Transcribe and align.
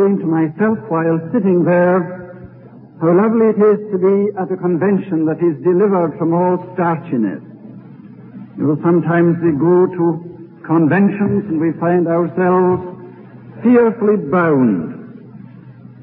Saying 0.00 0.18
to 0.18 0.26
myself 0.26 0.78
while 0.88 1.20
sitting 1.32 1.64
there 1.64 2.00
how 3.00 3.12
lovely 3.12 3.52
it 3.52 3.60
is 3.60 3.80
to 3.92 3.98
be 4.00 4.32
at 4.36 4.48
a 4.52 4.56
convention 4.56 5.24
that 5.24 5.40
is 5.40 5.56
delivered 5.64 6.16
from 6.18 6.32
all 6.32 6.56
starchiness. 6.76 7.40
You 8.56 8.64
know, 8.64 8.76
sometimes 8.84 9.36
we 9.44 9.52
go 9.56 9.88
to 9.88 10.04
conventions 10.64 11.48
and 11.48 11.60
we 11.60 11.72
find 11.80 12.08
ourselves 12.08 12.80
fearfully 13.64 14.16
bound. 14.28 14.96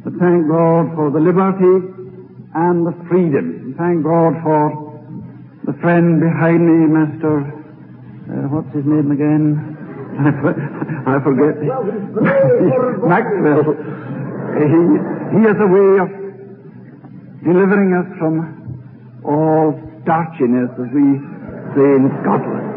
But 0.04 0.14
thank 0.18 0.50
God 0.50 0.94
for 0.94 1.10
the 1.10 1.22
liberty 1.22 1.94
and 2.54 2.86
the 2.86 2.94
freedom. 3.10 3.76
Thank 3.78 4.04
God 4.04 4.42
for 4.42 4.60
the 5.66 5.74
friend 5.82 6.20
behind 6.20 6.66
me, 6.66 6.86
Master, 6.90 7.46
uh, 8.30 8.50
what's 8.50 8.74
his 8.74 8.86
name 8.86 9.12
again? 9.12 9.77
I, 10.18 11.16
I 11.16 11.24
forget. 11.24 11.62
Maxwell. 13.08 13.64
He, 14.58 14.82
he 15.38 15.42
has 15.46 15.58
a 15.62 15.70
way 15.70 16.00
of 16.02 16.10
delivering 17.44 17.94
us 17.94 18.08
from 18.18 19.22
all 19.24 19.78
starchiness, 20.04 20.74
as 20.74 20.90
we 20.94 21.22
say 21.76 21.88
in 21.96 22.10
Scotland. 22.22 22.68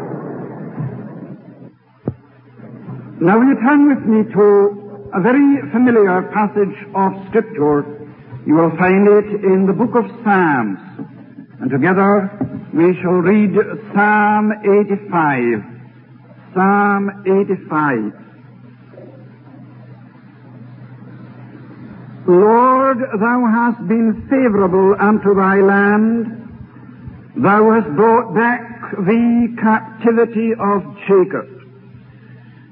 Now, 3.21 3.39
will 3.39 3.47
you 3.47 3.59
turn 3.61 3.87
with 3.87 4.05
me 4.05 4.23
to 4.33 5.09
a 5.13 5.21
very 5.21 5.61
familiar 5.71 6.23
passage 6.33 6.75
of 6.95 7.13
Scripture? 7.29 7.85
You 8.45 8.55
will 8.55 8.75
find 8.77 9.07
it 9.07 9.45
in 9.45 9.65
the 9.67 9.73
book 9.73 9.95
of 9.95 10.05
Psalms. 10.23 10.79
And 11.61 11.69
together 11.69 12.31
we 12.73 12.97
shall 13.01 13.21
read 13.21 13.53
Psalm 13.93 14.51
85. 14.63 15.70
Psalm 16.53 17.23
85. 17.25 18.11
Lord, 22.27 22.97
thou 23.19 23.45
hast 23.47 23.87
been 23.87 24.27
favorable 24.29 24.95
unto 24.99 25.33
thy 25.33 25.61
land. 25.61 26.27
Thou 27.37 27.71
hast 27.71 27.95
brought 27.95 28.35
back 28.35 28.91
the 28.97 29.55
captivity 29.61 30.51
of 30.59 30.83
Jacob. 31.07 31.47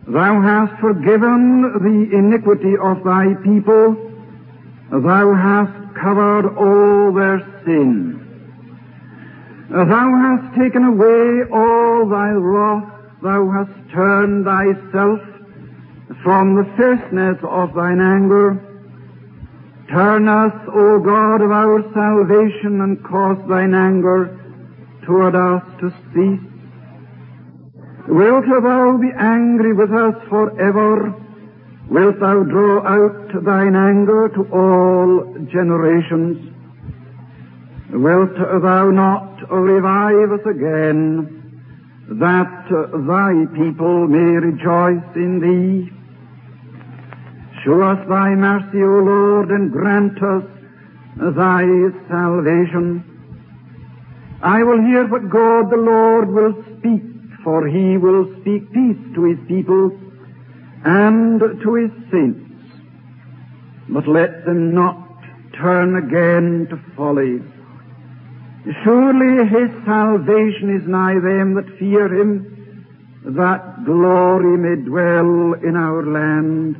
Thou 0.08 0.42
hast 0.42 0.80
forgiven 0.82 1.62
the 1.80 2.18
iniquity 2.18 2.76
of 2.84 3.02
thy 3.06 3.34
people. 3.46 3.96
Thou 4.92 5.34
hast 5.34 5.96
covered 5.96 6.48
all 6.58 7.14
their 7.14 7.40
sin. 7.64 8.20
Thou 9.70 9.86
hast 9.86 10.56
taken 10.60 10.84
away 10.84 11.44
all 11.52 12.10
thy 12.10 12.32
wrath 12.32 12.99
thou 13.22 13.50
hast 13.52 13.92
turned 13.92 14.46
thyself 14.46 15.20
from 16.24 16.56
the 16.56 16.66
fierceness 16.78 17.38
of 17.44 17.74
thine 17.74 18.02
anger. 18.02 18.66
Turn 19.92 20.28
us, 20.28 20.54
O 20.68 21.00
God 21.00 21.42
of 21.42 21.52
our 21.52 21.82
salvation, 21.94 22.82
and 22.82 23.04
cause 23.04 23.38
thine 23.50 23.74
anger 23.74 24.36
toward 25.06 25.36
us 25.36 25.64
to 25.82 25.90
cease. 26.14 26.46
Wilt 28.08 28.46
thou 28.46 28.98
be 28.98 29.12
angry 29.18 29.74
with 29.74 29.92
us 29.92 30.16
forever? 30.30 31.14
Wilt 31.90 32.20
thou 32.20 32.44
draw 32.44 32.86
out 32.86 33.44
thine 33.44 33.76
anger 33.76 34.30
to 34.30 34.42
all 34.54 35.36
generations? 35.52 36.54
Wilt 37.92 38.36
thou 38.38 38.92
not 38.92 39.52
revive 39.52 40.32
us 40.32 40.46
again? 40.46 41.39
That 42.10 42.66
thy 43.08 43.46
people 43.56 44.08
may 44.08 44.42
rejoice 44.42 45.16
in 45.16 45.40
thee. 45.40 45.92
Show 47.64 47.84
us 47.84 48.00
thy 48.10 48.30
mercy, 48.34 48.82
O 48.82 49.04
Lord, 49.06 49.52
and 49.52 49.72
grant 49.72 50.18
us 50.24 50.44
thy 51.36 51.64
salvation. 52.10 53.06
I 54.42 54.64
will 54.64 54.82
hear 54.82 55.06
what 55.08 55.30
God 55.30 55.70
the 55.70 55.78
Lord 55.78 56.30
will 56.30 56.56
speak, 56.80 57.04
for 57.44 57.68
he 57.68 57.98
will 57.98 58.26
speak 58.42 58.72
peace 58.72 58.98
to 59.14 59.26
his 59.26 59.40
people 59.48 59.92
and 60.84 61.40
to 61.40 61.74
his 61.76 61.92
saints. 62.10 62.50
But 63.90 64.08
let 64.08 64.46
them 64.46 64.74
not 64.74 64.98
turn 65.54 65.96
again 65.96 66.68
to 66.72 66.80
folly. 66.96 67.42
Surely 68.84 69.48
his 69.50 69.72
salvation 69.84 70.76
is 70.80 70.88
nigh 70.88 71.18
them 71.20 71.56
that 71.56 71.66
fear 71.80 72.06
him, 72.14 72.86
that 73.26 73.84
glory 73.84 74.58
may 74.58 74.76
dwell 74.86 75.54
in 75.68 75.76
our 75.76 76.06
land. 76.06 76.76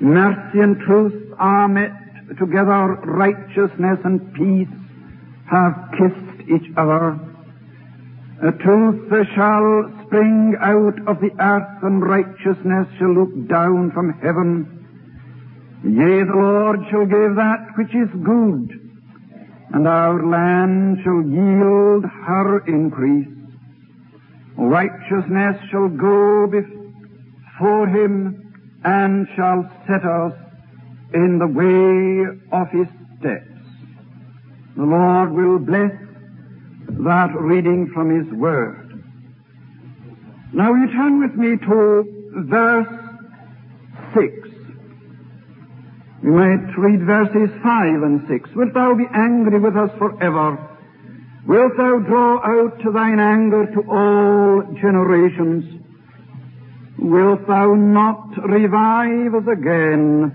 Mercy 0.00 0.60
and 0.60 0.80
truth 0.80 1.34
are 1.38 1.68
met 1.68 1.92
together, 2.38 2.96
righteousness 3.04 3.98
and 4.04 4.32
peace 4.32 4.74
have 5.50 5.76
kissed 5.98 6.48
each 6.48 6.72
other. 6.78 7.20
A 8.42 8.52
truth 8.52 9.12
shall 9.34 9.92
spring 10.06 10.56
out 10.62 10.96
of 11.06 11.20
the 11.20 11.30
earth, 11.40 11.82
and 11.82 12.02
righteousness 12.02 12.88
shall 12.98 13.12
look 13.12 13.48
down 13.48 13.90
from 13.92 14.14
heaven. 14.22 14.64
Yea, 15.84 16.24
the 16.24 16.32
Lord 16.34 16.80
shall 16.90 17.04
give 17.04 17.36
that 17.36 17.68
which 17.76 17.94
is 17.94 18.08
good 18.24 18.83
and 19.74 19.88
our 19.88 20.24
land 20.24 20.98
shall 21.02 21.20
yield 21.22 22.04
her 22.04 22.58
increase. 22.68 23.26
Righteousness 24.56 25.56
shall 25.68 25.88
go 25.88 26.46
before 26.46 27.88
him 27.88 28.80
and 28.84 29.26
shall 29.34 29.68
set 29.88 30.04
us 30.04 30.32
in 31.12 31.40
the 31.40 31.48
way 31.48 32.38
of 32.52 32.70
his 32.70 32.86
steps. 33.18 33.50
The 34.76 34.84
Lord 34.84 35.32
will 35.32 35.58
bless 35.58 35.90
that 37.04 37.30
reading 37.34 37.90
from 37.92 38.14
his 38.14 38.32
word. 38.32 39.02
Now 40.52 40.72
you 40.72 40.86
turn 40.92 41.18
with 41.18 41.34
me 41.34 41.56
to 41.66 42.44
verse 42.48 42.86
6. 44.14 44.43
We 46.24 46.30
might 46.30 46.78
read 46.78 47.04
verses 47.04 47.50
5 47.62 48.02
and 48.02 48.26
6. 48.26 48.50
Wilt 48.56 48.72
thou 48.72 48.94
be 48.94 49.04
angry 49.12 49.60
with 49.60 49.76
us 49.76 49.90
forever? 49.98 50.56
Wilt 51.46 51.76
thou 51.76 51.98
draw 51.98 52.38
out 52.42 52.80
thine 52.94 53.20
anger 53.20 53.66
to 53.66 53.80
all 53.90 54.62
generations? 54.80 55.82
Wilt 56.98 57.46
thou 57.46 57.74
not 57.74 58.42
revive 58.42 59.34
us 59.34 59.46
again, 59.52 60.32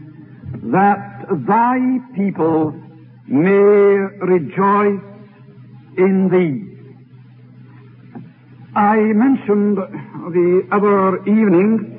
that 0.72 1.26
thy 1.48 1.98
people 2.16 2.80
may 3.26 3.98
rejoice 4.30 5.02
in 5.98 6.30
thee? 6.30 6.70
I 8.76 8.98
mentioned 8.98 9.78
the 9.78 10.68
other 10.72 11.24
evening 11.24 11.99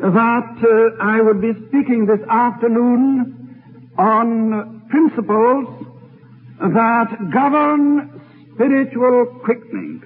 that 0.00 0.56
uh, 0.64 1.02
I 1.02 1.20
would 1.20 1.42
be 1.42 1.52
speaking 1.68 2.06
this 2.06 2.26
afternoon 2.28 3.92
on 3.98 4.86
principles 4.88 5.86
that 6.58 7.30
govern 7.32 8.22
spiritual 8.54 9.26
quickening. 9.44 10.02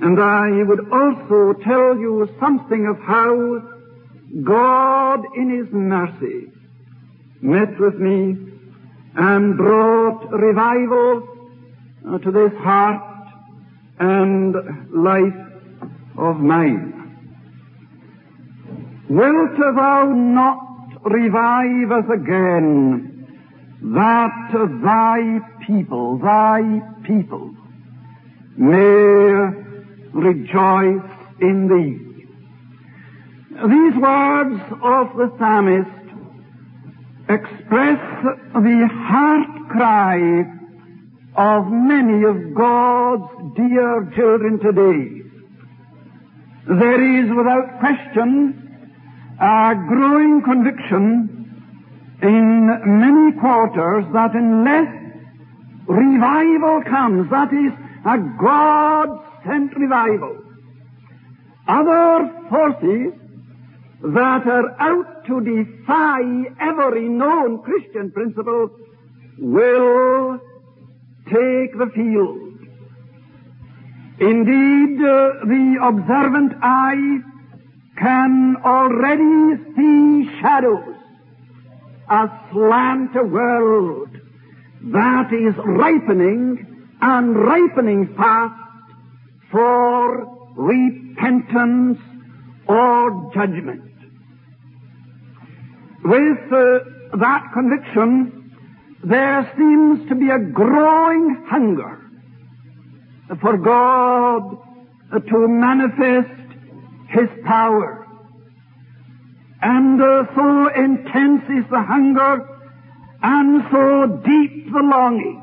And 0.00 0.20
I 0.20 0.64
would 0.64 0.90
also 0.92 1.58
tell 1.62 1.96
you 1.96 2.28
something 2.40 2.86
of 2.88 2.98
how 3.06 3.62
God 4.42 5.20
in 5.36 5.58
His 5.58 5.72
mercy 5.72 6.50
met 7.40 7.78
with 7.78 7.94
me 7.94 8.36
and 9.14 9.56
brought 9.56 10.28
revival 10.32 11.28
uh, 12.08 12.18
to 12.18 12.30
this 12.32 12.52
heart 12.62 13.28
and 14.00 14.54
life 14.90 15.52
of 16.18 16.38
mine. 16.38 17.01
Wilt 19.12 19.58
thou 19.58 20.06
not 20.06 21.04
revive 21.04 21.92
us 21.92 22.08
again 22.14 23.26
that 23.82 24.52
thy 24.82 25.38
people, 25.66 26.16
thy 26.16 26.80
people 27.04 27.54
may 28.56 29.52
rejoice 30.14 31.10
in 31.42 31.68
thee? 31.68 31.98
These 33.50 33.96
words 34.00 34.62
of 34.82 35.14
the 35.18 35.30
psalmist 35.36 35.90
express 37.28 38.00
the 38.54 38.88
heart 38.90 39.68
cry 39.68 40.16
of 41.36 41.66
many 41.70 42.24
of 42.24 42.54
God's 42.54 43.30
dear 43.56 44.10
children 44.16 44.58
today. 44.58 45.20
There 46.66 47.20
is 47.20 47.30
without 47.36 47.78
question 47.78 48.61
a 49.42 49.74
growing 49.88 50.40
conviction 50.42 51.28
in 52.22 52.66
many 53.00 53.32
quarters 53.40 54.04
that 54.12 54.34
unless 54.34 54.86
revival 55.88 56.82
comes, 56.88 57.28
that 57.30 57.52
is 57.52 57.72
a 58.06 58.18
God-sent 58.40 59.76
revival, 59.76 60.38
other 61.66 62.30
forces 62.50 63.12
that 64.02 64.46
are 64.46 64.80
out 64.80 65.26
to 65.26 65.40
defy 65.40 66.20
every 66.60 67.08
known 67.08 67.62
Christian 67.62 68.12
principle 68.12 68.70
will 69.38 70.38
take 71.26 71.76
the 71.78 71.90
field. 71.92 72.58
Indeed, 74.20 75.02
uh, 75.02 75.44
the 75.46 75.78
observant 75.82 76.52
eye 76.62 77.31
can 77.98 78.56
already 78.64 79.62
see 79.76 80.40
shadows 80.40 80.96
aslant 82.08 83.14
a 83.16 83.24
world 83.24 84.08
that 84.92 85.32
is 85.32 85.54
ripening 85.64 86.66
and 87.00 87.36
ripening 87.36 88.14
fast 88.16 88.54
for 89.50 90.52
repentance 90.56 91.98
or 92.68 93.30
judgment. 93.34 93.82
With 96.04 96.52
uh, 96.52 97.16
that 97.18 97.50
conviction, 97.52 98.42
there 99.04 99.50
seems 99.56 100.08
to 100.08 100.14
be 100.14 100.30
a 100.30 100.38
growing 100.38 101.44
hunger 101.48 101.98
for 103.40 103.56
God 103.56 104.58
to 105.12 105.48
manifest 105.48 106.41
His 107.12 107.28
power. 107.44 108.06
And 109.60 110.02
uh, 110.02 110.24
so 110.34 110.68
intense 110.68 111.44
is 111.44 111.70
the 111.70 111.82
hunger 111.82 112.48
and 113.22 113.62
so 113.70 114.06
deep 114.24 114.72
the 114.72 114.80
longing 114.80 115.42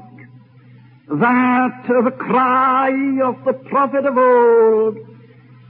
that 1.07 1.85
uh, 1.89 2.01
the 2.03 2.11
cry 2.11 2.89
of 3.23 3.43
the 3.45 3.53
prophet 3.53 4.05
of 4.05 4.17
old 4.17 4.97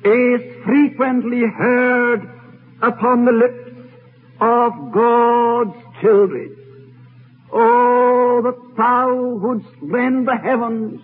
is 0.04 0.66
frequently 0.66 1.44
heard 1.46 2.28
upon 2.82 3.26
the 3.26 3.32
lips 3.32 3.70
of 4.42 4.74
God's 4.92 5.78
children. 6.02 6.56
Oh, 7.54 8.42
that 8.44 8.78
thou 8.78 9.16
wouldst 9.16 9.70
rend 9.82 10.28
the 10.28 10.36
heavens 10.36 11.02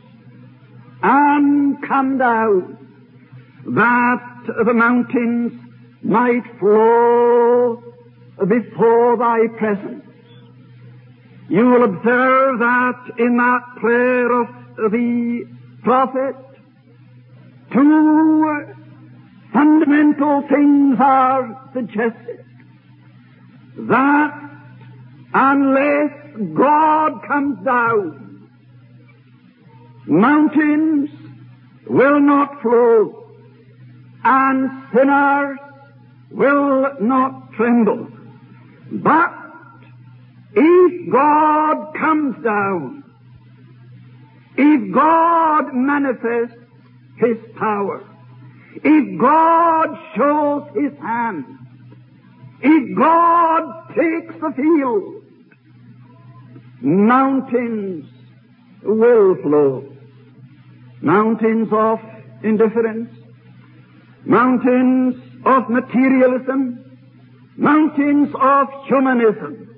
and 1.01 1.81
come 1.83 2.17
down, 2.17 2.84
that 3.65 4.63
the 4.65 4.73
mountains 4.73 5.53
might 6.03 6.43
flow 6.59 7.81
before 8.47 9.17
thy 9.17 9.47
presence. 9.57 10.05
You 11.49 11.65
will 11.65 11.83
observe 11.83 12.59
that 12.59 13.11
in 13.17 13.37
that 13.37 13.61
prayer 13.79 14.41
of 14.41 14.47
the 14.91 15.45
prophet, 15.83 16.35
two 17.73 18.75
fundamental 19.51 20.43
things 20.47 20.97
are 20.99 21.69
suggested 21.73 22.45
that 23.77 24.41
unless 25.33 26.11
God 26.55 27.21
comes 27.27 27.65
down, 27.65 28.49
mountains 30.07 31.09
will 31.87 32.19
not 32.19 32.61
flow 32.61 33.24
and 34.25 34.69
sinners 34.91 35.59
will 36.31 36.89
not 36.99 37.53
tremble. 37.53 38.07
But 38.91 39.31
if 40.55 41.11
God 41.11 41.93
comes 41.93 42.43
down, 42.43 43.03
if 44.57 44.93
God 44.93 45.73
manifests 45.73 46.57
His 47.17 47.37
power, 47.55 48.03
if 48.83 49.19
God 49.19 49.97
shows 50.15 50.63
His 50.75 50.97
hand, 50.99 51.45
if 52.61 52.97
God 52.97 53.89
takes 53.89 54.33
the 54.41 54.51
field, 54.55 55.23
mountains 56.81 58.05
will 58.81 59.35
flow. 59.43 59.91
Mountains 61.01 61.67
of 61.71 61.99
indifference, 62.43 63.14
mountains 64.25 65.15
of 65.45 65.69
materialism, 65.69 66.97
mountains 67.57 68.29
of 68.39 68.67
humanism 68.87 69.69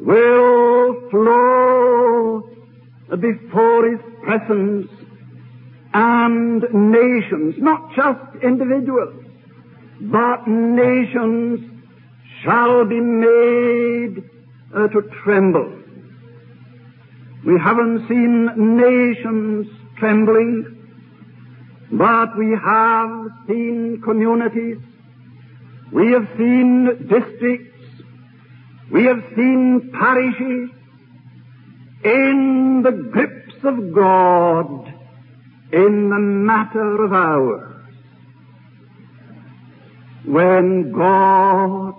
will 0.00 1.10
flow 1.10 2.48
before 3.18 3.90
His 3.90 4.00
presence 4.22 4.88
and 5.94 6.62
nations, 6.72 7.54
not 7.58 7.94
just 7.94 8.42
individuals, 8.42 9.24
but 10.00 10.48
nations 10.48 11.60
shall 12.42 12.84
be 12.84 13.00
made 13.00 14.28
uh, 14.74 14.88
to 14.88 15.02
tremble. 15.22 15.78
We 17.44 17.58
haven't 17.60 18.08
seen 18.08 18.76
nations 18.76 19.66
trembling, 19.98 20.81
but 21.92 22.36
we 22.38 22.56
have 22.64 23.30
seen 23.46 24.00
communities, 24.02 24.78
we 25.92 26.12
have 26.12 26.26
seen 26.38 27.06
districts, 27.06 27.78
we 28.90 29.04
have 29.04 29.22
seen 29.36 29.90
parishes. 29.92 30.70
In 32.04 32.82
the 32.82 32.90
grips 32.90 33.54
of 33.62 33.94
God 33.94 34.92
in 35.72 36.10
the 36.10 36.18
matter 36.18 37.04
of 37.04 37.12
hours 37.12 37.72
when 40.24 40.92
God 40.92 41.94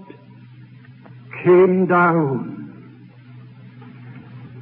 came 1.43 1.85
down. 1.87 2.53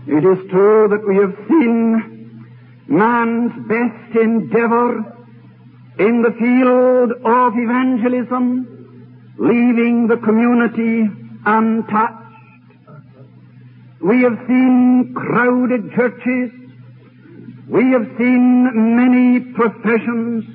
It 0.07 0.23
is 0.23 0.49
true 0.49 0.87
that 0.89 1.07
we 1.07 1.15
have 1.17 1.35
seen 1.47 2.45
man's 2.87 3.51
best 3.67 4.15
endeavor 4.15 5.20
in 5.99 6.21
the 6.21 6.31
field 6.39 7.11
of 7.25 7.53
evangelism, 7.55 9.35
leaving 9.37 10.07
the 10.07 10.17
community 10.17 11.09
untouched. 11.45 12.17
We 14.01 14.23
have 14.23 14.37
seen 14.47 15.13
crowded 15.15 15.91
churches. 15.93 16.51
We 17.67 17.91
have 17.91 18.07
seen 18.17 18.95
many 18.95 19.39
professions 19.53 20.45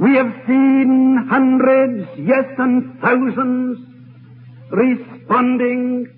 we 0.00 0.16
have 0.16 0.32
seen 0.46 1.26
hundreds, 1.28 2.08
yes, 2.16 2.46
and 2.56 2.98
thousands 3.02 3.78
responding 4.70 6.08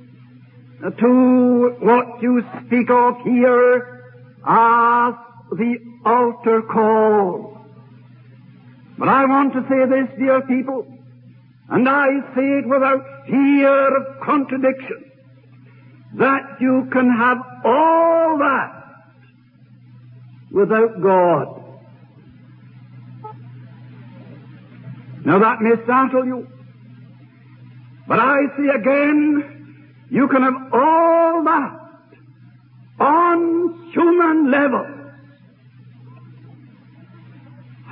to 1.00 1.76
what 1.80 2.22
you 2.22 2.44
speak 2.64 2.90
of 2.90 3.16
here 3.24 4.04
as 4.46 5.14
the 5.50 5.91
altar 6.04 6.62
call. 6.62 7.58
But 8.98 9.08
I 9.08 9.24
want 9.24 9.52
to 9.54 9.62
say 9.62 9.86
this, 9.88 10.18
dear 10.18 10.42
people, 10.42 10.86
and 11.68 11.88
I 11.88 12.06
say 12.34 12.58
it 12.58 12.68
without 12.68 13.04
fear 13.26 13.96
of 13.96 14.20
contradiction, 14.20 15.10
that 16.18 16.58
you 16.60 16.88
can 16.92 17.10
have 17.10 17.38
all 17.64 18.38
that 18.38 18.82
without 20.50 21.02
God. 21.02 21.58
Now 25.24 25.38
that 25.38 25.60
may 25.60 25.82
startle 25.84 26.26
you. 26.26 26.46
But 28.06 28.18
I 28.18 28.36
say 28.56 28.68
again, 28.78 30.06
you 30.10 30.28
can 30.28 30.42
have 30.42 30.72
all 30.72 31.44
that 31.44 31.78
on 33.00 33.90
human 33.92 34.50
level. 34.50 35.01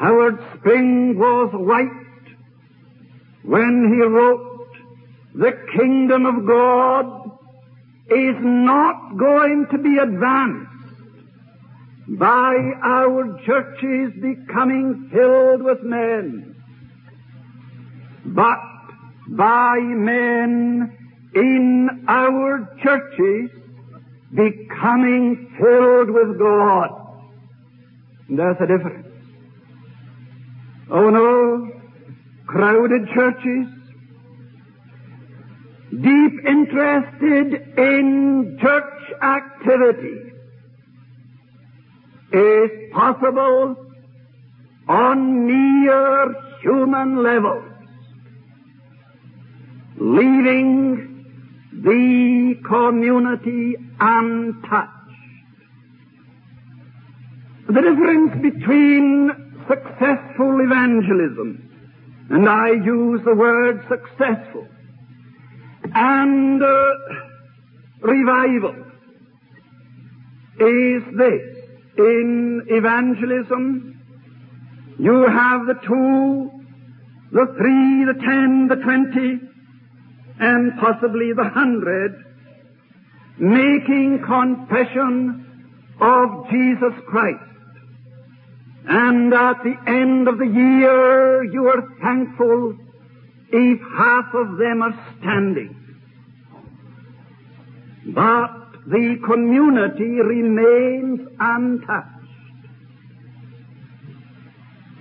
Howard 0.00 0.38
Spring 0.56 1.18
was 1.18 1.50
right 1.52 1.90
when 3.42 3.92
he 3.92 4.02
wrote, 4.02 4.66
the 5.34 5.52
kingdom 5.76 6.24
of 6.24 6.46
God 6.46 7.30
is 8.10 8.34
not 8.40 9.18
going 9.18 9.66
to 9.70 9.78
be 9.78 9.98
advanced 9.98 10.70
by 12.18 12.56
our 12.82 13.38
churches 13.44 14.12
becoming 14.22 15.10
filled 15.12 15.62
with 15.62 15.82
men, 15.82 16.56
but 18.24 18.58
by 19.28 19.78
men 19.80 20.96
in 21.34 22.04
our 22.08 22.74
churches 22.82 23.50
becoming 24.34 25.54
filled 25.60 26.10
with 26.10 26.38
God. 26.38 26.90
There's 28.30 28.56
a 28.60 28.66
difference. 28.66 29.09
Oh 30.92 31.08
no, 31.08 31.70
crowded 32.46 33.08
churches, 33.14 33.66
deep 35.92 36.32
interested 36.44 37.78
in 37.78 38.58
church 38.60 39.12
activity 39.22 40.32
is 42.32 42.70
possible 42.92 43.76
on 44.88 45.46
mere 45.46 46.34
human 46.62 47.22
levels, 47.22 47.70
leaving 49.96 51.24
the 51.72 52.60
community 52.66 53.76
untouched. 54.00 54.90
The 57.68 57.80
difference 57.80 58.42
between 58.42 59.39
successful 59.68 60.60
evangelism, 60.60 62.26
and 62.30 62.48
I 62.48 62.70
use 62.70 63.20
the 63.24 63.34
word 63.34 63.84
successful, 63.88 64.66
and 65.94 66.62
uh, 66.62 66.94
revival 68.02 68.76
is 70.60 71.02
this. 71.16 71.56
In 71.98 72.62
evangelism, 72.68 74.00
you 74.98 75.26
have 75.28 75.66
the 75.66 75.74
two, 75.86 76.50
the 77.32 77.46
three, 77.58 78.04
the 78.04 78.14
ten, 78.24 78.68
the 78.68 78.76
twenty, 78.76 79.40
and 80.38 80.78
possibly 80.78 81.32
the 81.32 81.44
hundred 81.44 82.24
making 83.38 84.22
confession 84.26 85.46
of 86.00 86.48
Jesus 86.50 86.94
Christ. 87.06 87.49
And 88.88 89.32
at 89.32 89.62
the 89.62 89.76
end 89.86 90.28
of 90.28 90.38
the 90.38 90.46
year, 90.46 91.44
you 91.44 91.68
are 91.68 91.82
thankful 92.02 92.76
if 93.52 93.80
half 93.96 94.34
of 94.34 94.56
them 94.58 94.82
are 94.82 95.14
standing. 95.18 95.76
But 98.06 98.60
the 98.86 99.20
community 99.24 100.20
remains 100.20 101.20
untouched. 101.38 102.20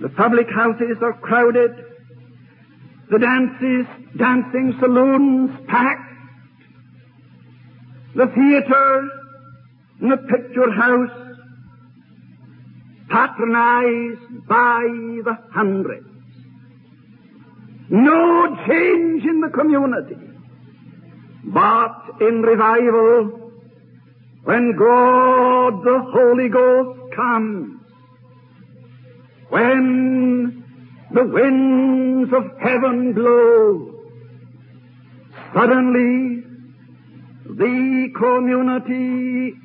The 0.00 0.08
public 0.10 0.48
houses 0.50 0.96
are 1.02 1.12
crowded, 1.14 1.72
the 3.10 3.18
dances, 3.18 3.86
dancing 4.16 4.76
saloons 4.80 5.50
packed, 5.66 6.10
the 8.14 8.26
theater 8.26 9.08
and 10.00 10.12
the 10.12 10.16
picture 10.16 10.70
house 10.70 11.29
patronized 13.10 14.46
by 14.46 14.82
the 15.24 15.36
hundreds. 15.52 16.06
No 17.90 18.56
change 18.68 19.24
in 19.24 19.40
the 19.40 19.50
community. 19.52 20.16
But 21.44 22.20
in 22.20 22.42
revival, 22.42 23.52
when 24.44 24.76
God 24.76 25.84
the 25.84 25.98
Holy 26.12 26.48
Ghost 26.48 27.14
comes, 27.16 27.80
when 29.48 30.64
the 31.12 31.24
winds 31.24 32.32
of 32.32 32.44
heaven 32.60 33.12
blow, 33.12 33.94
suddenly 35.52 36.44
the 37.46 38.08
community 38.16 39.56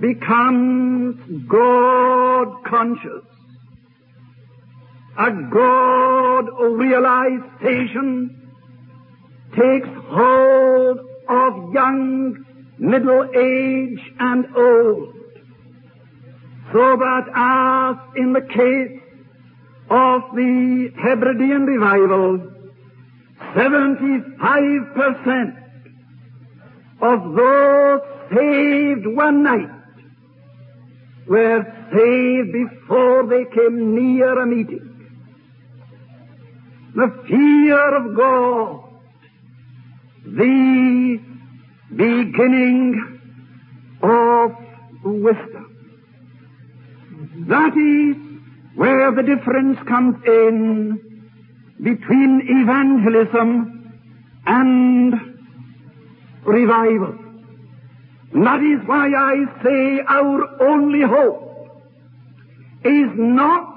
becomes 0.00 1.16
God 1.48 2.64
conscious. 2.64 3.24
A 5.18 5.30
God 5.50 6.48
realization 6.60 8.42
takes 9.52 9.88
hold 10.08 11.00
of 11.28 11.72
young, 11.72 12.44
middle 12.78 13.24
age, 13.34 13.98
and 14.18 14.46
old. 14.54 15.14
So 16.72 16.96
that 16.96 17.28
as 17.34 17.96
in 18.16 18.34
the 18.34 18.42
case 18.42 19.00
of 19.88 20.22
the 20.34 20.92
Hebridean 21.00 21.64
revival, 21.64 22.52
75% 23.54 25.56
of 27.00 27.34
those 27.34 28.00
saved 28.34 29.06
one 29.06 29.42
night 29.42 29.70
were 31.28 31.64
saved 31.92 32.52
before 32.52 33.26
they 33.26 33.44
came 33.54 33.94
near 33.94 34.40
a 34.40 34.46
meeting. 34.46 34.92
The 36.94 37.24
fear 37.28 37.96
of 37.96 38.16
God, 38.16 38.84
the 40.24 41.20
beginning 41.94 43.20
of 44.02 44.56
wisdom. 45.04 45.66
That 47.48 47.76
is 47.76 48.16
where 48.76 49.10
the 49.12 49.22
difference 49.22 49.78
comes 49.88 50.16
in 50.26 50.98
between 51.82 52.40
evangelism 52.48 54.00
and 54.46 55.14
revival. 56.44 57.25
And 58.32 58.46
that 58.46 58.60
is 58.60 58.86
why 58.86 59.08
I 59.08 59.62
say 59.62 60.00
our 60.06 60.62
only 60.62 61.02
hope 61.02 61.46
is 62.84 63.10
not 63.14 63.74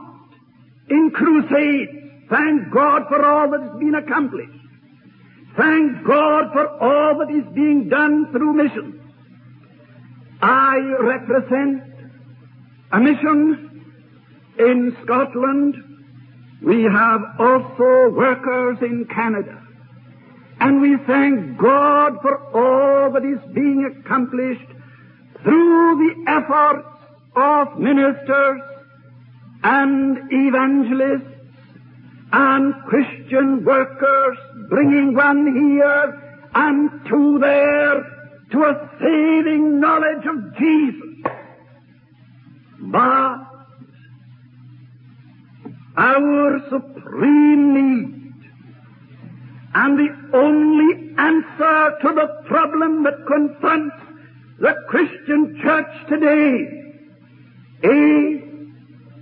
in 0.90 1.12
crusades. 1.12 1.92
Thank 2.30 2.72
God 2.72 3.04
for 3.08 3.26
all 3.26 3.50
that 3.52 3.62
has 3.62 3.80
been 3.80 3.96
accomplished. 3.96 4.52
Thank 5.58 6.06
God 6.06 6.52
for 6.54 6.68
all 6.82 7.20
that 7.20 7.34
is 7.34 7.44
being 7.54 7.90
done 7.90 8.32
through 8.32 8.54
missions. 8.54 8.96
I 10.42 10.78
represent 11.00 11.84
a 12.92 13.00
mission 13.00 13.84
in 14.58 14.98
Scotland. 15.04 15.76
We 16.62 16.84
have 16.84 17.22
also 17.40 18.10
workers 18.10 18.78
in 18.82 19.06
Canada. 19.14 19.69
And 20.60 20.82
we 20.82 20.98
thank 21.08 21.58
God 21.58 22.18
for 22.22 22.38
all 22.54 23.12
that 23.12 23.24
is 23.24 23.40
being 23.54 23.86
accomplished 23.86 24.70
through 25.44 25.96
the 25.96 26.32
efforts 26.32 26.88
of 27.36 27.80
ministers 27.80 28.62
and 29.64 30.18
evangelists 30.32 31.40
and 32.32 32.74
Christian 32.86 33.64
workers 33.64 34.38
bringing 34.70 35.16
one 35.16 35.56
here 35.56 36.40
and 36.54 36.90
two 37.08 37.40
there 37.40 38.04
to 38.52 38.64
a 38.64 38.90
saving 39.00 39.80
knowledge 39.80 40.26
of 40.26 40.58
Jesus. 40.58 41.34
But 42.82 43.46
our 45.98 46.60
supreme 46.70 47.74
need 47.74 48.19
and 49.74 50.00
the 50.00 50.38
only 50.38 51.14
answer 51.18 51.98
to 52.02 52.14
the 52.16 52.44
problem 52.48 53.04
that 53.04 53.26
confronts 53.28 53.96
the 54.60 54.74
Christian 54.88 55.60
church 55.62 56.08
today 56.10 56.80
is 57.84 58.42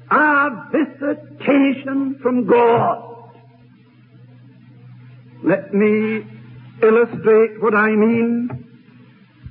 a 0.09 0.49
visitation 0.71 2.19
from 2.21 2.47
God. 2.47 3.31
Let 5.43 5.73
me 5.73 6.25
illustrate 6.81 7.61
what 7.61 7.75
I 7.75 7.89
mean 7.89 8.65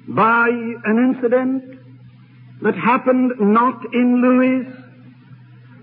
by 0.08 0.48
an 0.48 1.14
incident 1.14 1.78
that 2.62 2.74
happened 2.74 3.32
not 3.38 3.82
in 3.92 4.22
Lewis 4.22 4.66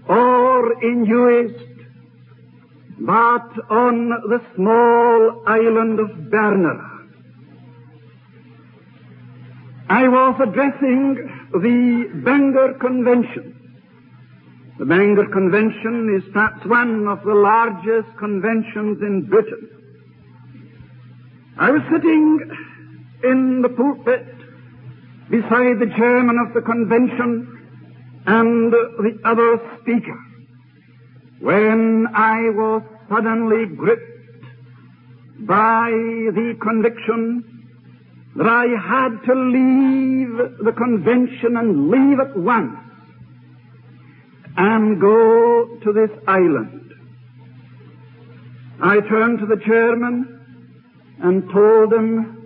or 0.07 0.83
in 0.83 1.05
Uist, 1.05 1.72
but 2.99 3.49
on 3.69 4.09
the 4.29 4.41
small 4.55 5.43
island 5.47 5.99
of 5.99 6.09
Bernera. 6.31 6.89
I 9.89 10.07
was 10.07 10.39
addressing 10.41 11.15
the 11.51 12.21
Bangor 12.23 12.75
Convention. 12.79 13.53
The 14.79 14.85
Bangor 14.85 15.27
Convention 15.27 16.15
is 16.17 16.23
perhaps 16.33 16.65
one 16.65 17.07
of 17.07 17.23
the 17.23 17.33
largest 17.33 18.17
conventions 18.17 19.01
in 19.01 19.27
Britain. 19.29 19.69
I 21.57 21.69
was 21.71 21.81
sitting 21.91 22.39
in 23.23 23.61
the 23.61 23.69
pulpit 23.69 24.25
beside 25.29 25.79
the 25.79 25.93
chairman 25.95 26.37
of 26.39 26.53
the 26.53 26.61
convention 26.61 27.49
and 28.25 28.71
the 28.71 29.19
other 29.25 29.59
speaker 29.81 30.32
when 31.43 32.07
I 32.15 32.39
was 32.55 32.81
suddenly 33.09 33.65
gripped 33.75 34.45
by 35.39 35.89
the 35.91 36.57
conviction 36.61 37.43
that 38.37 38.47
I 38.47 38.67
had 38.79 39.21
to 39.25 39.35
leave 39.35 40.63
the 40.63 40.71
convention 40.71 41.57
and 41.57 41.89
leave 41.89 42.21
at 42.21 42.37
once 42.37 42.77
and 44.55 45.01
go 45.01 45.79
to 45.83 45.91
this 45.91 46.11
island. 46.27 46.93
I 48.81 49.01
turned 49.01 49.39
to 49.39 49.45
the 49.45 49.61
chairman 49.65 50.39
and 51.21 51.43
told 51.51 51.91
him 51.91 52.39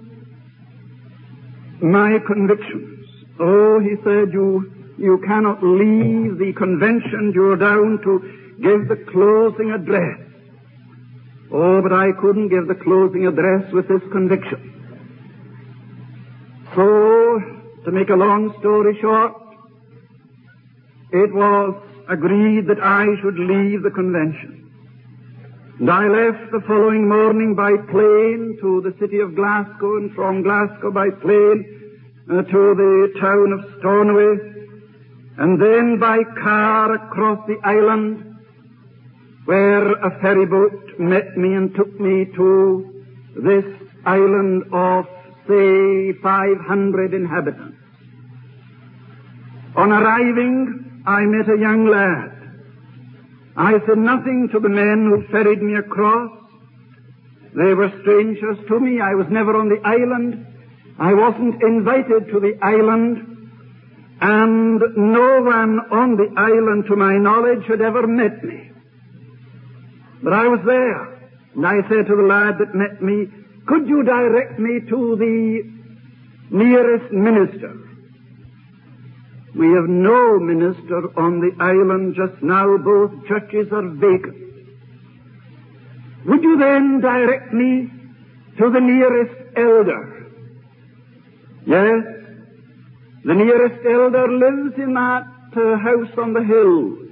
my 1.84 2.18
convictions. 2.26 3.06
Oh, 3.40 3.80
he 3.80 3.96
said, 4.04 4.34
you, 4.34 4.74
you 4.98 5.22
cannot 5.28 5.62
leave 5.62 6.40
the 6.40 6.52
convention. 6.58 7.32
You're 7.36 7.58
down 7.58 8.00
to 8.04 8.37
give 8.62 8.88
the 8.88 8.98
closing 9.12 9.72
address. 9.72 10.20
Oh, 11.52 11.82
but 11.82 11.94
I 11.94 12.12
couldn't 12.20 12.50
give 12.50 12.68
the 12.68 12.76
closing 12.76 13.28
address 13.28 13.72
with 13.72 13.88
this 13.88 14.02
conviction. 14.12 14.74
So, 16.76 17.40
to 17.86 17.92
make 17.92 18.10
a 18.10 18.16
long 18.16 18.54
story 18.60 18.98
short, 19.00 19.34
it 21.12 21.34
was 21.34 21.74
agreed 22.10 22.68
that 22.68 22.82
I 22.82 23.06
should 23.22 23.40
leave 23.40 23.84
the 23.84 23.92
convention. 23.92 24.58
And 25.80 25.90
I 25.92 26.08
left 26.08 26.52
the 26.52 26.62
following 26.68 27.08
morning 27.08 27.56
by 27.56 27.72
plane 27.92 28.58
to 28.62 28.82
the 28.82 28.96
city 29.00 29.20
of 29.20 29.36
Glasgow 29.36 29.98
and 29.98 30.12
from 30.14 30.42
Glasgow 30.42 30.92
by 30.92 31.10
plane 31.22 31.64
uh, 32.30 32.42
to 32.42 32.62
the 32.76 33.14
town 33.22 33.54
of 33.54 33.80
Stornoway 33.80 34.58
and 35.38 35.62
then 35.62 36.00
by 36.00 36.18
car 36.42 36.94
across 36.94 37.40
the 37.48 37.60
island 37.64 38.27
where 39.48 39.94
a 39.94 40.20
ferry 40.20 40.46
boat 40.46 41.00
met 41.00 41.38
me 41.38 41.54
and 41.54 41.74
took 41.74 41.98
me 42.02 42.26
to 42.36 43.06
this 43.38 43.64
island 44.06 44.64
of 44.74 45.06
say 45.48 46.12
500 46.22 47.14
inhabitants. 47.14 47.78
On 49.78 49.90
arriving, 49.94 51.02
I 51.08 51.22
met 51.22 51.48
a 51.48 51.58
young 51.58 51.88
lad. 51.88 52.34
I 53.56 53.80
said 53.88 53.98
nothing 53.98 54.50
to 54.52 54.60
the 54.60 54.68
men 54.68 55.08
who 55.10 55.32
ferried 55.32 55.62
me 55.62 55.76
across. 55.76 56.32
They 57.56 57.74
were 57.74 57.92
strangers 58.02 58.58
to 58.68 58.80
me. 58.82 59.00
I 59.00 59.14
was 59.16 59.28
never 59.30 59.56
on 59.56 59.70
the 59.70 59.80
island. 59.86 60.46
I 61.00 61.14
wasn't 61.14 61.64
invited 61.64 62.28
to 62.34 62.42
the 62.42 62.58
island. 62.62 63.24
And 64.20 64.82
no 64.98 65.42
one 65.42 65.80
on 65.90 66.18
the 66.18 66.34
island, 66.36 66.84
to 66.90 66.98
my 66.98 67.18
knowledge, 67.18 67.66
had 67.70 67.80
ever 67.80 68.06
met 68.06 68.44
me. 68.44 68.67
But 70.24 70.34
I 70.34 70.48
was 70.48 70.60
there. 70.66 71.14
And 71.56 71.66
I 71.66 71.82
said 71.90 72.08
to 72.08 72.16
the 72.16 72.24
lad 72.24 72.60
that 72.60 72.76
met 72.76 73.02
me, 73.02 73.28
could 73.66 73.88
you 73.88 74.04
direct 74.04 74.60
me 74.60 74.80
to 74.90 75.16
the 75.18 75.64
nearest 76.52 77.12
minister? 77.12 77.76
We 79.56 79.68
have 79.74 79.90
no 79.90 80.40
minister 80.40 81.20
on 81.20 81.40
the 81.40 81.52
island 81.60 82.16
just 82.16 82.42
now. 82.44 82.78
Both 82.78 83.26
churches 83.28 83.68
are 83.72 83.90
vacant. 83.90 84.38
Would 86.28 86.44
you 86.44 86.58
then 86.58 87.02
direct 87.02 87.54
me 87.54 87.92
to 88.60 88.70
the 88.70 88.80
nearest 88.80 89.36
elder? 89.56 90.26
Yes. 91.66 92.04
The 93.26 93.34
nearest 93.34 93.86
elder 93.86 94.28
lives 94.32 94.78
in 94.78 94.94
that 94.94 95.28
uh, 95.56 95.78
house 95.78 96.18
on 96.18 96.34
the 96.34 96.44
hill. 96.44 97.07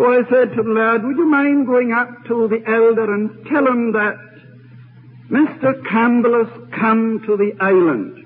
So 0.00 0.06
I 0.06 0.22
said 0.30 0.56
to 0.56 0.62
the 0.62 0.70
lad, 0.70 1.04
would 1.04 1.18
you 1.18 1.26
mind 1.26 1.66
going 1.66 1.92
up 1.92 2.24
to 2.28 2.48
the 2.48 2.62
elder 2.66 3.12
and 3.12 3.46
tell 3.46 3.66
him 3.66 3.92
that 3.92 4.16
Mr. 5.30 5.86
Campbell 5.86 6.42
has 6.42 6.70
come 6.72 7.20
to 7.26 7.36
the 7.36 7.52
island. 7.60 8.24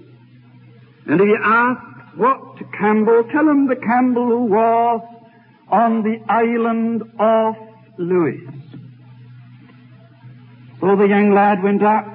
And 1.09 1.21
if 1.21 1.27
he 1.27 1.35
asks 1.43 2.17
what 2.17 2.59
Campbell, 2.79 3.25
tell 3.33 3.49
him 3.49 3.67
the 3.67 3.75
Campbell 3.75 4.25
who 4.25 4.45
was 4.45 5.01
on 5.69 6.05
the 6.05 6.21
island 6.29 7.03
of 7.19 7.57
Lewis. 7.99 8.55
So 10.81 10.95
the 10.95 11.09
young 11.09 11.35
lad 11.35 11.61
went 11.61 11.83
up, 11.83 12.07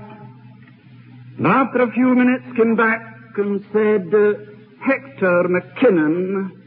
and 1.37 1.45
after 1.45 1.81
a 1.81 1.91
few 1.91 2.15
minutes 2.15 2.45
came 2.55 2.77
back 2.77 3.01
and 3.35 3.59
said, 3.73 4.09
Hector 4.79 5.49
McKinnon 5.49 6.58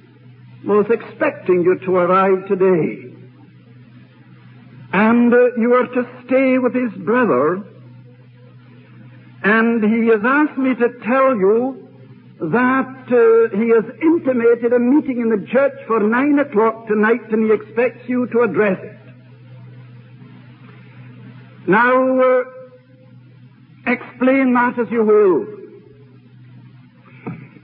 was 0.65 0.87
expecting 0.91 1.63
you 1.63 1.79
to 1.85 1.97
arrive 1.97 2.47
today. 2.49 3.13
And 4.93 5.33
uh, 5.33 5.57
you 5.57 5.73
are 5.75 5.87
to 5.87 6.25
stay 6.27 6.59
with 6.59 6.75
his 6.75 6.93
brother 7.05 7.65
and 9.43 9.83
he 9.83 10.09
has 10.09 10.21
asked 10.25 10.57
me 10.59 10.75
to 10.75 10.89
tell 11.05 11.35
you 11.35 11.89
that 12.39 13.07
uh, 13.11 13.57
he 13.57 13.71
has 13.71 13.85
intimated 14.01 14.73
a 14.73 14.79
meeting 14.79 15.21
in 15.21 15.31
the 15.31 15.47
church 15.51 15.75
for 15.87 16.01
nine 16.01 16.39
o'clock 16.39 16.87
tonight 16.87 17.31
and 17.31 17.47
he 17.47 17.53
expects 17.53 18.09
you 18.09 18.27
to 18.29 18.43
address 18.43 18.79
it. 18.83 18.99
Now, 21.67 22.21
uh, 22.21 22.43
explain 23.87 24.55
that 24.55 24.79
as 24.79 24.91
you 24.91 25.05
will. 25.05 25.47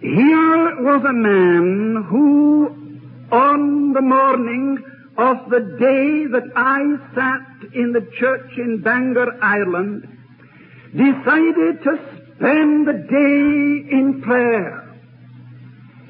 Here 0.00 0.82
was 0.82 1.04
a 1.04 1.12
man 1.12 2.06
who, 2.08 2.87
on 3.30 3.92
the 3.92 4.00
morning 4.00 4.78
of 5.16 5.50
the 5.50 5.60
day 5.60 6.26
that 6.32 6.50
I 6.56 6.80
sat 7.14 7.74
in 7.74 7.92
the 7.92 8.06
church 8.18 8.50
in 8.56 8.82
Bangor, 8.82 9.38
Ireland, 9.42 10.06
decided 10.92 11.82
to 11.82 11.98
spend 12.36 12.86
the 12.86 12.92
day 13.10 13.96
in 13.96 14.22
prayer. 14.24 14.84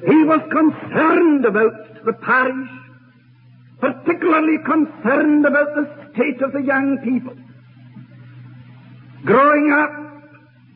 He 0.05 0.23
was 0.23 0.41
concerned 0.51 1.45
about 1.45 2.05
the 2.05 2.13
parish, 2.13 2.69
particularly 3.79 4.57
concerned 4.65 5.45
about 5.45 5.75
the 5.75 6.11
state 6.13 6.41
of 6.41 6.53
the 6.53 6.61
young 6.61 6.99
people. 7.03 7.35
Growing 9.25 9.71
up 9.73 9.99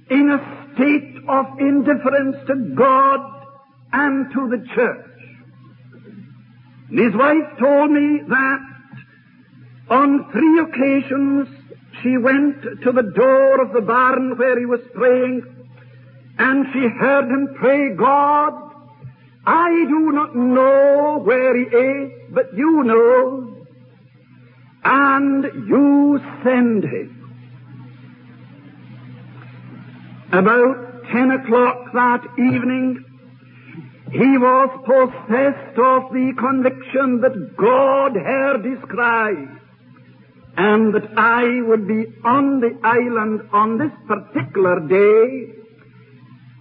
in 0.10 0.30
a 0.32 0.74
state 0.74 1.18
of 1.30 1.46
indifference 1.60 2.36
to 2.48 2.74
God 2.76 3.20
and 3.94 4.34
to 4.34 4.50
the 4.50 4.66
church. 4.76 5.13
And 6.94 7.02
his 7.02 7.16
wife 7.16 7.58
told 7.60 7.90
me 7.90 8.22
that 8.28 8.60
on 9.90 10.32
three 10.32 10.60
occasions 10.60 11.48
she 12.04 12.18
went 12.18 12.62
to 12.84 12.92
the 12.92 13.12
door 13.16 13.62
of 13.62 13.74
the 13.74 13.82
barn 13.82 14.38
where 14.38 14.60
he 14.60 14.68
was 14.68 14.80
praying, 14.94 15.42
and 16.38 16.68
she 16.72 16.88
heard 17.00 17.26
him 17.26 17.56
pray, 17.56 17.96
God, 17.96 18.54
I 19.44 19.70
do 19.88 20.12
not 20.12 20.36
know 20.36 21.20
where 21.24 21.58
he 21.58 21.64
is, 21.64 22.12
but 22.30 22.54
you 22.56 22.84
know, 22.84 23.66
and 24.84 25.44
you 25.68 26.22
send 26.44 26.84
him. 26.84 27.20
About 30.32 31.06
ten 31.12 31.32
o'clock 31.32 31.92
that 31.94 32.24
evening, 32.38 33.04
he 34.14 34.38
was 34.38 34.70
possessed 34.86 35.78
of 35.80 36.14
the 36.14 36.34
conviction 36.38 37.22
that 37.22 37.58
God 37.58 38.16
heard 38.16 38.64
his 38.64 38.78
cry 38.88 39.32
and 40.56 40.94
that 40.94 41.18
I 41.18 41.62
would 41.68 41.88
be 41.88 42.06
on 42.24 42.60
the 42.60 42.78
island 42.84 43.50
on 43.52 43.80
this 43.80 43.92
particular 44.08 44.82
day, 44.82 45.54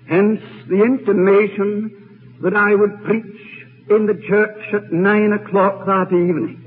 hence 0.09 0.41
the 0.71 0.83
intimation 0.83 2.39
that 2.43 2.57
I 2.57 2.75
would 2.75 3.05
preach 3.05 3.41
in 3.91 4.07
the 4.07 4.19
church 4.27 4.73
at 4.73 4.91
nine 4.91 5.35
o'clock 5.35 5.85
that 5.85 6.09
evening. 6.09 6.59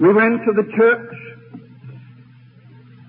We 0.00 0.12
went 0.12 0.44
to 0.44 0.52
the 0.52 0.68
church. 0.76 1.14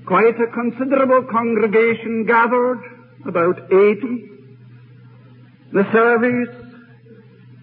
Quite 0.05 0.39
a 0.39 0.47
considerable 0.53 1.23
congregation 1.31 2.25
gathered, 2.27 2.81
about 3.25 3.57
eighty. 3.73 4.36
The 5.73 5.83
service 5.91 6.55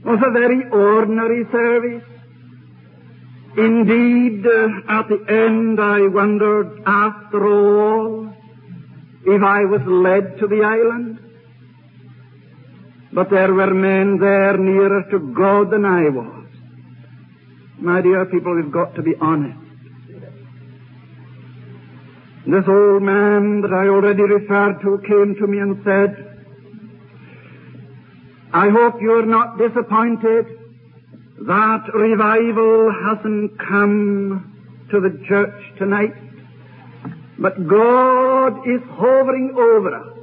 was 0.05 0.21
a 0.25 0.31
very 0.31 0.69
ordinary 0.71 1.45
service. 1.51 2.05
Indeed, 3.57 4.45
uh, 4.47 4.69
at 4.89 5.09
the 5.09 5.25
end 5.29 5.81
I 5.81 6.09
wondered, 6.09 6.83
after 6.87 7.47
all, 7.47 8.29
if 9.25 9.43
I 9.43 9.65
was 9.65 9.81
led 9.87 10.39
to 10.41 10.47
the 10.47 10.63
island. 10.63 11.19
But 13.13 13.31
there 13.31 13.55
were 13.55 13.73
men 13.73 14.19
there 14.19 14.59
nearer 14.59 15.05
to 15.13 15.19
God 15.35 15.71
than 15.71 15.85
I 15.85 16.09
was. 16.11 16.47
My 17.79 18.03
dear 18.03 18.27
people, 18.27 18.57
we've 18.57 18.73
got 18.73 18.95
to 18.97 19.03
be 19.03 19.15
honest. 19.21 19.59
This 22.47 22.65
old 22.69 23.03
man 23.03 23.63
that 23.63 23.73
I 23.73 23.89
already 23.89 24.23
referred 24.23 24.81
to 24.83 25.01
came 25.07 25.37
to 25.41 25.47
me 25.47 25.59
and 25.59 25.81
said, 25.83 26.34
I 28.55 28.69
hope 28.69 29.03
you're 29.03 29.27
not 29.27 29.59
disappointed 29.59 30.47
that 31.41 31.93
revival 31.93 32.93
hasn't 33.05 33.59
come 33.59 34.87
to 34.93 35.01
the 35.01 35.25
church 35.27 35.77
tonight. 35.77 36.15
But 37.37 37.67
God 37.67 38.67
is 38.69 38.81
hovering 38.93 39.51
over 39.59 39.97
us. 39.97 40.19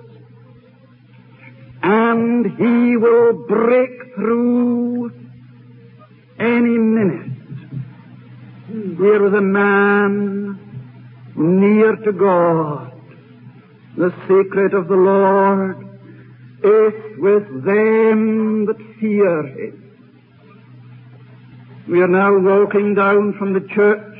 And 1.83 2.45
He 2.57 2.95
will 2.95 3.33
break 3.49 4.15
through 4.15 5.11
any 6.39 6.77
minute. 6.77 7.31
Here 8.69 9.21
was 9.21 9.33
a 9.33 9.41
man 9.41 10.57
near 11.35 11.97
to 11.97 12.11
God. 12.13 12.93
The 13.97 14.13
secret 14.21 14.73
of 14.73 14.87
the 14.87 14.95
Lord 14.95 15.90
is 16.63 17.17
with 17.17 17.65
them 17.65 18.65
that 18.65 18.77
fear 18.99 19.47
Him. 19.47 19.91
We 21.89 22.01
are 22.01 22.07
now 22.07 22.37
walking 22.37 22.93
down 22.93 23.33
from 23.37 23.53
the 23.53 23.61
church. 23.73 24.17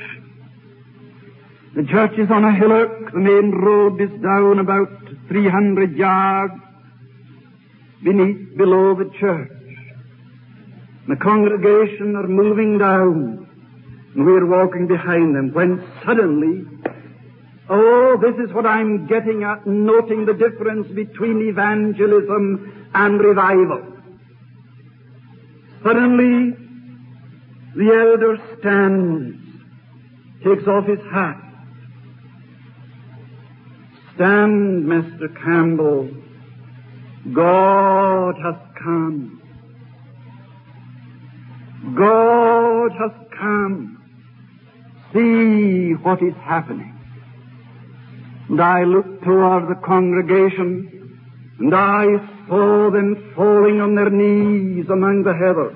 The 1.76 1.84
church 1.84 2.18
is 2.18 2.30
on 2.30 2.44
a 2.44 2.54
hillock. 2.54 3.14
The 3.14 3.20
main 3.20 3.52
road 3.52 4.02
is 4.02 4.10
down 4.22 4.60
about 4.60 4.90
300 5.28 5.96
yards 5.96 6.54
beneath, 8.04 8.58
below 8.58 8.96
the 8.96 9.10
church. 9.20 9.52
The 11.08 11.16
congregation 11.16 12.16
are 12.16 12.28
moving 12.28 12.78
down, 12.78 13.48
and 14.16 14.26
we 14.26 14.34
are 14.34 14.46
walking 14.46 14.88
behind 14.88 15.36
them, 15.36 15.54
when 15.54 15.84
suddenly, 16.06 16.66
oh, 17.72 18.18
this 18.22 18.36
is 18.46 18.54
what 18.54 18.66
I'm 18.66 19.08
getting 19.08 19.44
at, 19.44 19.66
noting 19.66 20.26
the 20.26 20.34
difference 20.34 20.88
between 20.90 21.48
evangelism 21.48 22.90
and 22.94 23.20
revival. 23.20 23.82
Suddenly, 25.84 26.58
the 27.76 27.88
elder 27.88 28.38
stands, 28.60 29.38
takes 30.44 30.68
off 30.68 30.86
his 30.86 31.00
hat. 31.12 31.42
Stand, 34.16 34.86
Mr. 34.86 35.34
Campbell. 35.42 36.10
God 37.34 38.36
has 38.44 38.56
come. 38.84 39.42
God 41.96 42.92
has 42.92 43.12
come. 43.40 43.98
See 45.14 45.94
what 46.04 46.22
is 46.22 46.36
happening. 46.44 47.01
And 48.52 48.60
I 48.60 48.84
looked 48.84 49.24
toward 49.24 49.70
the 49.70 49.76
congregation 49.76 51.18
and 51.58 51.74
I 51.74 52.06
saw 52.50 52.92
them 52.92 53.32
falling 53.34 53.80
on 53.80 53.96
their 53.96 54.10
knees 54.10 54.90
among 54.90 55.24
the 55.24 55.34
heather. 55.34 55.74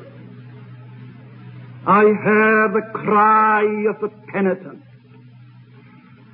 I 1.87 2.03
heard 2.03 2.73
the 2.73 2.81
cry 2.91 3.63
of 3.87 4.01
the 4.01 4.09
penitent. 4.27 4.83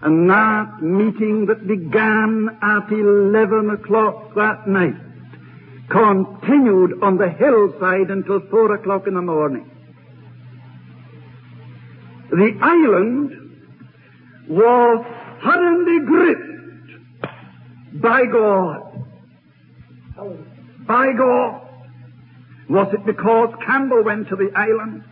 And 0.02 0.28
that 0.32 0.82
meeting 0.82 1.46
that 1.46 1.68
began 1.68 2.50
at 2.64 2.92
11 2.92 3.70
o'clock 3.70 4.34
that 4.34 4.68
night 4.68 4.96
continued 5.92 7.04
on 7.04 7.18
the 7.18 7.30
hillside 7.30 8.10
until 8.10 8.40
4 8.50 8.74
o'clock 8.78 9.06
in 9.06 9.14
the 9.14 9.22
morning. 9.22 9.70
The 12.32 12.58
island 12.64 13.30
was 14.50 15.06
suddenly 15.44 16.06
gripped 16.06 16.52
by 18.02 18.26
God. 18.26 19.06
By 20.88 21.14
God. 21.18 21.68
Was 22.70 22.94
it 22.94 23.06
because 23.06 23.54
Campbell 23.66 24.04
went 24.04 24.30
to 24.30 24.36
the 24.36 24.50
island? 24.56 25.04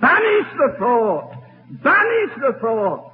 Banish 0.00 0.46
the 0.56 0.76
thought. 0.78 1.32
Banish 1.82 2.34
the 2.40 2.58
thought. 2.60 3.12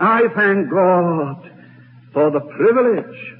I 0.00 0.22
thank 0.34 0.70
God 0.70 1.50
for 2.12 2.30
the 2.30 2.40
privilege 2.40 3.36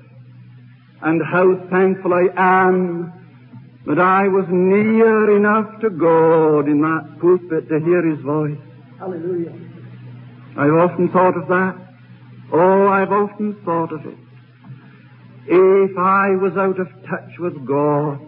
and 1.03 1.23
how 1.25 1.69
thankful 1.71 2.13
I 2.13 2.27
am 2.37 3.13
that 3.87 3.99
I 3.99 4.29
was 4.29 4.45
near 4.51 5.37
enough 5.37 5.81
to 5.81 5.91
God 5.91 6.69
in 6.69 6.83
that 6.83 7.19
pulpit 7.21 7.69
to 7.69 7.79
hear 7.81 8.05
His 8.05 8.21
voice. 8.25 8.59
Hallelujah. 8.99 9.68
I've 10.59 10.75
often 10.75 11.09
thought 11.11 11.37
of 11.37 11.47
that. 11.47 11.77
Oh, 12.53 12.89
I've 12.89 13.13
often 13.13 13.55
thought 13.65 13.93
of 13.93 14.05
it. 14.05 14.19
If 15.47 15.97
I 15.97 16.31
was 16.31 16.57
out 16.57 16.81
of 16.81 16.89
touch 17.09 17.39
with 17.39 17.65
God, 17.65 18.19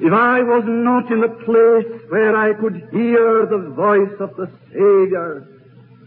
if 0.00 0.12
I 0.12 0.42
was 0.42 0.64
not 0.66 1.12
in 1.12 1.22
a 1.22 1.28
place 1.28 2.02
where 2.08 2.36
I 2.36 2.54
could 2.54 2.88
hear 2.90 3.46
the 3.46 3.72
voice 3.76 4.18
of 4.18 4.34
the 4.34 4.50
Savior, 4.72 5.46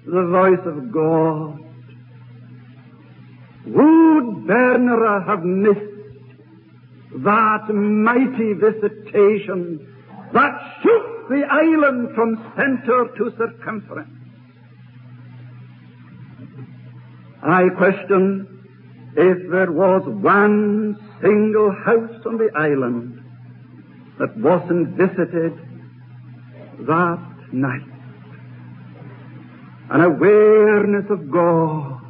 the 0.05 0.27
voice 0.27 0.65
of 0.65 0.91
God, 0.91 1.61
would 3.67 4.47
Bernera 4.47 5.25
have 5.25 5.45
missed 5.45 5.79
that 7.23 7.73
mighty 7.73 8.51
visitation 8.51 9.79
that 10.33 10.59
shook 10.83 11.29
the 11.29 11.43
island 11.49 12.09
from 12.15 12.35
center 12.57 13.07
to 13.17 13.33
circumference? 13.37 14.24
I 17.45 17.69
question 17.77 18.47
if 19.15 19.51
there 19.51 19.71
was 19.71 20.01
one 20.07 20.97
single 21.21 21.71
house 21.71 22.25
on 22.25 22.37
the 22.37 22.49
island 22.57 23.21
that 24.17 24.35
wasn't 24.37 24.97
visited 24.97 25.53
that 26.87 27.53
night. 27.53 27.81
An 29.91 30.01
awareness 30.01 31.05
of 31.11 31.29
God, 31.29 32.01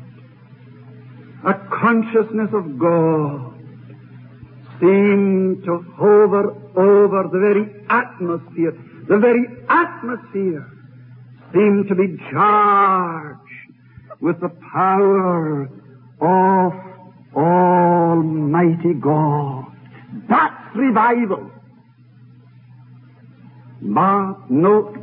a 1.46 1.54
consciousness 1.82 2.50
of 2.54 2.80
God 2.80 3.60
seemed 4.80 5.66
to 5.66 5.86
hover 5.98 6.56
over 6.78 7.30
the 7.32 7.40
very 7.40 7.86
atmosphere. 7.90 8.72
The 9.10 9.18
very 9.18 9.46
atmosphere 9.68 10.72
seemed 11.54 11.90
to 11.90 11.96
be 11.96 12.18
charged 12.32 13.45
with 14.22 14.40
the 14.42 14.50
power 14.74 15.70
of 16.22 16.74
Almighty 17.36 18.94
God. 18.94 19.66
That's 20.30 20.76
revival. 20.76 21.52
But 23.82 24.50
note 24.50 24.98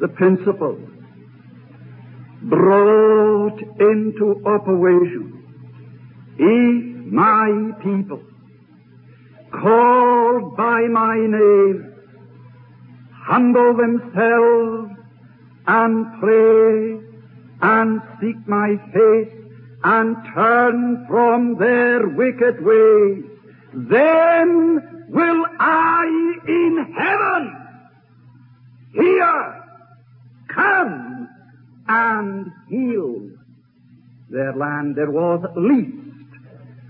the 0.00 0.08
principle 0.08 0.78
brought 2.42 3.58
into 3.80 4.42
operation. 4.46 5.34
If 6.38 7.12
my 7.12 7.72
people, 7.82 8.22
called 9.50 10.56
by 10.56 10.82
my 10.90 11.16
name, 11.16 11.94
humble 13.12 13.74
themselves 13.76 14.90
and 15.66 16.20
pray 16.20 17.07
and 17.60 18.00
seek 18.20 18.36
my 18.46 18.76
face 18.92 19.32
and 19.84 20.16
turn 20.34 21.06
from 21.08 21.56
their 21.58 22.08
wicked 22.08 22.64
ways, 22.64 23.24
then 23.74 25.06
will 25.08 25.44
I 25.58 26.34
in 26.46 26.94
heaven 26.96 27.58
hear, 28.92 29.64
come 30.48 31.28
and 31.88 32.46
heal 32.68 33.30
their 34.30 34.54
land. 34.54 34.96
There 34.96 35.10
was 35.10 35.44
at 35.44 35.56
least 35.56 35.96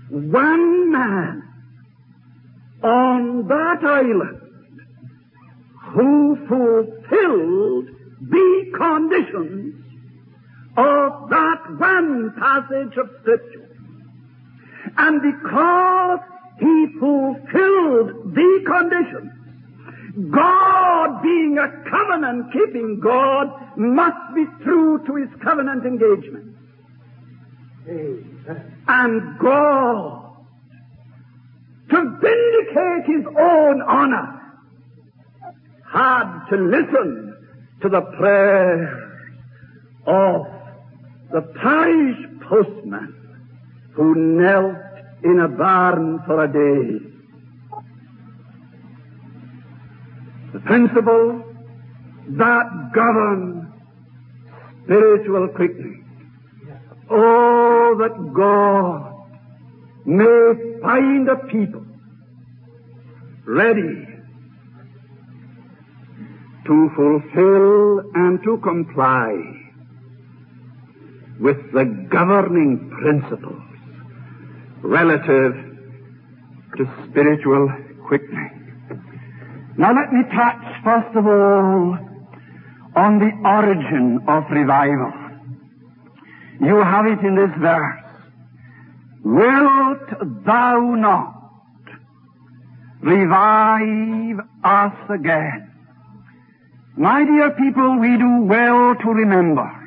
one 0.09 0.91
man 0.91 1.43
on 2.83 3.47
that 3.47 3.83
island 3.83 4.41
who 5.93 6.35
fulfilled 6.47 7.89
the 8.29 8.65
conditions 8.77 9.78
of 10.79 11.29
that 11.29 11.61
one 11.77 12.33
passage 12.39 12.97
of 12.97 13.09
Scripture. 13.21 13.69
And 14.97 15.21
because 15.21 16.19
he 16.59 16.87
fulfilled 16.99 18.33
the 18.33 18.63
condition, 18.65 19.39
God 20.31 21.21
being 21.21 21.57
a 21.57 21.89
covenant 21.89 22.51
keeping 22.53 22.99
God 22.99 23.77
must 23.77 24.35
be 24.35 24.45
true 24.63 25.03
to 25.05 25.15
his 25.15 25.29
covenant 25.43 25.85
engagement. 25.85 26.55
And 28.87 29.39
God, 29.39 30.35
to 31.89 32.17
vindicate 32.21 33.05
his 33.05 33.25
own 33.25 33.81
honor, 33.81 34.35
had 35.91 36.45
to 36.49 36.55
listen 36.57 37.35
to 37.81 37.89
the 37.89 38.01
prayers 38.01 38.89
of 40.05 40.58
the 41.31 41.41
parish 41.61 42.17
postman 42.49 43.15
who 43.93 44.15
knelt 44.15 44.77
in 45.23 45.39
a 45.39 45.47
barn 45.47 46.19
for 46.25 46.43
a 46.43 46.47
day. 46.47 47.05
The 50.53 50.59
principle 50.59 51.43
that 52.29 52.91
govern 52.93 53.71
spiritual 54.83 55.49
quickening. 55.49 56.05
Oh, 57.11 57.95
that 57.99 58.33
God 58.33 59.15
may 60.05 60.81
find 60.81 61.29
a 61.29 61.35
people 61.47 61.85
ready 63.45 64.07
to 66.65 66.89
fulfill 66.95 68.11
and 68.15 68.39
to 68.43 68.57
comply 68.63 69.58
with 71.39 71.57
the 71.71 71.85
governing 72.11 72.91
principles 73.01 73.61
relative 74.81 75.53
to 76.77 76.85
spiritual 77.09 77.69
quickening. 78.07 78.59
Now 79.77 79.93
let 79.93 80.11
me 80.11 80.23
touch 80.35 80.83
first 80.83 81.15
of 81.15 81.25
all 81.25 81.97
on 82.95 83.19
the 83.19 83.31
origin 83.47 84.19
of 84.27 84.43
revival. 84.51 85.13
You 86.59 86.75
have 86.83 87.05
it 87.05 87.19
in 87.25 87.35
this 87.35 87.51
verse. 87.57 88.03
Wilt 89.23 90.45
thou 90.45 90.95
not 90.95 91.35
revive 93.01 94.39
us 94.63 94.93
again? 95.09 95.71
My 96.97 97.23
dear 97.23 97.51
people, 97.51 97.97
we 97.97 98.17
do 98.17 98.41
well 98.41 98.95
to 98.95 99.09
remember 99.09 99.78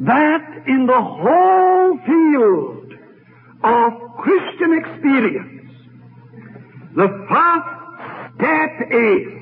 that 0.00 0.62
in 0.66 0.86
the 0.86 1.00
whole 1.00 1.98
field 2.06 2.94
of 3.62 3.92
Christian 4.18 4.78
experience, 4.78 5.72
the 6.96 7.08
first 7.28 8.34
step 8.34 8.90
is 8.90 9.40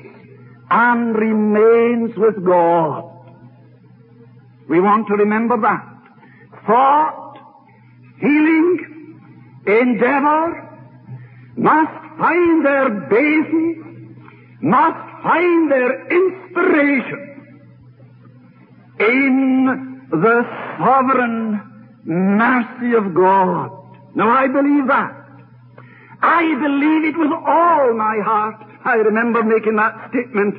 and 0.69 1.15
remains 1.15 2.15
with 2.17 2.43
God. 2.45 3.05
We 4.67 4.81
want 4.81 5.07
to 5.07 5.15
remember 5.15 5.59
that. 5.61 5.85
Thought, 6.67 7.39
healing, 8.19 9.17
endeavor 9.65 10.69
must 11.55 12.17
find 12.19 12.65
their 12.65 12.89
basis, 13.09 13.77
must 14.61 15.23
find 15.23 15.71
their 15.71 16.07
inspiration 16.07 17.25
in 18.99 19.88
the 20.11 20.43
sovereign 20.77 21.61
mercy 22.03 22.95
of 22.95 23.13
God. 23.13 23.69
Now 24.15 24.29
I 24.29 24.47
believe 24.47 24.87
that. 24.87 25.15
I 26.21 26.43
believe 26.61 27.05
it 27.05 27.17
with 27.17 27.31
all 27.31 27.93
my 27.93 28.17
heart. 28.23 28.65
I 28.83 28.95
remember 28.95 29.43
making 29.43 29.75
that 29.75 30.09
statement 30.09 30.55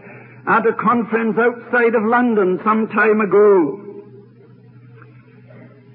at 0.46 0.66
a 0.66 0.72
conference 0.74 1.36
outside 1.38 1.94
of 1.94 2.04
London 2.04 2.60
some 2.64 2.88
time 2.88 3.20
ago. 3.20 3.86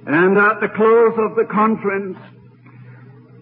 And 0.08 0.38
at 0.38 0.60
the 0.60 0.70
close 0.76 1.13
of 1.18 1.36
the 1.36 1.46
conference, 1.52 2.18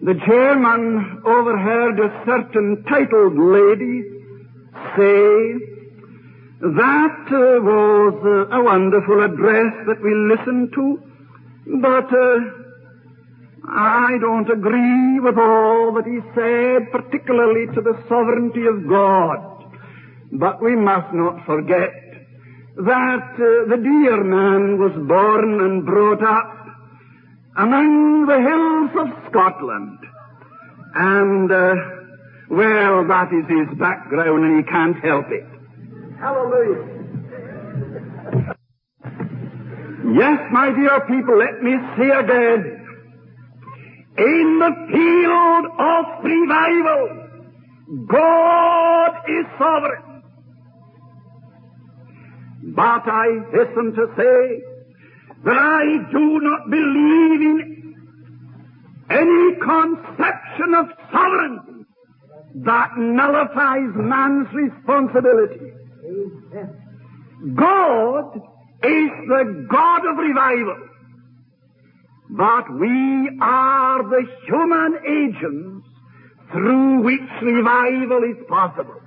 the 0.00 0.14
chairman 0.26 1.22
overheard 1.26 2.00
a 2.00 2.22
certain 2.24 2.84
titled 2.88 3.36
lady 3.36 4.02
say, 4.96 5.73
that 6.64 7.28
uh, 7.28 7.60
was 7.60 8.16
uh, 8.24 8.56
a 8.56 8.64
wonderful 8.64 9.22
address 9.22 9.84
that 9.86 10.00
we 10.00 10.14
listened 10.16 10.72
to, 10.72 10.96
but 11.82 12.08
uh, 12.08 12.40
I 13.68 14.16
don't 14.18 14.48
agree 14.48 15.20
with 15.20 15.36
all 15.36 15.92
that 15.92 16.06
he 16.06 16.20
said, 16.32 16.90
particularly 16.90 17.66
to 17.74 17.82
the 17.82 18.02
sovereignty 18.08 18.64
of 18.64 18.88
God. 18.88 19.74
But 20.32 20.62
we 20.62 20.74
must 20.74 21.12
not 21.12 21.44
forget 21.44 21.92
that 22.76 23.28
uh, 23.36 23.68
the 23.68 23.76
dear 23.76 24.24
man 24.24 24.78
was 24.80 24.92
born 25.06 25.60
and 25.60 25.84
brought 25.84 26.22
up 26.24 26.66
among 27.58 28.24
the 28.24 28.40
hills 28.40 29.06
of 29.06 29.30
Scotland. 29.30 29.98
And, 30.94 31.52
uh, 31.52 31.74
well, 32.48 33.06
that 33.06 33.28
is 33.36 33.44
his 33.52 33.78
background 33.78 34.44
and 34.44 34.64
he 34.64 34.70
can't 34.70 34.98
help 35.04 35.26
it. 35.28 35.53
Hallelujah. 36.20 37.04
Yes, 40.14 40.38
my 40.52 40.70
dear 40.70 41.00
people, 41.08 41.38
let 41.38 41.62
me 41.62 41.74
say 41.96 42.10
again. 42.10 42.80
In 44.16 44.58
the 44.60 44.72
field 44.92 45.66
of 45.78 46.04
revival, 46.22 47.24
God 48.06 49.10
is 49.28 49.46
sovereign. 49.58 50.22
But 52.74 53.02
I 53.06 53.26
hasten 53.52 53.92
to 53.94 54.06
say 54.16 54.62
that 55.44 55.56
I 55.56 56.10
do 56.12 56.40
not 56.40 56.70
believe 56.70 57.40
in 57.40 57.94
any 59.10 59.56
conception 59.60 60.74
of 60.74 60.86
sovereignty 61.12 61.86
that 62.64 62.96
nullifies 62.96 63.90
man's 63.96 64.48
responsibility. 64.54 65.72
God 67.54 68.36
is 68.36 69.10
the 69.28 69.66
God 69.70 70.06
of 70.06 70.16
revival. 70.18 70.88
But 72.30 72.72
we 72.78 73.38
are 73.40 74.02
the 74.02 74.26
human 74.46 74.98
agents 75.06 75.86
through 76.52 77.02
which 77.02 77.30
revival 77.42 78.22
is 78.24 78.36
possible. 78.48 79.00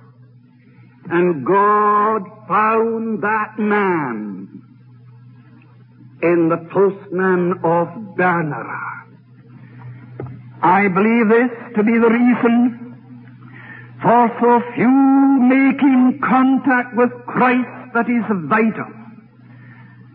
And 1.10 1.44
God 1.44 2.22
found 2.48 3.22
that 3.22 3.58
man 3.58 4.62
in 6.22 6.48
the 6.48 6.68
postman 6.72 7.52
of 7.64 7.88
Bernera. 8.16 8.98
I 10.62 10.88
believe 10.88 11.28
this 11.28 11.50
to 11.76 11.82
be 11.82 11.92
the 11.92 12.10
reason 12.10 12.77
for 14.02 14.30
so 14.40 14.60
few 14.74 14.88
making 14.88 16.20
contact 16.22 16.94
with 16.94 17.10
Christ 17.26 17.94
that 17.94 18.08
is 18.08 18.22
vital. 18.46 18.86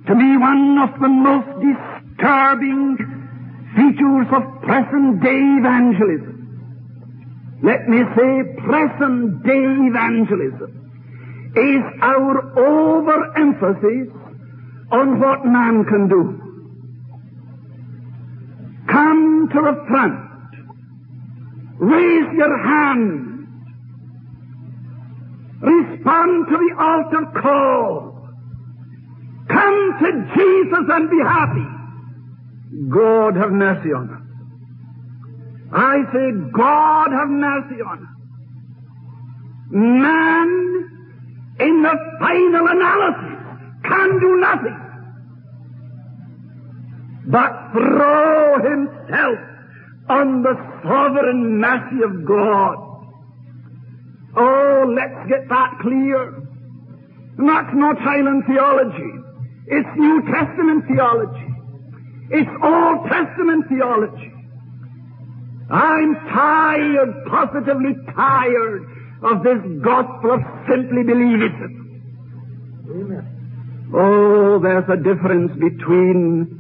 To 0.08 0.16
me, 0.16 0.38
one 0.38 0.78
of 0.80 1.00
the 1.00 1.10
most 1.10 1.48
disturbing 1.60 2.98
features 3.76 4.28
of 4.32 4.62
present 4.62 5.22
day 5.22 5.42
evangelism. 5.60 6.32
Let 7.64 7.88
me 7.90 8.04
say 8.16 8.56
present 8.64 9.44
day 9.44 9.66
evangelism 9.88 10.84
is 11.56 11.84
our 12.02 12.58
overemphasis 12.58 14.10
on 14.92 15.20
what 15.20 15.46
man 15.46 15.86
can 15.86 16.08
do. 16.08 16.40
Come 18.88 19.50
to 19.54 19.62
the 19.62 19.86
front. 19.88 20.20
Raise 21.80 22.34
your 22.38 22.58
hand 22.58 23.33
Respond 25.64 26.48
to 26.50 26.58
the 26.58 26.76
altar 26.78 27.42
call. 27.42 28.28
Come 29.48 29.98
to 30.02 30.12
Jesus 30.36 30.86
and 30.90 31.10
be 31.10 31.20
happy. 31.24 31.68
God 32.90 33.38
have 33.38 33.52
mercy 33.52 33.94
on 33.94 34.10
us. 34.10 34.20
I 35.72 36.04
say, 36.12 36.32
God 36.52 37.12
have 37.12 37.30
mercy 37.30 37.82
on 37.82 38.04
us. 38.04 38.14
Man, 39.72 40.50
in 41.60 41.82
the 41.82 41.96
final 42.20 42.68
analysis, 42.68 43.40
can 43.84 44.20
do 44.20 44.38
nothing 44.42 44.84
but 47.28 47.72
throw 47.72 48.60
himself 48.70 49.40
on 50.10 50.44
the 50.44 50.56
sovereign 50.84 51.60
mercy 51.60 52.04
of 52.04 52.26
God. 52.26 52.83
Let's 54.94 55.30
get 55.30 55.50
that 55.50 55.80
clear. 55.82 56.34
That's 57.38 57.74
not 57.74 57.98
Highland 58.00 58.44
theology. 58.46 59.14
It's 59.66 59.90
New 59.98 60.22
Testament 60.32 60.86
theology. 60.88 61.50
It's 62.30 62.50
Old 62.62 63.10
Testament 63.10 63.66
theology. 63.70 64.32
I'm 65.72 66.16
tired, 66.30 67.26
positively 67.28 67.96
tired, 68.16 68.86
of 69.24 69.42
this 69.44 69.58
gospel 69.82 70.34
of 70.34 70.42
simply 70.70 71.04
believe 71.04 71.42
it. 71.42 71.54
Oh, 73.96 74.60
there's 74.62 74.90
a 74.90 74.98
difference 74.98 75.52
between 75.54 76.60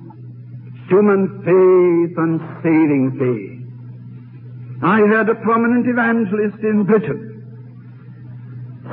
human 0.88 1.28
faith 1.44 2.18
and 2.18 2.40
saving 2.64 3.12
faith. 3.20 4.84
I 4.84 5.00
heard 5.02 5.30
a 5.30 5.36
prominent 5.36 5.88
evangelist 5.88 6.64
in 6.64 6.86
Britain 6.86 7.33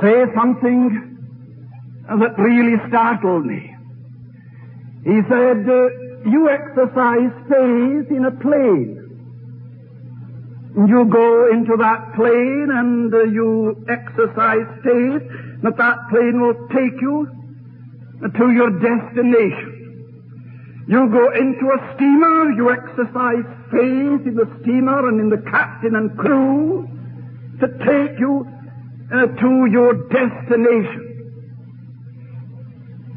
say 0.01 0.25
something 0.35 1.11
that 2.07 2.37
really 2.37 2.77
startled 2.89 3.45
me. 3.45 3.75
He 5.03 5.19
said, 5.29 5.69
uh, 5.69 6.29
you 6.29 6.49
exercise 6.49 7.31
faith 7.49 8.11
in 8.11 8.25
a 8.25 8.31
plane. 8.31 8.97
You 10.87 11.05
go 11.05 11.51
into 11.51 11.75
that 11.77 12.13
plane 12.15 12.69
and 12.71 13.13
uh, 13.13 13.23
you 13.23 13.83
exercise 13.89 14.67
faith 14.83 15.23
that 15.63 15.77
that 15.77 15.97
plane 16.09 16.41
will 16.41 16.67
take 16.69 17.01
you 17.01 17.27
to 18.21 18.51
your 18.51 18.69
destination. 18.79 19.81
You 20.87 21.09
go 21.09 21.31
into 21.33 21.65
a 21.71 21.95
steamer, 21.95 22.51
you 22.51 22.71
exercise 22.71 23.45
faith 23.71 24.27
in 24.27 24.35
the 24.35 24.49
steamer 24.61 25.09
and 25.09 25.19
in 25.19 25.29
the 25.29 25.41
captain 25.49 25.95
and 25.95 26.17
crew 26.17 26.87
to 27.59 27.67
take 27.85 28.19
you 28.19 28.45
uh, 29.11 29.27
to 29.27 29.65
your 29.71 29.93
destination. 30.09 31.07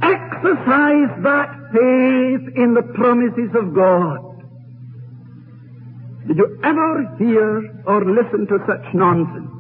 Exercise 0.03 1.23
that 1.23 1.49
faith 1.73 2.57
in 2.57 2.75
the 2.75 2.83
promises 2.95 3.51
of 3.55 3.75
God. 3.75 4.35
Did 6.27 6.39
you 6.39 6.59
ever 6.65 7.17
hear 7.19 7.83
or 7.87 8.05
listen 8.05 8.47
to 8.47 8.59
such 8.67 8.95
nonsense? 8.95 9.51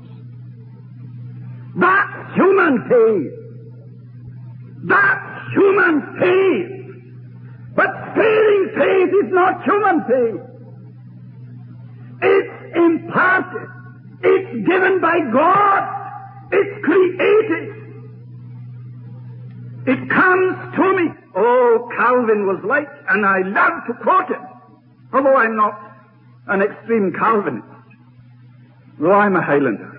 That's 1.76 2.34
human 2.34 2.88
faith. 2.88 3.32
That's 4.86 5.52
human 5.54 6.02
faith. 6.20 6.74
But 7.76 7.90
saving 8.16 8.70
faith 8.76 9.10
is 9.24 9.32
not 9.32 9.64
human 9.64 10.04
faith. 10.08 10.40
It's 12.22 12.76
imparted. 12.76 13.68
It's 14.22 14.66
given 14.66 15.00
by 15.00 15.18
God. 15.32 15.93
It's 16.56 16.84
created. 16.84 17.64
It 19.86 20.08
comes 20.08 20.56
to 20.76 20.96
me. 20.96 21.10
Oh, 21.36 21.90
Calvin 21.96 22.46
was 22.46 22.62
like, 22.64 22.88
and 23.08 23.26
I 23.26 23.40
love 23.42 23.84
to 23.88 23.94
quote 24.02 24.28
him, 24.28 24.46
although 25.12 25.36
I'm 25.36 25.56
not 25.56 25.76
an 26.46 26.62
extreme 26.62 27.12
Calvinist, 27.18 27.66
though 29.00 29.12
I'm 29.12 29.34
a 29.34 29.42
Highlander. 29.42 29.90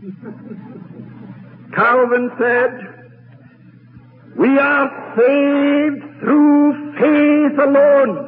Calvin 1.74 2.30
said, 2.38 2.90
we 4.38 4.58
are 4.58 5.14
saved 5.16 6.02
through 6.20 6.94
faith 6.94 7.58
alone, 7.58 8.26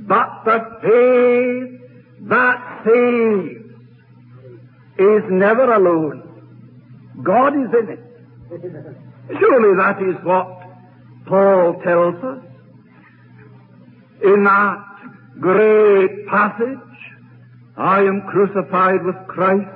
but 0.00 0.44
the 0.44 0.58
faith 0.82 1.80
that 2.28 2.82
saves 2.84 3.60
is 4.98 5.22
never 5.30 5.72
alone. 5.72 6.19
God 7.22 7.54
is 7.54 7.70
in 7.74 7.88
it. 7.90 8.00
Surely 9.38 9.76
that 9.76 10.02
is 10.02 10.16
what 10.24 10.48
Paul 11.26 11.80
tells 11.84 12.16
us 12.24 12.42
in 14.22 14.44
that 14.44 14.84
great 15.40 16.26
passage. 16.26 16.78
I 17.76 18.00
am 18.00 18.22
crucified 18.30 19.04
with 19.04 19.16
Christ. 19.28 19.68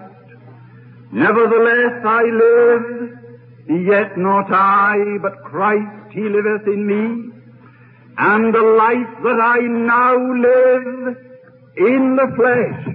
Nevertheless 1.13 2.05
I 2.05 2.23
live, 2.25 3.19
yet 3.87 4.19
not 4.19 4.51
I, 4.51 5.19
but 5.23 5.45
Christ 5.45 6.13
he 6.13 6.23
liveth 6.23 6.67
in 6.67 6.87
me. 6.87 7.33
And 8.19 8.55
the 8.55 8.63
life 8.63 9.23
that 9.23 9.41
I 9.43 9.59
now 9.61 10.17
live 10.17 11.17
in 11.77 12.17
the 12.17 12.33
flesh, 12.37 12.95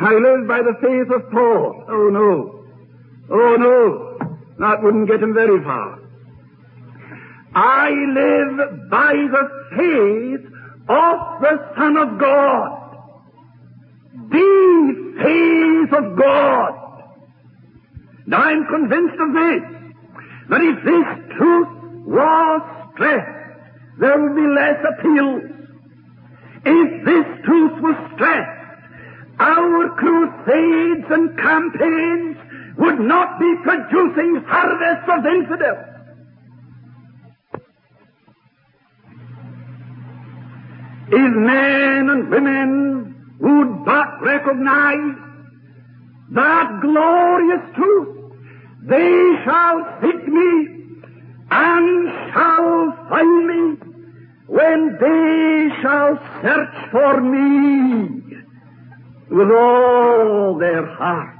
I 0.00 0.14
live 0.14 0.46
by 0.46 0.62
the 0.62 0.74
faith 0.80 1.10
of 1.10 1.30
Paul. 1.30 1.84
Oh 1.88 2.08
no. 2.10 2.57
Oh 3.30 3.56
no. 3.56 4.18
That 4.58 4.82
wouldn't 4.82 5.08
get 5.08 5.22
him 5.22 5.34
very 5.34 5.62
far. 5.62 5.98
I 7.54 7.90
live 7.90 8.90
by 8.90 9.12
the 9.12 9.48
faith 9.76 10.46
of 10.88 11.40
the 11.40 11.72
Son 11.76 11.96
of 11.96 12.18
God. 12.18 12.96
The 14.30 15.14
faith 15.22 15.92
of 15.96 16.16
God. 16.18 16.74
Now 18.26 18.42
I'm 18.42 18.66
convinced 18.66 19.20
of 19.20 19.32
this, 19.32 19.62
that 20.50 20.60
if 20.60 20.84
this 20.84 21.36
truth 21.36 21.68
was 22.06 22.62
stressed, 22.94 23.38
there 24.00 24.20
would 24.20 24.34
be 24.36 24.46
less 24.54 24.84
appeals. 24.84 25.42
If 26.64 27.04
this 27.06 27.44
truth 27.44 27.80
was 27.80 27.96
stressed, 28.14 28.58
our 29.40 29.88
crusades 29.96 31.06
and 31.10 31.38
campaigns 31.38 32.36
would 32.78 33.00
not 33.00 33.40
be 33.40 33.54
producing 33.64 34.44
harvests 34.46 35.08
of 35.08 35.26
infidels. 35.26 35.84
If 41.10 41.34
men 41.34 42.08
and 42.10 42.30
women 42.30 43.36
would 43.40 43.84
but 43.84 44.22
recognize 44.22 45.16
that 46.30 46.80
glorious 46.80 47.74
truth, 47.74 48.32
they 48.82 49.42
shall 49.44 49.98
seek 50.00 50.28
me 50.28 50.68
and 51.50 52.32
shall 52.32 53.06
find 53.08 53.46
me 53.46 53.76
when 54.46 54.96
they 55.00 55.68
shall 55.82 56.18
search 56.42 56.90
for 56.92 57.20
me 57.22 58.44
with 59.30 59.50
all 59.50 60.58
their 60.58 60.86
heart. 60.86 61.37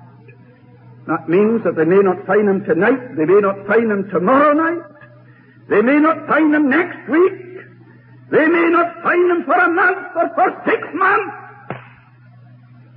That 1.09 1.27
means 1.27 1.65
that 1.65 1.75
they 1.75 1.89
may 1.89 2.05
not 2.05 2.27
find 2.27 2.47
him 2.47 2.65
tonight, 2.69 3.17
they 3.17 3.25
may 3.25 3.41
not 3.41 3.67
find 3.67 3.91
him 3.91 4.11
tomorrow 4.11 4.53
night, 4.53 4.85
they 5.71 5.81
may 5.81 5.99
not 5.99 6.27
find 6.29 6.55
him 6.55 6.69
next 6.69 7.09
week, 7.09 7.65
they 8.31 8.47
may 8.47 8.69
not 8.69 9.03
find 9.03 9.31
him 9.31 9.45
for 9.47 9.57
a 9.57 9.73
month 9.73 10.05
or 10.15 10.29
for 10.37 10.63
six 10.69 10.85
months. 10.93 11.35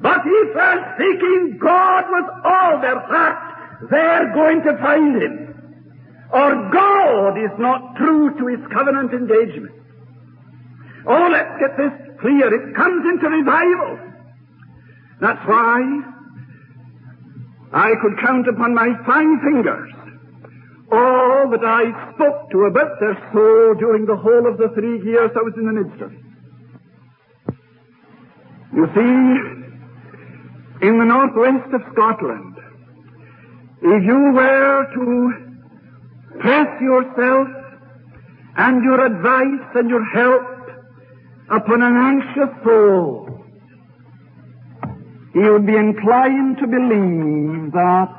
But 0.02 0.19
if 0.26 0.54
they're 0.54 0.95
seeking 1.00 1.58
God 1.58 2.04
with 2.10 2.28
all 2.43 2.82
their 2.82 3.00
heart, 3.00 3.89
they're 3.89 4.34
going 4.34 4.62
to 4.63 4.78
find 4.80 5.21
him. 5.21 5.47
Or 6.34 6.69
God 6.69 7.38
is 7.38 7.52
not 7.60 7.95
true 7.95 8.36
to 8.38 8.47
his 8.47 8.60
covenant 8.74 9.13
engagement. 9.13 9.71
Oh, 11.08 11.30
let's 11.32 11.56
get 11.62 11.78
this 11.78 11.93
clear. 12.19 12.54
It 12.54 12.76
comes 12.76 13.06
into 13.06 13.30
revival. 13.30 14.00
That's 15.21 15.47
why 15.47 16.19
I 17.74 17.92
could 18.02 18.20
count 18.20 18.48
upon 18.48 18.74
my 18.74 18.90
fine 19.06 19.40
fingers 19.40 19.94
all 20.92 21.50
that 21.50 21.64
I 21.64 22.14
spoke 22.14 22.52
to 22.52 22.66
about 22.66 23.00
their 23.00 23.16
soul 23.32 23.76
during 23.80 24.06
the 24.06 24.18
whole 24.18 24.46
of 24.46 24.58
the 24.58 24.70
three 24.76 25.02
years 25.04 25.32
I 25.36 25.42
was 25.42 25.54
in 25.56 25.66
the 25.66 25.72
midst 25.72 26.02
of 26.02 26.12
it. 26.12 26.20
You 28.74 28.88
see, 28.94 30.88
in 30.88 31.00
the 31.00 31.06
northwest 31.06 31.74
of 31.74 31.82
Scotland, 31.94 32.58
if 33.82 34.04
you 34.04 34.32
were 34.34 34.88
to 34.94 36.40
press 36.40 36.82
yourself 36.82 37.48
and 38.58 38.84
your 38.84 39.06
advice 39.06 39.76
and 39.76 39.90
your 39.90 40.04
help 40.06 40.44
upon 41.50 41.82
an 41.82 41.96
anxious 41.96 42.64
soul, 42.66 43.31
he 45.34 45.39
would 45.39 45.65
be 45.65 45.76
inclined 45.76 46.58
to 46.58 46.67
believe 46.67 47.71
that 47.71 48.13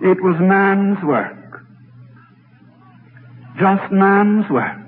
it 0.00 0.22
was 0.22 0.36
man's 0.40 1.02
work. 1.04 1.62
Just 3.58 3.92
man's 3.92 4.48
work. 4.48 4.78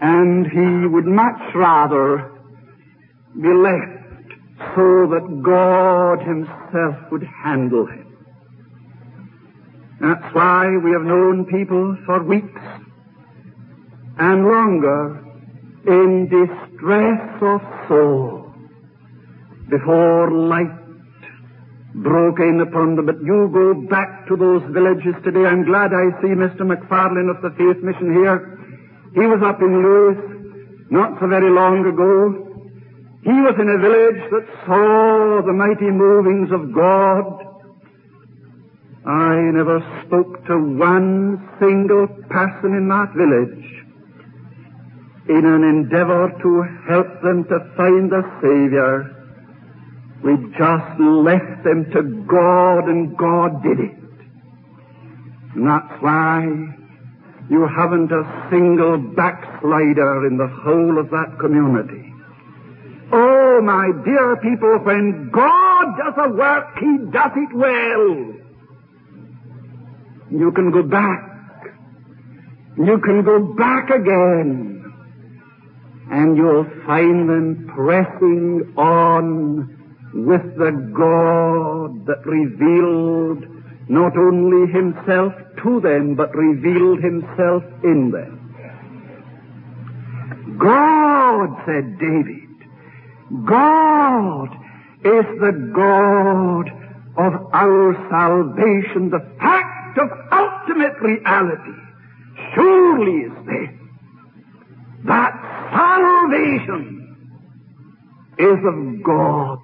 And 0.00 0.46
he 0.46 0.88
would 0.88 1.06
much 1.06 1.54
rather 1.54 2.32
be 3.40 3.48
left 3.48 4.32
so 4.74 5.06
that 5.06 5.42
God 5.42 6.26
himself 6.26 7.12
would 7.12 7.22
handle 7.22 7.86
him. 7.86 8.04
That's 10.00 10.34
why 10.34 10.76
we 10.82 10.90
have 10.90 11.02
known 11.02 11.44
people 11.46 11.96
for 12.06 12.22
weeks 12.22 12.60
and 14.18 14.44
longer 14.44 15.24
in 15.86 16.28
distress 16.28 17.42
of 17.42 17.60
soul 17.88 18.43
before 19.68 20.30
light 20.30 20.72
broke 21.94 22.40
in 22.40 22.60
upon 22.60 22.96
them. 22.96 23.06
But 23.06 23.22
you 23.22 23.50
go 23.52 23.74
back 23.88 24.26
to 24.28 24.36
those 24.36 24.62
villages 24.72 25.14
today. 25.24 25.46
I'm 25.46 25.64
glad 25.64 25.92
I 25.92 26.10
see 26.20 26.34
Mr. 26.34 26.62
McFarlane 26.62 27.30
of 27.30 27.40
the 27.42 27.54
Faith 27.56 27.82
Mission 27.82 28.14
here. 28.14 28.58
He 29.14 29.20
was 29.20 29.40
up 29.44 29.62
in 29.62 29.82
Lewis 29.82 30.18
not 30.90 31.18
so 31.20 31.28
very 31.28 31.50
long 31.50 31.86
ago. 31.86 32.44
He 33.22 33.32
was 33.32 33.56
in 33.58 33.68
a 33.70 33.78
village 33.78 34.22
that 34.30 34.46
saw 34.66 35.40
the 35.46 35.52
mighty 35.52 35.90
movings 35.90 36.52
of 36.52 36.74
God. 36.74 37.40
I 39.06 39.36
never 39.52 39.80
spoke 40.04 40.44
to 40.46 40.56
one 40.76 41.40
single 41.60 42.06
person 42.28 42.74
in 42.74 42.88
that 42.88 43.12
village 43.16 43.64
in 45.28 45.44
an 45.44 45.64
endeavor 45.64 46.28
to 46.42 46.62
help 46.88 47.22
them 47.22 47.44
to 47.44 47.58
find 47.76 48.12
a 48.12 48.22
Savior. 48.42 49.13
We 50.24 50.36
just 50.56 51.00
left 51.00 51.64
them 51.64 51.90
to 51.92 52.02
God 52.26 52.88
and 52.88 53.14
God 53.14 53.62
did 53.62 53.78
it. 53.78 53.94
And 55.54 55.66
that's 55.68 56.02
why 56.02 56.44
you 57.50 57.68
haven't 57.68 58.10
a 58.10 58.48
single 58.50 58.96
backslider 58.96 60.26
in 60.26 60.38
the 60.38 60.48
whole 60.48 60.98
of 60.98 61.10
that 61.10 61.36
community. 61.38 62.10
Oh, 63.12 63.60
my 63.62 63.90
dear 64.02 64.36
people, 64.36 64.78
when 64.78 65.28
God 65.30 65.84
does 65.98 66.14
a 66.16 66.30
work, 66.30 66.78
He 66.80 66.96
does 67.12 67.32
it 67.36 67.54
well. 67.54 68.34
You 70.30 70.52
can 70.52 70.70
go 70.70 70.82
back. 70.82 71.68
You 72.78 72.98
can 72.98 73.22
go 73.24 73.40
back 73.58 73.90
again. 73.90 74.90
And 76.10 76.36
you'll 76.38 76.66
find 76.86 77.28
them 77.28 77.70
pressing 77.74 78.72
on 78.78 79.83
with 80.14 80.56
the 80.56 80.70
God 80.96 82.06
that 82.06 82.24
revealed 82.24 83.44
not 83.88 84.16
only 84.16 84.70
himself 84.72 85.32
to 85.62 85.80
them, 85.80 86.14
but 86.14 86.34
revealed 86.34 87.02
himself 87.02 87.64
in 87.82 88.10
them. 88.12 88.40
God, 90.58 91.48
said 91.66 91.98
David, 91.98 92.48
God 93.44 94.48
is 95.04 95.26
the 95.40 95.72
God 95.74 96.70
of 97.16 97.32
our 97.52 97.94
salvation, 98.08 99.10
the 99.10 99.26
fact 99.40 99.98
of 99.98 100.10
ultimate 100.32 100.98
reality. 101.00 101.76
Surely 102.54 103.26
is 103.26 103.46
this, 103.46 103.70
that 105.06 105.32
salvation 105.72 107.04
is 108.38 108.58
of 108.64 109.02
God. 109.02 109.58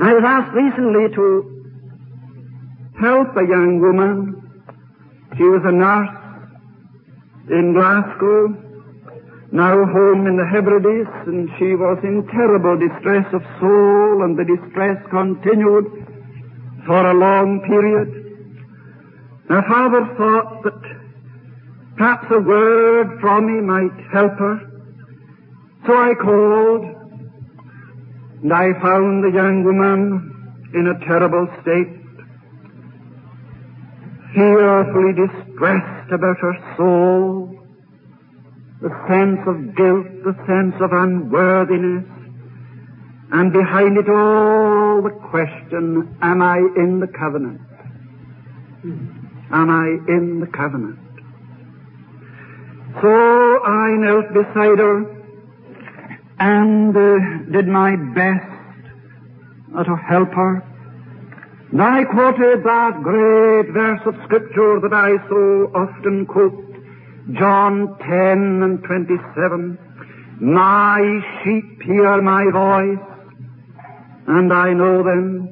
I 0.00 0.12
was 0.12 0.24
asked 0.26 0.54
recently 0.54 1.14
to 1.14 1.54
help 3.00 3.36
a 3.36 3.46
young 3.46 3.80
woman. 3.80 4.42
She 5.36 5.44
was 5.44 5.62
a 5.64 5.72
nurse 5.72 6.10
in 7.50 7.74
Glasgow, 7.74 8.48
now 9.52 9.84
home 9.84 10.26
in 10.26 10.36
the 10.36 10.46
Hebrides, 10.46 11.28
and 11.28 11.48
she 11.58 11.74
was 11.76 11.98
in 12.02 12.26
terrible 12.26 12.76
distress 12.76 13.26
of 13.32 13.42
soul, 13.60 14.22
and 14.24 14.36
the 14.36 14.44
distress 14.44 14.98
continued 15.10 15.86
for 16.86 17.10
a 17.10 17.14
long 17.14 17.60
period. 17.62 18.20
Her 19.48 19.62
father 19.68 20.06
thought 20.16 20.62
that 20.64 20.82
perhaps 21.96 22.26
a 22.30 22.40
word 22.40 23.20
from 23.20 23.46
me 23.46 23.60
might 23.60 23.94
help 24.12 24.32
her. 24.38 24.60
So 25.86 25.96
I 25.96 26.14
called, 26.14 27.03
and 28.44 28.52
I 28.52 28.78
found 28.78 29.24
the 29.24 29.32
young 29.32 29.64
woman 29.64 30.68
in 30.74 30.86
a 30.86 31.00
terrible 31.06 31.48
state, 31.62 31.88
fearfully 34.34 35.14
distressed 35.16 36.12
about 36.12 36.36
her 36.40 36.74
soul, 36.76 37.58
the 38.82 38.92
sense 39.08 39.40
of 39.48 39.74
guilt, 39.74 40.24
the 40.28 40.36
sense 40.44 40.74
of 40.82 40.92
unworthiness, 40.92 42.04
and 43.32 43.50
behind 43.50 43.96
it 43.96 44.10
all 44.10 45.00
the 45.00 45.16
question, 45.30 46.14
am 46.20 46.42
I 46.42 46.58
in 46.76 47.00
the 47.00 47.08
covenant? 47.08 47.62
Am 49.52 49.70
I 49.70 49.86
in 50.12 50.40
the 50.40 50.46
covenant? 50.48 50.98
So 53.00 53.64
I 53.64 53.96
knelt 53.96 54.34
beside 54.34 54.78
her 54.80 55.23
and 56.38 56.96
uh, 56.96 57.52
did 57.52 57.68
my 57.68 57.96
best 58.14 58.54
uh, 59.76 59.84
to 59.84 59.96
help 59.96 60.30
her. 60.30 60.62
And 61.72 61.82
I 61.82 62.04
quoted 62.04 62.62
that 62.64 63.02
great 63.02 63.72
verse 63.72 64.00
of 64.06 64.14
scripture 64.24 64.80
that 64.80 64.92
I 64.92 65.16
so 65.28 65.70
often 65.74 66.26
quote, 66.26 66.54
John 67.32 67.96
10 67.98 68.62
and 68.62 68.82
27. 68.84 69.78
My 70.40 71.00
sheep 71.42 71.82
hear 71.82 72.20
my 72.22 72.44
voice, 72.52 72.98
and 74.26 74.52
I 74.52 74.72
know 74.72 75.02
them, 75.02 75.48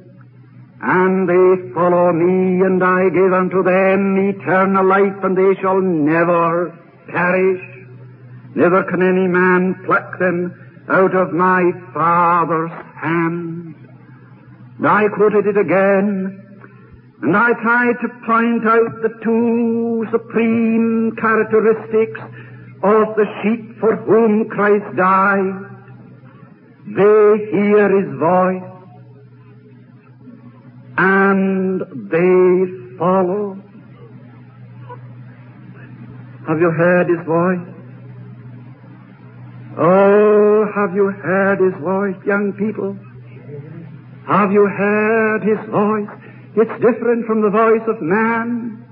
and 0.83 1.29
they 1.29 1.73
follow 1.75 2.13
me, 2.13 2.65
and 2.67 2.83
I 2.83 3.09
give 3.09 3.33
unto 3.33 3.63
them 3.63 4.17
eternal 4.19 4.87
life, 4.87 5.25
and 5.25 5.37
they 5.37 5.61
shall 5.61 5.81
never 5.81 6.79
perish. 7.09 7.63
Neither 8.55 8.85
can 8.85 9.03
any 9.03 9.29
man 9.29 9.83
pluck 9.87 10.19
them 10.19 10.62
out 10.93 11.15
of 11.17 11.33
my 11.33 11.73
Father's 11.95 12.71
hand. 13.01 13.75
And 14.79 14.87
I 14.87 15.09
quoted 15.17 15.47
it 15.47 15.57
again, 15.57 16.39
and 17.23 17.37
I 17.37 17.53
tried 17.63 17.97
to 18.03 18.09
point 18.27 18.67
out 18.67 19.01
the 19.01 19.09
two 19.25 20.07
supreme 20.11 21.17
characteristics 21.19 22.21
of 22.83 23.17
the 23.17 23.25
sheep 23.43 23.79
for 23.81 23.97
whom 23.97 24.49
Christ 24.51 24.85
died. 24.97 25.71
They 26.85 27.49
hear 27.53 27.89
His 28.01 28.19
voice, 28.19 28.69
and 30.99 31.81
they 32.11 32.99
follow. 32.99 33.57
Have 36.49 36.59
you 36.61 36.71
heard 36.71 37.09
His 37.09 37.25
voice? 37.25 37.72
Oh, 39.79 40.67
have 40.75 40.95
you 40.95 41.09
heard 41.09 41.61
His 41.61 41.81
voice, 41.81 42.17
young 42.27 42.53
people? 42.53 42.97
Have 44.27 44.53
you 44.53 44.67
heard 44.67 45.43
His 45.43 45.59
voice? 45.71 46.09
It's 46.57 46.83
different 46.83 47.27
from 47.27 47.41
the 47.41 47.49
voice 47.49 47.83
of 47.89 48.03
man. 48.03 48.85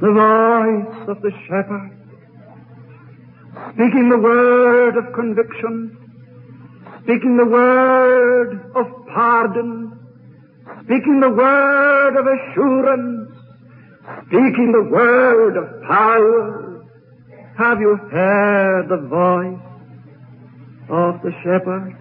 The 0.00 0.10
voice 0.10 1.08
of 1.08 1.22
the 1.22 1.30
shepherd. 1.46 1.90
Speaking 3.74 4.08
the 4.08 4.18
word 4.18 4.96
of 4.96 5.12
conviction. 5.14 5.96
Speaking 7.04 7.36
the 7.36 7.46
word 7.46 8.72
of 8.74 8.86
pardon. 9.14 9.96
Speaking 10.84 11.20
the 11.20 11.30
word 11.30 12.16
of 12.16 12.26
assurance. 12.26 13.30
Speaking 14.26 14.72
the 14.72 14.90
word 14.90 15.56
of 15.56 15.82
power. 15.84 16.63
Have 17.56 17.78
you 17.80 17.94
heard 18.10 18.88
the 18.88 19.06
voice 19.06 19.60
of 20.88 21.22
the 21.22 21.30
shepherd? 21.44 21.94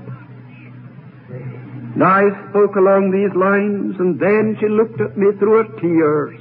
And 1.94 2.04
I 2.04 2.24
spoke 2.50 2.76
along 2.76 3.12
these 3.12 3.30
lines, 3.38 3.96
and 4.00 4.20
then 4.20 4.58
she 4.60 4.68
looked 4.68 5.00
at 5.00 5.16
me 5.16 5.28
through 5.38 5.62
her 5.62 5.80
tears 5.80 6.40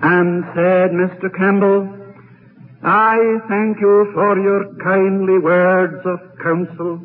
and 0.00 0.44
said, 0.54 0.96
Mr. 0.96 1.28
Campbell, 1.36 1.86
I 2.82 3.18
thank 3.48 3.78
you 3.80 4.10
for 4.14 4.38
your 4.40 4.64
kindly 4.82 5.38
words 5.38 6.00
of 6.06 6.20
counsel. 6.42 7.02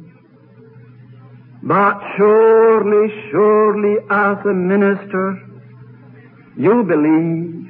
But 1.61 1.99
surely, 2.15 3.29
surely, 3.31 3.97
as 4.09 4.37
a 4.45 4.53
minister, 4.53 5.41
you 6.55 6.83
believe 6.83 7.68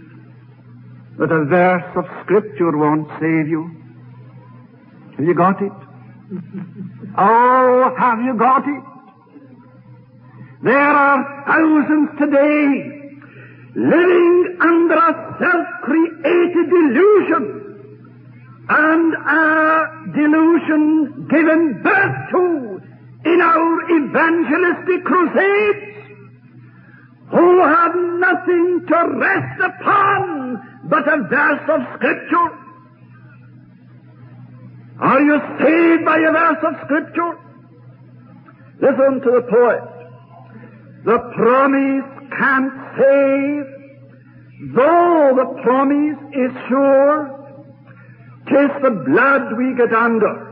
that 1.19 1.31
a 1.31 1.43
verse 1.45 1.83
of 1.97 2.05
Scripture 2.23 2.77
won't 2.77 3.07
save 3.19 3.49
you. 3.49 3.69
Have 5.17 5.25
you 5.25 5.35
got 5.35 5.61
it? 5.61 5.71
oh, 7.17 7.93
have 7.99 8.19
you 8.21 8.37
got 8.39 8.63
it? 8.65 8.83
There 10.63 10.79
are 10.79 11.43
thousands 11.45 12.09
today 12.19 12.99
living 13.75 14.57
under 14.61 14.95
a 14.95 15.35
self-created 15.39 16.69
delusion 16.69 17.59
and 18.69 19.13
a 19.13 20.11
delusion 20.15 21.27
given 21.29 21.81
birth 21.83 22.29
to 22.31 22.81
in 23.25 23.41
our 23.41 23.91
evangelistic 23.91 25.03
crusades 25.03 25.89
who 27.31 27.59
have 27.61 27.95
nothing 27.95 28.85
to 28.87 29.17
rest 29.17 29.61
upon 29.61 30.68
but 30.89 31.07
a 31.07 31.17
verse 31.29 31.69
of 31.69 31.81
Scripture. 31.95 32.49
Are 34.99 35.21
you 35.21 35.39
saved 35.61 36.05
by 36.05 36.17
a 36.17 36.31
verse 36.31 36.63
of 36.67 36.73
Scripture? 36.85 37.39
Listen 38.81 39.21
to 39.21 39.31
the 39.31 39.45
poet. 39.49 39.81
The 41.05 41.19
promise 41.35 42.05
can't 42.37 42.73
save, 42.97 43.65
though 44.75 45.33
the 45.35 45.61
promise 45.63 46.19
is 46.33 46.51
sure. 46.67 47.39
'Tis 48.45 48.71
the 48.81 48.91
blood 48.91 49.57
we 49.57 49.75
get 49.75 49.93
under 49.93 50.49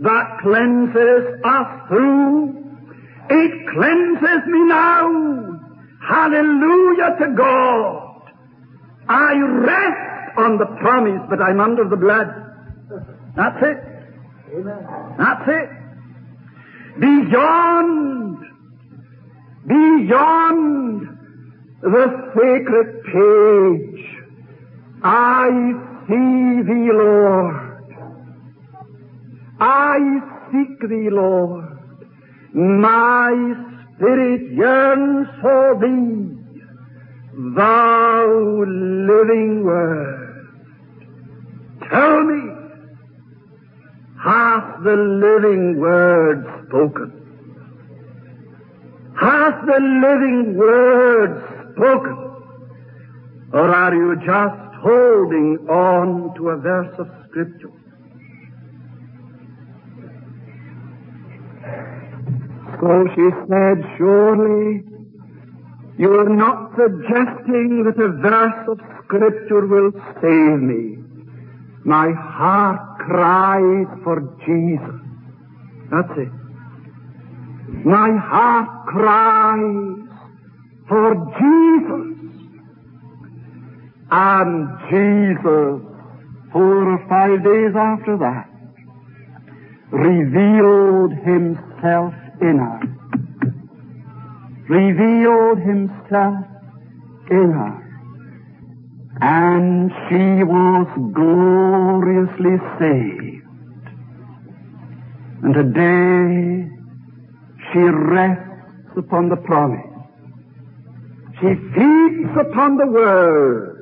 that 0.00 0.38
cleanses 0.40 1.40
us 1.44 1.88
through. 1.88 2.56
It 3.30 3.68
cleanses 3.68 4.46
me 4.46 4.64
now. 4.64 5.60
Hallelujah 6.06 7.16
to 7.20 7.34
God. 7.36 8.03
I 9.08 9.34
rest 9.34 10.38
on 10.38 10.58
the 10.58 10.66
promise, 10.80 11.22
but 11.28 11.40
I'm 11.40 11.60
under 11.60 11.88
the 11.88 11.96
blood. 11.96 12.26
That's 13.36 13.62
it. 13.62 13.78
Amen. 14.54 15.14
That's 15.18 15.48
it. 15.48 15.70
Beyond, 17.00 18.38
beyond 19.66 21.18
the 21.82 22.32
sacred 22.34 23.02
page, 23.04 24.24
I 25.02 25.50
see 26.08 26.62
thee, 26.62 26.90
Lord. 26.92 27.74
I 29.60 29.98
seek 30.52 30.80
thee, 30.88 31.10
Lord. 31.10 31.78
My 32.54 33.54
spirit 33.96 34.52
yearns 34.52 35.28
for 35.40 35.78
thee, 35.80 36.43
thou 37.36 38.64
living 38.66 39.64
word. 39.64 40.46
Tell 41.90 42.22
me, 42.22 42.54
hath 44.22 44.82
the 44.84 44.96
living 44.96 45.80
word 45.80 46.46
spoken? 46.66 47.10
Hath 49.20 49.66
the 49.66 49.80
living 49.80 50.56
word 50.56 51.72
spoken? 51.72 52.18
Or 53.52 53.68
are 53.68 53.94
you 53.94 54.16
just 54.16 54.74
holding 54.80 55.66
on 55.68 56.34
to 56.36 56.48
a 56.50 56.56
verse 56.56 56.98
of 56.98 57.08
scripture? 57.28 57.70
So 62.80 63.08
she 63.14 63.30
said, 63.48 63.84
surely 63.96 64.93
you 65.96 66.12
are 66.12 66.28
not 66.28 66.72
suggesting 66.76 67.84
that 67.84 68.02
a 68.02 68.08
verse 68.20 68.68
of 68.68 68.80
scripture 69.04 69.66
will 69.66 69.92
save 70.20 70.60
me. 70.60 70.98
My 71.84 72.10
heart 72.12 72.98
cries 72.98 73.86
for 74.02 74.20
Jesus. 74.44 75.00
That's 75.90 76.18
it. 76.18 76.32
My 77.84 78.10
heart 78.16 78.86
cries 78.88 80.08
for 80.88 81.14
Jesus. 81.38 82.14
And 84.10 84.68
Jesus, 84.90 85.80
four 86.52 86.92
or 86.92 87.06
five 87.08 87.44
days 87.44 87.74
after 87.76 88.16
that, 88.18 88.48
revealed 89.92 91.12
himself 91.24 92.14
in 92.40 92.58
her. 92.58 92.80
Revealed 94.68 95.58
himself 95.58 96.44
in 97.30 97.52
her. 97.52 97.80
And 99.20 99.90
she 100.08 100.42
was 100.42 100.86
gloriously 101.12 102.58
saved. 102.78 103.46
And 105.42 105.54
today 105.54 106.70
she 107.72 107.78
rests 107.78 108.96
upon 108.96 109.28
the 109.28 109.36
promise. 109.36 109.86
She 111.40 111.54
feeds 111.74 112.30
upon 112.38 112.76
the 112.76 112.86
word 112.86 113.74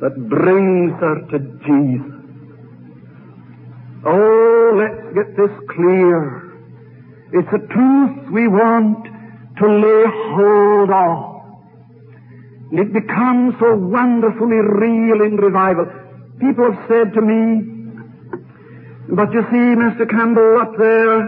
that 0.00 0.28
brings 0.28 0.92
her 1.00 1.20
to 1.30 1.38
Jesus. 1.64 2.12
Oh, 4.04 4.72
let's 4.76 5.14
get 5.14 5.36
this 5.36 5.52
clear. 5.70 6.43
It's 7.34 7.48
a 7.50 7.66
truth 7.66 8.30
we 8.30 8.46
want 8.46 9.10
to 9.58 9.66
lay 9.66 10.04
hold 10.38 10.90
of. 10.90 11.34
And 12.70 12.78
it 12.78 12.92
becomes 12.92 13.54
so 13.58 13.74
wonderfully 13.74 14.62
real 14.62 15.18
in 15.26 15.34
revival. 15.42 15.86
People 16.38 16.70
have 16.70 16.86
said 16.86 17.12
to 17.14 17.20
me, 17.20 17.74
but 19.10 19.32
you 19.32 19.42
see, 19.50 19.66
Mr. 19.74 20.08
Campbell, 20.08 20.58
up 20.62 20.78
there, 20.78 21.26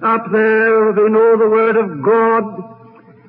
up 0.00 0.24
there, 0.32 0.92
they 0.96 1.08
know 1.12 1.36
the 1.36 1.48
Word 1.48 1.76
of 1.76 2.02
God, 2.02 2.44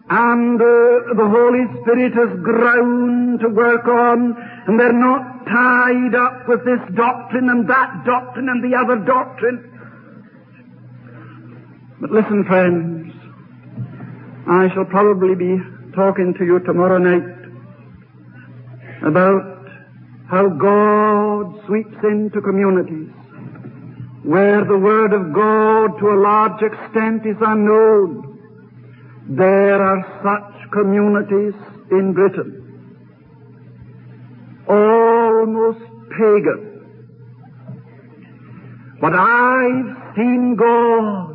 and 0.10 0.62
uh, 0.62 1.14
the 1.20 1.28
Holy 1.28 1.68
Spirit 1.82 2.14
has 2.14 2.40
ground 2.40 3.42
to 3.42 3.50
work 3.50 3.86
on, 3.86 4.36
and 4.68 4.80
they're 4.80 4.94
not 4.94 5.46
tied 5.46 6.16
up 6.16 6.48
with 6.48 6.64
this 6.64 6.80
doctrine 6.96 7.50
and 7.50 7.70
that 7.70 8.04
doctrine 8.06 8.48
and 8.48 8.64
the 8.64 8.78
other 8.78 8.96
doctrine. 9.04 9.73
But 12.04 12.12
listen, 12.12 12.44
friends, 12.44 13.14
I 14.46 14.68
shall 14.74 14.84
probably 14.84 15.36
be 15.36 15.58
talking 15.96 16.34
to 16.38 16.44
you 16.44 16.60
tomorrow 16.60 16.98
night 16.98 17.24
about 19.08 19.70
how 20.30 20.50
God 20.50 21.66
sweeps 21.66 21.96
into 22.04 22.42
communities 22.42 23.08
where 24.24 24.66
the 24.66 24.78
Word 24.78 25.14
of 25.14 25.34
God 25.34 25.98
to 26.00 26.10
a 26.10 26.20
large 26.20 26.62
extent 26.62 27.26
is 27.26 27.38
unknown. 27.40 28.38
There 29.30 29.82
are 29.82 30.04
such 30.20 30.72
communities 30.74 31.54
in 31.90 32.12
Britain. 32.12 32.60
Almost 34.68 35.80
pagan. 36.20 36.70
But 39.00 39.14
I've 39.14 40.16
seen 40.18 40.58
God 40.60 41.33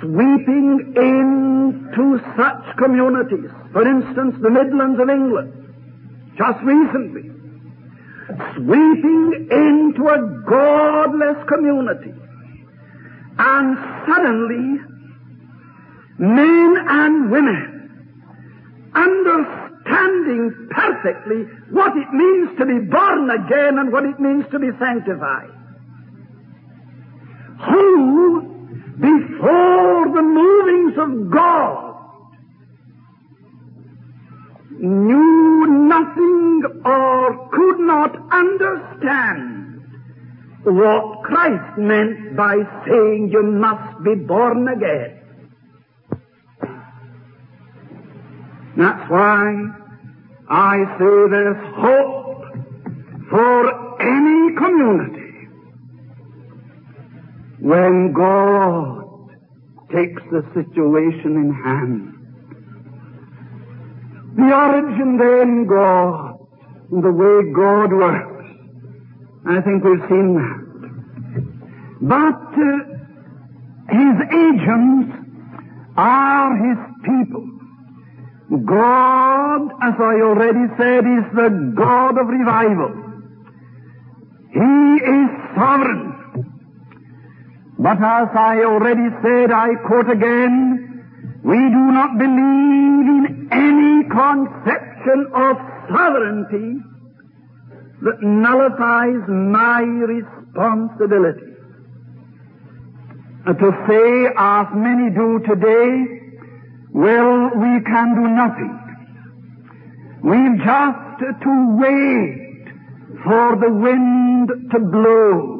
sweeping 0.00 0.94
into 0.96 2.20
such 2.36 2.76
communities. 2.76 3.50
For 3.72 3.86
instance, 3.86 4.36
the 4.40 4.50
Midlands 4.50 5.00
of 5.00 5.08
England, 5.08 5.52
just 6.36 6.62
recently, 6.62 7.30
sweeping 8.56 9.48
into 9.50 10.08
a 10.08 10.18
godless 10.48 11.46
community. 11.48 12.12
And 13.38 13.76
suddenly, 14.08 14.80
men 16.18 16.76
and 16.88 17.30
women, 17.30 17.72
understanding 18.94 20.68
perfectly 20.70 21.44
what 21.70 21.96
it 21.96 22.10
means 22.12 22.58
to 22.58 22.66
be 22.66 22.78
born 22.78 23.30
again 23.30 23.78
and 23.78 23.92
what 23.92 24.04
it 24.04 24.18
means 24.18 24.44
to 24.50 24.58
be 24.58 24.70
sanctified, 24.78 25.50
who, 27.70 28.55
before 29.00 30.08
the 30.14 30.22
movings 30.22 30.96
of 30.98 31.30
God, 31.30 31.96
knew 34.78 35.66
nothing 35.66 36.62
or 36.84 37.48
could 37.52 37.80
not 37.80 38.16
understand 38.32 39.82
what 40.64 41.22
Christ 41.24 41.78
meant 41.78 42.36
by 42.36 42.56
saying 42.86 43.30
you 43.32 43.42
must 43.42 44.02
be 44.02 44.14
born 44.14 44.68
again. 44.68 45.20
That's 48.76 49.10
why 49.10 49.70
I 50.48 50.76
say 50.98 51.30
there's 51.30 51.74
hope 51.76 52.44
for 53.30 54.02
any 54.02 54.54
community 54.56 55.15
when 57.66 58.12
God 58.12 59.02
takes 59.90 60.22
the 60.30 60.42
situation 60.54 61.34
in 61.34 61.50
hand. 61.64 62.12
The 64.36 64.54
origin 64.54 65.16
then 65.18 65.66
God, 65.66 66.38
and 66.92 67.02
the 67.02 67.10
way 67.10 67.50
God 67.52 67.90
works. 67.92 68.46
I 69.48 69.60
think 69.62 69.82
we've 69.82 70.06
seen 70.08 70.34
that. 70.38 70.62
But 72.02 72.46
uh, 72.54 72.70
His 73.90 74.16
agents 74.30 75.10
are 75.96 76.54
His 76.68 76.78
people. 77.02 77.46
God, 78.64 79.62
as 79.82 79.94
I 79.98 80.20
already 80.22 80.66
said, 80.78 81.02
is 81.02 81.26
the 81.34 81.72
God 81.76 82.16
of 82.16 82.28
revival. 82.28 82.92
He 84.52 85.02
is 85.02 85.30
sovereign. 85.56 86.15
But 87.78 87.98
as 87.98 88.28
I 88.34 88.64
already 88.64 89.08
said, 89.22 89.50
I 89.52 89.74
quote 89.86 90.08
again, 90.10 91.40
we 91.44 91.56
do 91.56 91.84
not 91.92 92.18
believe 92.18 93.06
in 93.06 93.48
any 93.52 94.08
conception 94.08 95.30
of 95.34 95.56
sovereignty 95.88 96.80
that 98.02 98.22
nullifies 98.22 99.28
my 99.28 99.82
responsibility. 99.82 101.52
To 103.46 103.70
say, 103.86 104.26
as 104.36 104.66
many 104.74 105.10
do 105.14 105.38
today, 105.46 106.16
well, 106.92 107.50
we 107.54 107.80
can 107.84 108.14
do 108.16 108.26
nothing. 108.26 108.74
We've 110.24 110.58
just 110.58 111.42
to 111.42 111.76
wait 111.78 112.56
for 113.22 113.56
the 113.60 113.70
wind 113.70 114.48
to 114.72 114.78
blow. 114.80 115.55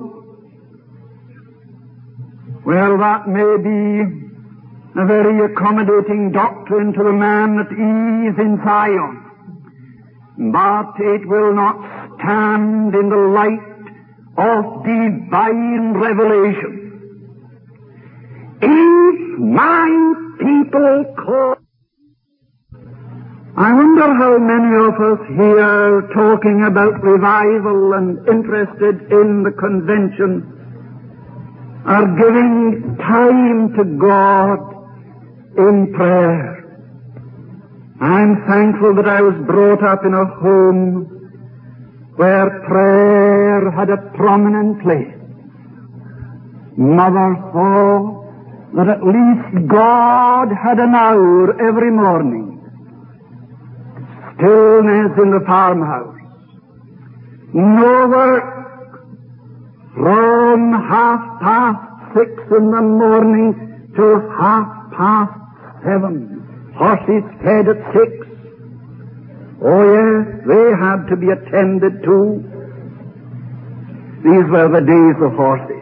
Well, 2.66 2.98
that 2.98 3.28
may 3.28 3.62
be 3.62 4.02
a 4.98 5.06
very 5.06 5.38
accommodating 5.44 6.32
doctrine 6.32 6.92
to 6.94 7.04
the 7.04 7.12
man 7.12 7.60
at 7.62 7.70
ease 7.70 8.34
in 8.42 8.58
Zion, 8.64 10.50
but 10.50 10.98
it 10.98 11.28
will 11.28 11.54
not 11.54 11.78
stand 12.18 12.92
in 12.92 13.08
the 13.08 13.22
light 13.38 13.62
of 14.34 14.82
divine 14.82 15.94
revelation. 15.94 16.74
If 18.60 19.38
my 19.38 19.86
people 20.40 21.14
call 21.22 21.54
I 23.56 23.72
wonder 23.72 24.12
how 24.12 24.38
many 24.38 24.76
of 24.84 25.00
us 25.00 25.22
here 25.28 26.02
talking 26.12 26.64
about 26.66 27.00
revival 27.00 27.92
and 27.94 28.18
interested 28.28 29.10
in 29.12 29.44
the 29.44 29.52
convention 29.52 30.55
are 31.86 32.06
giving 32.18 32.96
time 32.98 33.72
to 33.76 33.84
God 33.84 34.58
in 35.56 35.92
prayer. 35.94 36.56
I'm 38.00 38.44
thankful 38.46 38.94
that 38.96 39.08
I 39.08 39.22
was 39.22 39.34
brought 39.46 39.82
up 39.84 40.04
in 40.04 40.12
a 40.12 40.26
home 40.42 41.06
where 42.16 42.50
prayer 42.66 43.70
had 43.70 43.90
a 43.90 43.98
prominent 44.16 44.82
place. 44.82 45.14
Mother 46.76 47.36
saw 47.52 48.24
that 48.74 48.88
at 48.88 49.02
least 49.02 49.68
God 49.68 50.48
had 50.52 50.78
an 50.78 50.94
hour 50.94 51.54
every 51.62 51.90
morning 51.90 52.56
stillness 54.36 55.12
in 55.16 55.30
the 55.30 55.42
farmhouse. 55.46 56.14
No 57.54 58.08
work 58.08 58.55
from 59.96 60.72
half 60.72 61.40
past 61.40 62.14
six 62.14 62.30
in 62.56 62.70
the 62.70 62.82
morning 62.82 63.90
till 63.96 64.20
half 64.36 64.68
past 64.92 65.32
seven. 65.82 66.44
Horses 66.76 67.24
fed 67.42 67.68
at 67.68 67.80
six. 67.96 68.12
Oh 69.64 69.82
yes, 69.96 70.44
they 70.46 70.66
had 70.76 71.08
to 71.08 71.16
be 71.16 71.32
attended 71.32 72.04
to. 72.04 72.44
These 74.22 74.46
were 74.52 74.68
the 74.68 74.84
days 74.84 75.16
of 75.24 75.32
horses. 75.32 75.72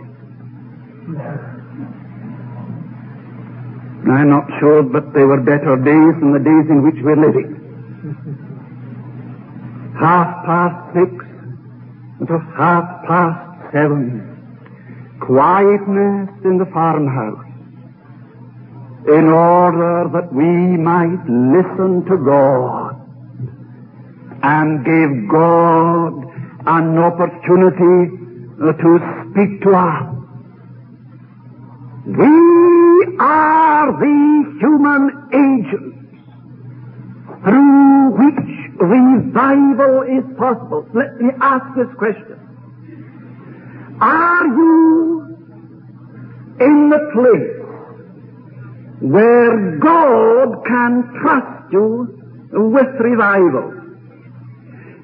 I'm 4.06 4.28
not 4.30 4.46
sure, 4.60 4.82
but 4.82 5.12
they 5.12 5.24
were 5.24 5.40
better 5.40 5.76
days 5.76 6.14
than 6.20 6.32
the 6.32 6.38
days 6.38 6.70
in 6.70 6.82
which 6.84 7.02
we're 7.02 7.16
living 7.16 7.54
half 9.98 10.44
past 10.44 10.94
six 10.94 11.10
until 12.20 12.38
half 12.56 12.84
past 13.06 13.53
seven. 13.75 15.18
Quietness 15.20 16.31
in 16.45 16.59
the 16.59 16.66
farmhouse 16.72 17.45
in 19.07 19.27
order 19.29 20.09
that 20.14 20.33
we 20.33 20.47
might 20.79 21.20
listen 21.29 22.05
to 22.07 22.16
God 22.25 22.95
and 24.43 24.85
give 24.85 25.29
God 25.29 26.25
an 26.66 26.99
opportunity 26.99 28.16
to 28.59 28.91
speak 29.31 29.61
to 29.62 29.75
us. 29.75 30.14
We 32.07 33.16
are 33.18 33.93
the 33.93 34.57
human 34.61 35.05
agents 35.35 35.97
through 37.45 38.11
which 38.22 38.45
revival 38.79 40.03
is 40.03 40.25
possible. 40.39 40.87
Let 40.95 41.20
me 41.20 41.31
ask 41.41 41.64
this 41.77 41.93
question. 41.99 42.43
Are 44.01 44.47
you 44.47 45.36
in 46.61 46.88
the 46.90 46.99
place 47.12 47.64
where 49.01 49.78
God 49.78 50.64
can 50.66 51.20
trust 51.20 51.72
you 51.72 52.09
with 52.53 52.88
revival? 52.99 53.72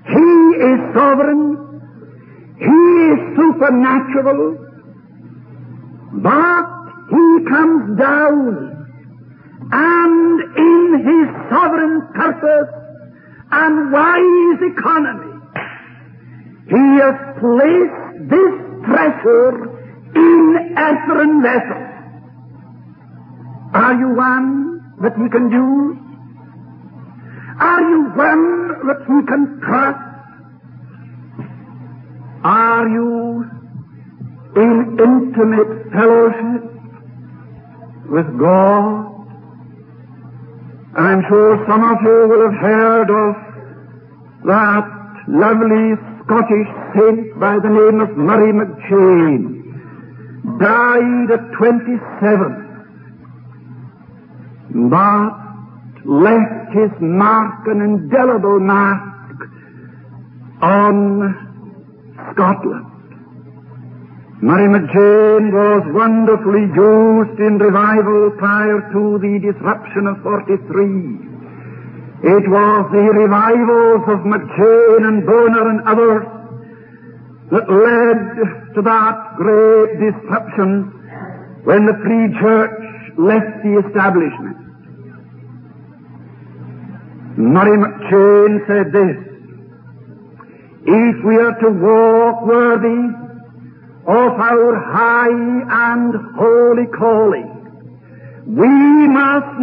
He 0.06 0.30
is 0.70 0.94
sovereign. 0.94 1.56
He 2.58 2.80
is 3.12 3.36
supernatural. 3.36 4.58
But 6.14 6.66
He 7.10 7.44
comes 7.48 7.98
down 7.98 8.70
and 9.72 10.40
in 10.56 10.84
His 11.04 11.50
sovereign 11.50 12.08
purpose 12.14 12.74
and 13.52 13.92
wise 13.92 14.62
economy. 14.72 15.30
He 16.68 17.00
has 17.00 17.14
placed 17.40 18.30
this 18.30 18.69
treasure 18.84 19.80
in 20.14 20.74
earthen 20.76 21.42
vessels. 21.42 21.90
Are 23.72 23.94
you 23.94 24.14
one 24.14 24.96
that 25.02 25.18
we 25.18 25.28
can 25.30 25.50
use? 25.50 25.96
Are 27.60 27.80
you 27.80 28.02
one 28.16 28.68
that 28.86 29.08
we 29.08 29.26
can 29.26 29.60
trust? 29.60 30.10
Are 32.42 32.88
you 32.88 33.44
in 34.56 34.98
intimate 34.98 35.92
fellowship 35.92 36.62
with 38.10 38.38
God? 38.38 39.10
And 40.96 41.06
I'm 41.06 41.22
sure 41.28 41.64
some 41.68 41.84
of 41.84 41.98
you 42.02 42.26
will 42.28 42.50
have 42.50 42.60
heard 42.60 43.10
of 43.10 43.36
that 44.46 44.86
lovely 45.28 46.09
Scottish 46.30 46.70
saint 46.94 47.40
by 47.40 47.58
the 47.58 47.68
name 47.68 47.98
of 48.00 48.16
Murray 48.16 48.52
McCheyne. 48.54 49.66
Died 50.60 51.30
at 51.32 51.50
27. 51.58 51.98
But 54.90 55.34
left 56.06 56.72
his 56.72 56.92
mark, 57.00 57.66
an 57.66 57.80
indelible 57.82 58.60
mark, 58.60 59.02
on 60.62 61.34
Scotland. 62.30 62.86
Murray 64.40 64.68
McCheyne 64.78 65.50
was 65.52 65.82
wonderfully 65.92 66.70
used 66.70 67.40
in 67.40 67.58
revival 67.58 68.30
prior 68.38 68.80
to 68.92 69.18
the 69.18 69.40
disruption 69.50 70.06
of 70.06 70.22
43. 70.22 71.29
It 72.22 72.48
was 72.48 72.90
the 72.92 73.06
revivals 73.16 74.04
of 74.08 74.20
McCheyne 74.28 75.08
and 75.08 75.26
Bonar 75.26 75.68
and 75.70 75.80
others 75.88 76.26
that 77.50 77.66
led 77.68 78.74
to 78.74 78.82
that 78.82 79.36
great 79.36 79.98
disruption 79.98 80.92
when 81.64 81.86
the 81.86 81.94
Free 82.04 82.28
Church 82.40 82.80
left 83.16 83.62
the 83.64 83.82
establishment. 83.86 84.56
Murray 87.38 87.78
McCheyne 87.78 88.66
said 88.66 88.92
this, 88.92 89.16
if 90.86 91.24
we 91.24 91.36
are 91.36 91.58
to 91.60 91.70
walk 91.70 92.46
worthy 92.46 93.20
of 94.06 94.32
our 94.40 94.76
high 94.92 95.28
and 95.92 96.14
holy 96.34 96.86
calling. 96.98 97.48
We 98.46 98.66
must 99.08 99.59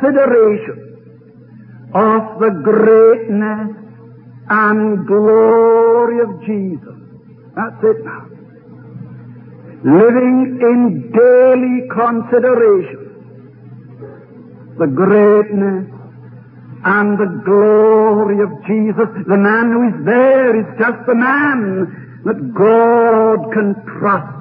consideration 0.00 1.90
of 1.94 2.40
the 2.40 2.50
greatness 2.64 3.76
and 4.48 5.06
glory 5.06 6.20
of 6.20 6.40
Jesus. 6.46 6.96
That's 7.56 7.84
it 7.84 8.04
now. 8.04 8.26
Living 9.84 10.58
in 10.60 11.12
daily 11.12 11.88
consideration 11.88 13.06
the 14.78 14.86
greatness 14.86 15.92
and 16.84 17.18
the 17.18 17.42
glory 17.44 18.40
of 18.40 18.48
Jesus. 18.64 19.08
The 19.28 19.36
man 19.36 19.72
who 19.72 19.82
is 19.92 20.04
there 20.06 20.56
is 20.58 20.66
just 20.78 21.04
the 21.06 21.14
man 21.14 21.84
that 22.24 22.40
God 22.56 23.52
can 23.52 23.74
trust. 23.98 24.40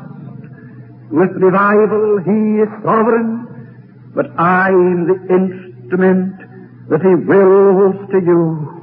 With 1.12 1.32
revival, 1.42 2.20
He 2.24 2.62
is 2.64 2.70
sovereign, 2.86 3.49
but 4.16 4.26
I'm 4.40 5.08
the 5.08 5.18
instrument 5.30 6.36
that 6.90 7.02
He 7.02 7.16
wills 7.16 7.96
to 8.12 8.18
use. 8.18 8.80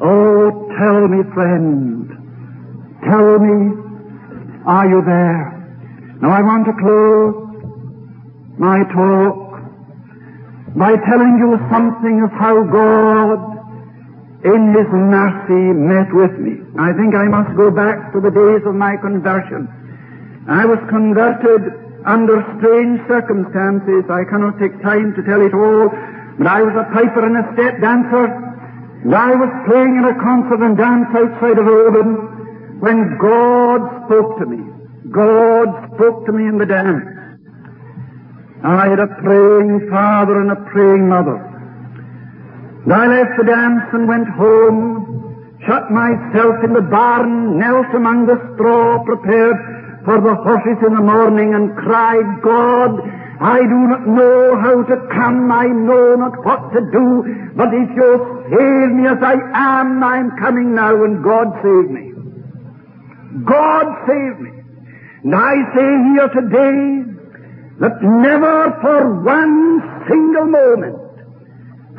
Oh, 0.00 0.68
tell 0.78 1.08
me, 1.08 1.22
friend, 1.34 2.08
tell 3.04 3.38
me, 3.38 3.88
are 4.66 4.88
you 4.88 5.02
there? 5.04 5.58
Now 6.22 6.30
I 6.30 6.42
want 6.42 6.66
to 6.66 6.74
close 6.78 7.48
my 8.58 8.82
talk 8.94 9.48
by 10.76 10.94
telling 11.06 11.38
you 11.38 11.58
something 11.70 12.22
of 12.22 12.30
how 12.32 12.62
God 12.62 13.58
in 14.44 14.74
His 14.74 14.86
mercy 14.92 15.74
met 15.74 16.14
with 16.14 16.38
me. 16.38 16.62
I 16.78 16.92
think 16.92 17.14
I 17.14 17.26
must 17.26 17.56
go 17.56 17.70
back 17.70 18.12
to 18.12 18.20
the 18.20 18.30
days 18.30 18.62
of 18.66 18.74
my 18.74 18.96
conversion. 18.96 19.66
I 20.48 20.64
was 20.64 20.78
converted 20.88 21.87
under 22.08 22.40
strange 22.56 23.04
circumstances. 23.04 24.08
I 24.08 24.24
cannot 24.32 24.56
take 24.56 24.72
time 24.80 25.12
to 25.12 25.22
tell 25.28 25.44
it 25.44 25.52
all, 25.52 25.92
but 26.40 26.48
I 26.48 26.64
was 26.64 26.72
a 26.72 26.88
piper 26.96 27.20
and 27.20 27.36
a 27.36 27.44
step 27.52 27.76
dancer, 27.84 28.32
And 29.04 29.14
I 29.14 29.36
was 29.36 29.52
playing 29.68 30.00
in 30.00 30.04
a 30.08 30.16
concert 30.16 30.64
and 30.64 30.74
dance 30.76 31.12
outside 31.12 31.60
of 31.60 31.68
Oban 31.68 32.80
when 32.80 33.18
God 33.20 33.80
spoke 34.08 34.40
to 34.40 34.46
me. 34.48 34.64
God 35.12 35.68
spoke 35.94 36.24
to 36.26 36.32
me 36.32 36.48
in 36.48 36.56
the 36.56 36.66
dance. 36.66 37.04
I 38.64 38.88
had 38.88 38.98
a 38.98 39.06
praying 39.22 39.88
father 39.92 40.40
and 40.40 40.50
a 40.50 40.60
praying 40.72 41.08
mother. 41.08 41.36
And 42.84 42.92
I 42.92 43.06
left 43.06 43.36
the 43.38 43.44
dance 43.44 43.84
and 43.92 44.08
went 44.08 44.28
home, 44.28 45.60
shut 45.66 45.92
myself 45.92 46.56
in 46.64 46.72
the 46.72 46.82
barn, 46.82 47.58
knelt 47.58 47.92
among 47.94 48.26
the 48.26 48.40
straw, 48.54 49.04
prepared 49.04 49.77
for 50.08 50.22
the 50.24 50.36
horses 50.40 50.80
in 50.88 50.94
the 50.96 51.04
morning, 51.04 51.52
and 51.52 51.76
cried, 51.76 52.40
God, 52.40 52.96
I 53.44 53.60
do 53.60 53.80
not 53.92 54.08
know 54.08 54.56
how 54.56 54.82
to 54.82 54.96
come, 55.12 55.52
I 55.52 55.66
know 55.66 56.16
not 56.16 56.32
what 56.48 56.72
to 56.72 56.80
do, 56.80 57.52
but 57.52 57.68
if 57.76 57.92
you 57.92 58.10
save 58.48 58.88
me 58.96 59.04
as 59.04 59.20
I 59.20 59.36
am, 59.52 60.02
I'm 60.02 60.32
coming 60.40 60.74
now, 60.74 61.04
and 61.04 61.22
God 61.22 61.52
save 61.60 61.90
me. 61.92 62.08
God 63.44 63.84
save 64.08 64.40
me. 64.40 64.50
And 65.24 65.34
I 65.34 65.54
say 65.76 65.90
here 66.08 66.30
today 66.40 67.04
that 67.84 68.00
never 68.00 68.80
for 68.80 69.22
one 69.22 70.08
single 70.08 70.46
moment 70.46 70.96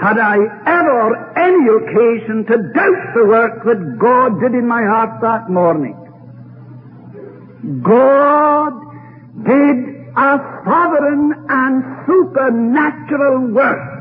had 0.02 0.18
I 0.18 0.38
ever 0.66 1.38
any 1.38 1.62
occasion 1.78 2.46
to 2.50 2.58
doubt 2.74 3.14
the 3.14 3.26
work 3.28 3.64
that 3.66 4.00
God 4.02 4.42
did 4.42 4.58
in 4.58 4.68
my 4.68 4.82
heart 4.82 5.22
that 5.22 5.52
morning. 5.52 5.99
God 7.82 8.74
did 9.44 10.00
a 10.16 10.40
sovereign 10.66 11.34
and 11.50 11.84
supernatural 12.08 13.52
work 13.52 14.00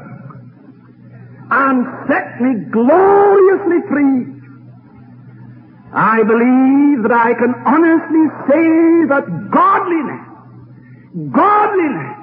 and 1.51 1.87
set 2.09 2.41
me 2.41 2.55
gloriously 2.71 3.81
free. 3.89 4.27
I 5.93 6.23
believe 6.23 7.03
that 7.03 7.13
I 7.13 7.35
can 7.35 7.55
honestly 7.67 8.27
say 8.47 9.09
that 9.09 9.51
godliness, 9.51 10.25
godliness 11.33 12.19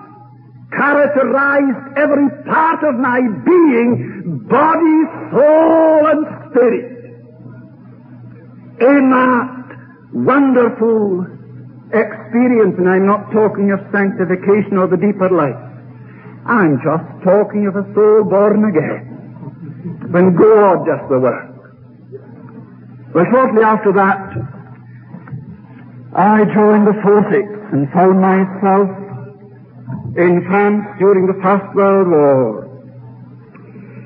characterized 0.71 1.97
every 1.97 2.29
part 2.45 2.83
of 2.83 2.95
my 2.95 3.21
being, 3.43 4.45
body, 4.47 4.99
soul, 5.31 6.07
and 6.07 6.51
spirit. 6.51 6.91
In 8.81 9.09
that 9.09 9.64
wonderful 10.15 11.27
experience, 11.91 12.75
and 12.79 12.87
I'm 12.87 13.05
not 13.05 13.31
talking 13.35 13.71
of 13.75 13.83
sanctification 13.91 14.79
or 14.79 14.87
the 14.87 14.95
deeper 14.95 15.27
life. 15.27 15.59
I'm 16.47 16.79
just 16.79 17.03
talking 17.27 17.67
of 17.67 17.75
a 17.75 17.83
soul 17.93 18.23
born 18.23 18.63
again. 18.63 20.07
When 20.11 20.35
God 20.35 20.87
does 20.87 21.03
the 21.09 21.19
work. 21.19 21.51
Well, 23.13 23.25
shortly 23.31 23.63
after 23.63 23.91
that, 23.91 24.31
I 26.15 26.45
joined 26.47 26.87
the 26.87 26.95
forces 27.03 27.51
and 27.75 27.91
found 27.91 28.21
myself 28.23 28.87
in 30.15 30.45
France 30.47 30.85
during 30.97 31.27
the 31.27 31.35
First 31.43 31.75
World 31.75 32.07
War. 32.07 32.63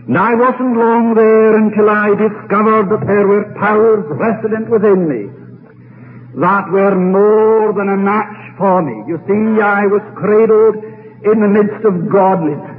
And 0.07 0.18
I 0.18 0.34
wasn't 0.34 0.74
long 0.74 1.14
there 1.14 1.55
until 1.55 1.89
I 1.89 2.10
discovered 2.18 2.89
that 2.89 3.05
there 3.05 3.28
were 3.28 3.53
powers 3.62 4.05
resident 4.10 4.70
within 4.70 5.07
me 5.07 5.39
that 6.36 6.70
were 6.70 6.96
more 6.96 7.74
than 7.74 7.90
a 7.90 7.98
match 7.98 8.58
for 8.58 8.82
me. 8.84 9.04
You 9.08 9.18
see, 9.26 9.62
I 9.62 9.86
was 9.88 10.02
cradled 10.16 10.78
in 11.26 11.42
the 11.42 11.48
midst 11.50 11.84
of 11.86 12.10
godliness. 12.12 12.78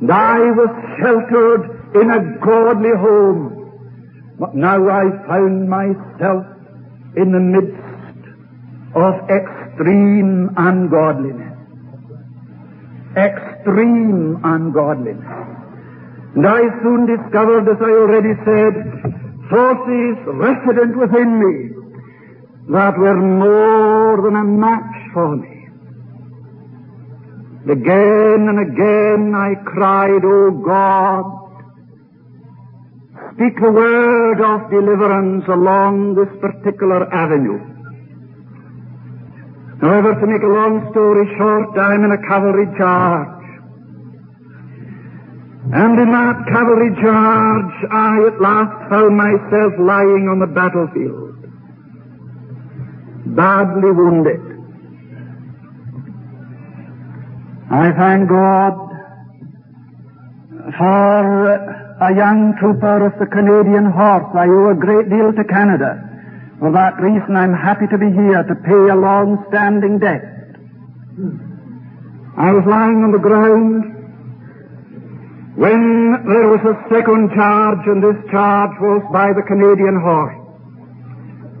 And 0.00 0.10
I 0.10 0.38
was 0.50 0.70
sheltered 0.98 1.70
in 1.94 2.10
a 2.10 2.20
godly 2.44 2.96
home. 2.98 3.52
But 4.38 4.54
now 4.54 4.88
I 4.90 5.04
found 5.26 5.70
myself 5.70 6.44
in 7.16 7.32
the 7.32 7.40
midst 7.40 7.78
of 8.94 9.14
extreme 9.30 10.50
ungodliness. 10.56 11.54
Extreme 13.16 14.40
ungodliness. 14.44 15.24
And 16.34 16.46
I 16.46 16.60
soon 16.82 17.06
discovered, 17.06 17.70
as 17.70 17.80
I 17.80 17.92
already 17.96 18.34
said, 18.44 18.74
forces 19.48 20.16
resident 20.26 20.98
within 20.98 21.38
me 21.40 21.75
that 22.68 22.98
were 22.98 23.14
more 23.14 24.22
than 24.22 24.34
a 24.34 24.44
match 24.44 25.12
for 25.14 25.36
me. 25.36 25.68
Again 27.70 28.46
and 28.50 28.58
again 28.58 29.34
I 29.34 29.54
cried, 29.62 30.24
O 30.24 30.50
God, 30.66 31.24
speak 33.34 33.54
the 33.60 33.70
word 33.70 34.40
of 34.42 34.70
deliverance 34.70 35.44
along 35.46 36.14
this 36.14 36.30
particular 36.40 37.06
avenue. 37.14 37.62
However, 39.80 40.14
to 40.18 40.26
make 40.26 40.42
a 40.42 40.50
long 40.50 40.90
story 40.90 41.26
short, 41.38 41.78
I'm 41.78 42.02
in 42.02 42.10
a 42.10 42.22
cavalry 42.26 42.66
charge. 42.78 43.34
And 45.70 45.98
in 46.00 46.10
that 46.10 46.38
cavalry 46.50 46.90
charge, 47.02 47.74
I 47.92 48.26
at 48.26 48.40
last 48.40 48.90
found 48.90 49.16
myself 49.16 49.72
lying 49.78 50.26
on 50.30 50.38
the 50.38 50.46
battlefield 50.46 51.25
badly 53.36 53.92
wounded. 53.92 54.40
I 57.70 57.92
thank 57.92 58.28
God 58.28 58.74
for 60.78 61.76
a 62.00 62.14
young 62.16 62.54
trooper 62.58 63.06
of 63.06 63.12
the 63.18 63.26
Canadian 63.26 63.92
Horse. 63.92 64.32
I 64.34 64.48
owe 64.48 64.70
a 64.70 64.74
great 64.74 65.10
deal 65.10 65.32
to 65.32 65.44
Canada. 65.44 66.02
For 66.58 66.72
that 66.72 66.96
reason, 67.00 67.36
I'm 67.36 67.52
happy 67.52 67.86
to 67.92 67.98
be 67.98 68.08
here 68.08 68.42
to 68.42 68.54
pay 68.64 68.88
a 68.88 68.96
long-standing 68.96 69.98
debt. 69.98 70.24
I 72.38 72.52
was 72.52 72.64
lying 72.66 73.04
on 73.04 73.12
the 73.12 73.18
ground 73.18 73.92
when 75.56 75.80
there 76.24 76.48
was 76.48 76.60
a 76.64 76.76
second 76.88 77.32
charge, 77.34 77.84
and 77.86 78.02
this 78.02 78.16
charge 78.30 78.76
was 78.80 79.02
by 79.12 79.32
the 79.32 79.42
Canadian 79.42 80.00
Horse. 80.00 80.36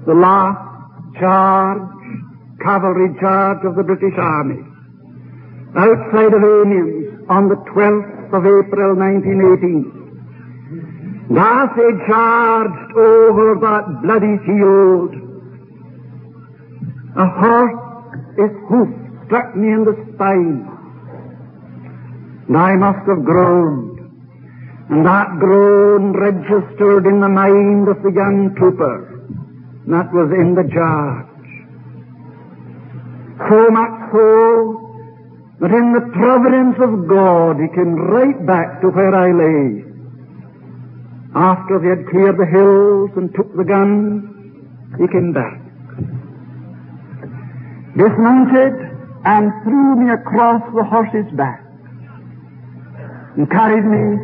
The 0.06 0.14
last 0.14 0.65
charge, 1.18 1.82
cavalry 2.62 3.14
charge 3.20 3.64
of 3.64 3.76
the 3.76 3.82
British 3.82 4.16
Army, 4.18 4.62
outside 5.76 6.32
of 6.32 6.42
Amiens 6.42 7.26
on 7.28 7.48
the 7.48 7.56
12th 7.74 8.32
of 8.32 8.46
April 8.46 8.96
1918. 8.96 9.96
And 11.28 11.38
as 11.38 11.68
they 11.76 11.90
charged 12.06 12.92
over 12.96 13.58
that 13.60 13.84
bloody 14.02 14.38
field, 14.46 15.14
a 17.16 17.26
horse, 17.26 17.80
its 18.38 18.54
hoof 18.68 18.88
struck 19.26 19.56
me 19.56 19.72
in 19.72 19.84
the 19.84 19.96
spine. 20.14 20.68
And 22.46 22.56
I 22.56 22.76
must 22.76 23.08
have 23.08 23.24
groaned. 23.24 23.98
And 24.88 25.04
that 25.04 25.38
groan 25.40 26.12
registered 26.12 27.06
in 27.06 27.20
the 27.20 27.28
mind 27.28 27.88
of 27.88 28.02
the 28.02 28.12
young 28.12 28.54
trooper. 28.56 29.15
That 29.86 30.10
was 30.12 30.34
in 30.34 30.54
the 30.58 30.66
charge. 30.66 31.46
So 33.38 33.70
much 33.70 33.96
so 34.10 34.82
that 35.60 35.70
in 35.70 35.94
the 35.94 36.10
providence 36.10 36.74
of 36.82 37.06
God 37.06 37.62
he 37.62 37.68
came 37.70 37.94
right 37.94 38.34
back 38.46 38.80
to 38.80 38.88
where 38.88 39.14
I 39.14 39.30
lay. 39.30 39.86
After 41.36 41.78
they 41.78 41.94
had 41.94 42.08
cleared 42.10 42.34
the 42.34 42.50
hills 42.50 43.10
and 43.14 43.30
took 43.34 43.54
the 43.54 43.62
guns, 43.62 44.26
he 44.98 45.06
came 45.06 45.32
back. 45.32 45.54
Dismounted 47.94 48.74
and 49.24 49.52
threw 49.62 50.02
me 50.02 50.10
across 50.10 50.62
the 50.74 50.82
horse's 50.82 51.30
back 51.36 51.62
and 53.36 53.48
carried 53.50 53.84
me 53.84 54.18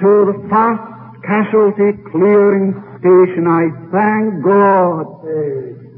to 0.00 0.10
the 0.26 0.36
first 0.50 0.82
casualty 1.22 1.92
clearing 2.10 2.89
station. 3.00 3.48
I 3.48 3.72
thank 3.90 4.44
God 4.44 5.04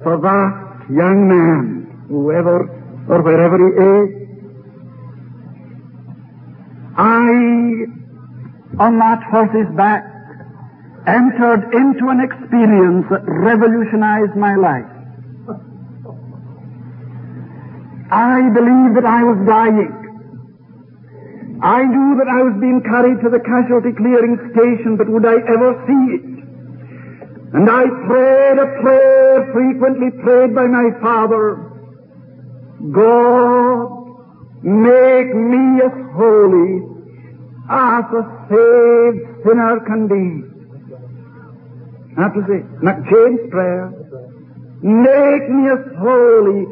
for 0.03 0.19
that 0.23 0.87
young 0.91 1.29
man, 1.29 2.07
whoever 2.09 2.71
or 3.09 3.23
wherever 3.23 3.59
he 3.59 3.71
is. 3.77 4.23
I, 6.97 7.29
on 8.79 8.99
that 8.99 9.23
horse's 9.31 9.71
back, 9.77 10.05
entered 11.07 11.75
into 11.75 12.09
an 12.09 12.21
experience 12.23 13.07
that 13.11 13.23
revolutionized 13.27 14.37
my 14.37 14.55
life. 14.55 14.87
I 18.13 18.45
believed 18.55 18.97
that 19.01 19.09
I 19.09 19.25
was 19.25 19.41
dying. 19.49 19.99
I 21.63 21.83
knew 21.83 22.19
that 22.19 22.29
I 22.29 22.43
was 22.43 22.59
being 22.61 22.83
carried 22.85 23.23
to 23.23 23.31
the 23.31 23.41
casualty 23.41 23.95
clearing 23.97 24.37
station, 24.53 24.97
but 24.99 25.09
would 25.09 25.25
I 25.25 25.41
ever 25.49 25.79
see 25.87 26.03
it? 26.19 26.32
And 27.55 27.69
I 27.69 27.85
prayed 28.07 28.59
a 28.59 28.81
prayer 28.81 29.53
frequently 29.53 30.11
prayed 30.23 30.55
by 30.55 30.67
my 30.67 30.89
father. 31.03 31.71
God, 32.93 33.93
make 34.63 35.35
me 35.35 35.83
as 35.85 35.93
holy 36.17 36.81
as 37.69 38.05
a 38.09 38.25
saved 38.49 39.45
sinner 39.45 39.81
can 39.87 40.09
be. 40.09 40.49
That 42.17 42.35
was 42.35 42.45
it. 42.49 42.65
McCheyne's 42.81 43.51
prayer. 43.51 43.93
Make 44.83 45.49
me 45.49 45.69
as 45.71 45.85
holy 45.99 46.67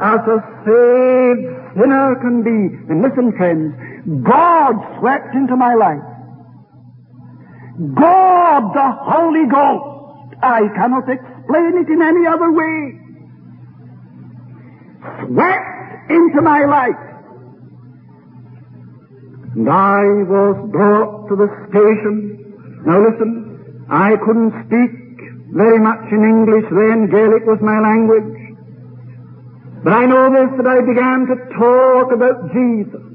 as 0.00 0.20
a 0.20 0.38
saved 0.64 1.48
sinner 1.80 2.14
can 2.20 2.42
be. 2.42 2.76
And 2.92 3.02
listen, 3.02 3.32
friends, 3.36 3.74
God 4.22 4.74
swept 5.00 5.34
into 5.34 5.56
my 5.56 5.74
life. 5.74 6.04
God, 7.94 8.74
the 8.74 8.90
Holy 9.00 9.46
Ghost. 9.50 9.95
I 10.42 10.68
cannot 10.74 11.08
explain 11.08 11.78
it 11.78 11.88
in 11.88 12.02
any 12.02 12.26
other 12.26 12.52
way. 12.52 13.00
Swept 15.26 16.10
into 16.10 16.42
my 16.42 16.64
life. 16.64 17.02
And 19.54 19.68
I 19.70 20.02
was 20.28 20.68
brought 20.70 21.28
to 21.28 21.36
the 21.36 21.48
station. 21.70 22.82
Now 22.84 23.00
listen, 23.00 23.86
I 23.90 24.16
couldn't 24.24 24.52
speak 24.66 24.92
very 25.54 25.78
much 25.78 26.04
in 26.12 26.22
English 26.22 26.66
then. 26.70 27.08
Gaelic 27.10 27.46
was 27.46 27.58
my 27.62 27.80
language. 27.80 28.36
But 29.82 29.92
I 29.92 30.04
know 30.06 30.28
this 30.30 30.50
that 30.58 30.66
I 30.66 30.80
began 30.84 31.26
to 31.30 31.36
talk 31.56 32.12
about 32.12 32.52
Jesus 32.52 33.06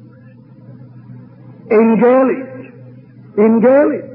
in 1.70 2.00
Gaelic. 2.00 2.52
In 3.38 3.62
Gaelic. 3.62 4.11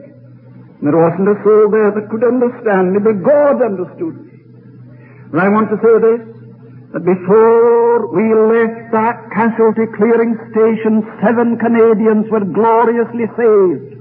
There 0.82 0.92
wasn't 0.92 1.28
a 1.28 1.36
soul 1.42 1.70
there 1.70 1.90
that 1.90 2.10
could 2.10 2.22
understand 2.22 2.92
me, 2.92 2.98
but 3.00 3.24
God 3.24 3.62
understood 3.64 4.20
me. 4.20 4.32
And 5.32 5.40
I 5.40 5.48
want 5.48 5.70
to 5.72 5.78
say 5.80 5.98
this, 6.04 6.20
that 6.92 7.04
before 7.04 8.12
we 8.12 8.28
left 8.36 8.92
that 8.92 9.30
casualty 9.32 9.88
clearing 9.96 10.36
station, 10.52 11.02
seven 11.24 11.56
Canadians 11.58 12.30
were 12.30 12.44
gloriously 12.44 13.24
saved. 13.36 13.96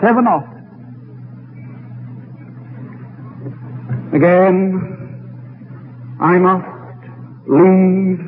Seven 0.00 0.26
of 0.26 0.42
them. 0.42 0.60
Again, 4.14 4.56
I 6.20 6.38
must 6.38 6.66
leave 7.46 8.18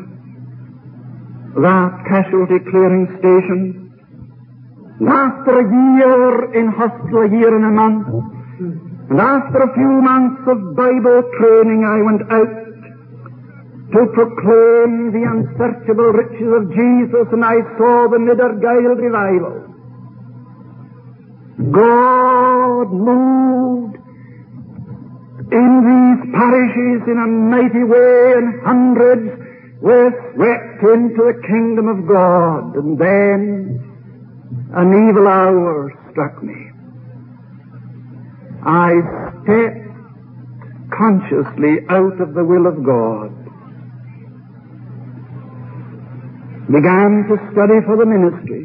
that 1.63 2.05
casualty 2.09 2.59
clearing 2.71 3.07
station 3.19 3.82
after 5.09 5.61
a 5.61 5.67
year 5.67 6.55
in 6.55 6.69
hospital, 6.69 7.23
a 7.23 7.31
year 7.31 7.55
and 7.55 7.65
a 7.65 7.75
month, 7.75 8.07
and 9.11 9.21
after 9.21 9.59
a 9.63 9.75
few 9.75 10.01
months 10.01 10.43
of 10.47 10.77
Bible 10.77 11.23
training, 11.39 11.85
I 11.85 11.99
went 12.01 12.23
out 12.33 12.63
to 13.93 14.07
proclaim 14.15 15.13
the 15.13 15.25
unsearchable 15.29 16.13
riches 16.17 16.49
of 16.49 16.71
Jesus, 16.73 17.27
and 17.33 17.45
I 17.45 17.61
saw 17.77 18.09
the 18.09 18.17
Niedergeil 18.17 18.97
revival. 18.97 19.69
God 21.73 22.89
moved 22.91 23.97
in 25.53 25.71
these 25.85 26.33
parishes 26.33 27.03
in 27.07 27.19
a 27.21 27.29
mighty 27.29 27.85
way, 27.85 28.33
and 28.39 28.63
hundreds 28.65 29.29
were 29.83 30.11
swept 30.33 30.83
into 30.95 31.21
the 31.21 31.43
kingdom 31.47 31.89
of 31.89 32.07
God. 32.09 32.77
And 32.77 32.99
then 32.99 33.92
an 34.75 35.09
evil 35.09 35.29
hour 35.29 35.93
struck 36.11 36.43
me. 36.43 36.71
I 38.65 38.93
stepped 39.45 39.83
consciously 40.97 41.85
out 41.91 42.21
of 42.21 42.33
the 42.33 42.45
will 42.45 42.67
of 42.67 42.83
God. 42.85 43.37
Began 46.73 47.27
to 47.29 47.37
study 47.53 47.85
for 47.85 47.97
the 47.99 48.07
ministry. 48.07 48.65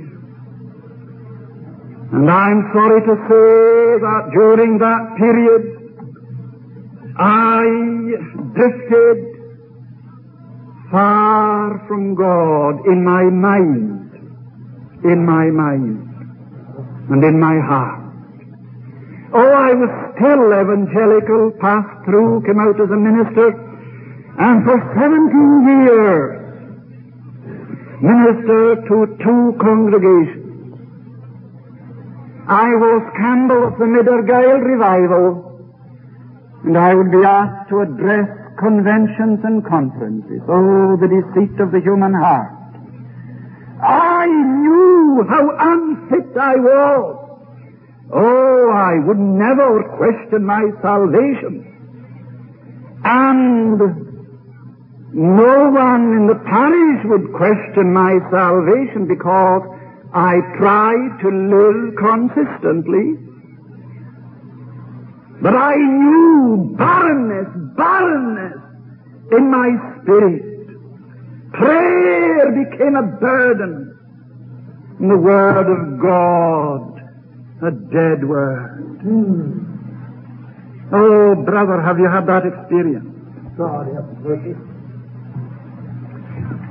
And 2.14 2.32
I'm 2.32 2.72
sorry 2.74 3.02
to 3.02 3.16
say 3.28 4.00
that 4.00 4.30
during 4.32 4.78
that 4.78 5.18
period, 5.18 5.64
I 7.20 7.66
drifted 8.56 9.38
far 10.90 11.84
from 11.90 12.16
God 12.16 12.86
in 12.88 13.04
my 13.04 13.24
mind 13.24 14.07
in 15.04 15.26
my 15.26 15.46
mind 15.52 16.02
and 17.10 17.24
in 17.24 17.40
my 17.40 17.60
heart. 17.60 18.08
Oh, 19.34 19.54
I 19.54 19.74
was 19.74 19.92
still 20.16 20.50
evangelical, 20.56 21.52
passed 21.60 22.06
through, 22.06 22.44
came 22.48 22.60
out 22.60 22.80
as 22.80 22.90
a 22.90 22.96
minister, 22.96 23.52
and 24.40 24.64
for 24.64 24.78
17 24.96 25.68
years 25.86 26.48
ministered 28.02 28.86
to 28.88 29.18
two 29.24 29.58
congregations. 29.60 30.46
I 32.48 32.70
was 32.80 33.02
Campbell 33.18 33.68
of 33.68 33.78
the 33.78 33.86
Niedergeil 33.86 34.64
Revival, 34.64 35.68
and 36.64 36.78
I 36.78 36.94
would 36.96 37.12
be 37.12 37.24
asked 37.26 37.70
to 37.70 37.82
address 37.82 38.30
conventions 38.60 39.40
and 39.44 39.66
conferences. 39.66 40.42
Oh, 40.48 40.96
the 40.96 41.10
deceit 41.10 41.60
of 41.60 41.72
the 41.72 41.82
human 41.82 42.14
heart. 42.14 42.54
I 43.84 44.26
how 45.28 45.50
unfit 45.58 46.38
I 46.38 46.56
was. 46.56 47.28
Oh, 48.14 48.72
I 48.72 49.00
would 49.06 49.18
never 49.18 49.84
question 49.98 50.46
my 50.46 50.64
salvation. 50.82 51.64
And 53.04 53.80
no 55.14 55.70
one 55.72 56.14
in 56.14 56.28
the 56.28 56.40
parish 56.46 57.02
would 57.06 57.34
question 57.34 57.94
my 57.94 58.20
salvation 58.30 59.08
because 59.08 59.62
I 60.14 60.40
tried 60.58 61.20
to 61.22 61.30
live 61.30 61.96
consistently. 61.98 63.18
But 65.42 65.56
I 65.56 65.76
knew 65.76 66.76
barrenness, 66.78 67.48
barrenness 67.76 68.58
in 69.32 69.52
my 69.52 69.70
spirit. 70.02 70.44
Prayer 71.54 72.52
became 72.52 72.96
a 72.96 73.04
burden. 73.20 73.87
And 75.00 75.12
the 75.12 75.18
Word 75.18 75.68
of 75.70 76.02
God, 76.02 76.98
a 77.62 77.72
dead 77.72 78.28
Word. 78.28 79.00
Hmm. 79.02 79.68
Oh, 80.94 81.36
brother, 81.36 81.82
have 81.82 82.00
you 82.00 82.10
had 82.10 82.26
that 82.28 82.46
experience? 82.46 83.06
God 83.58 83.88
have 83.94 84.08
mercy. 84.24 84.56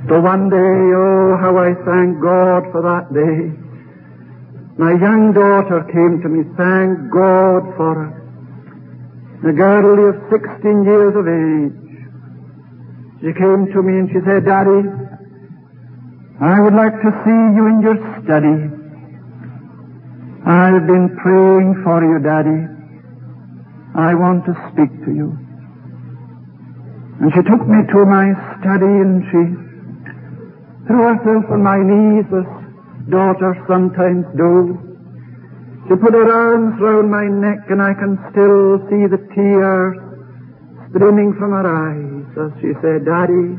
So 0.09 0.19
one 0.19 0.49
day, 0.49 0.57
oh, 0.57 1.37
how 1.39 1.57
I 1.57 1.75
thank 1.83 2.19
God 2.23 2.63
for 2.71 2.81
that 2.81 3.11
day. 3.13 3.51
My 4.77 4.91
young 4.91 5.33
daughter 5.33 5.83
came 5.91 6.21
to 6.23 6.29
me, 6.29 6.43
thank 6.55 7.11
God 7.11 7.75
for 7.75 7.93
her. 7.95 8.17
A 9.49 9.53
girl 9.53 10.09
of 10.09 10.15
16 10.31 10.83
years 10.83 11.13
of 11.13 11.27
age. 11.27 11.87
She 13.21 13.33
came 13.37 13.67
to 13.73 13.81
me 13.81 13.99
and 14.01 14.09
she 14.09 14.21
said, 14.25 14.45
Daddy, 14.45 15.06
I 16.39 16.61
would 16.61 16.73
like 16.73 16.93
to 17.01 17.09
see 17.25 17.41
you 17.57 17.65
in 17.65 17.81
your 17.81 17.97
study. 18.21 18.57
I've 20.45 20.85
been 20.85 21.17
praying 21.17 21.81
for 21.83 21.97
you, 22.05 22.21
Daddy. 22.21 22.61
I 23.97 24.13
want 24.13 24.45
to 24.45 24.53
speak 24.69 24.93
to 25.05 25.11
you. 25.11 25.33
And 27.19 27.33
she 27.33 27.41
took 27.41 27.65
me 27.65 27.81
to 27.89 28.05
my 28.05 28.37
study 28.61 28.85
and 28.85 29.25
she 29.33 29.41
threw 30.85 31.01
herself 31.09 31.49
on 31.49 31.65
my 31.65 31.81
knees 31.81 32.29
as 32.29 32.45
daughters 33.09 33.57
sometimes 33.67 34.29
do. 34.37 34.77
She 35.89 35.95
put 35.97 36.13
her 36.13 36.29
arms 36.29 36.77
round 36.79 37.09
my 37.09 37.25
neck 37.25 37.65
and 37.73 37.81
I 37.81 37.97
can 37.97 38.13
still 38.29 38.77
see 38.93 39.09
the 39.09 39.25
tears 39.33 39.97
streaming 40.93 41.33
from 41.33 41.57
her 41.57 41.65
eyes 41.65 42.29
as 42.37 42.53
she 42.61 42.77
said, 42.85 43.09
Daddy, 43.09 43.57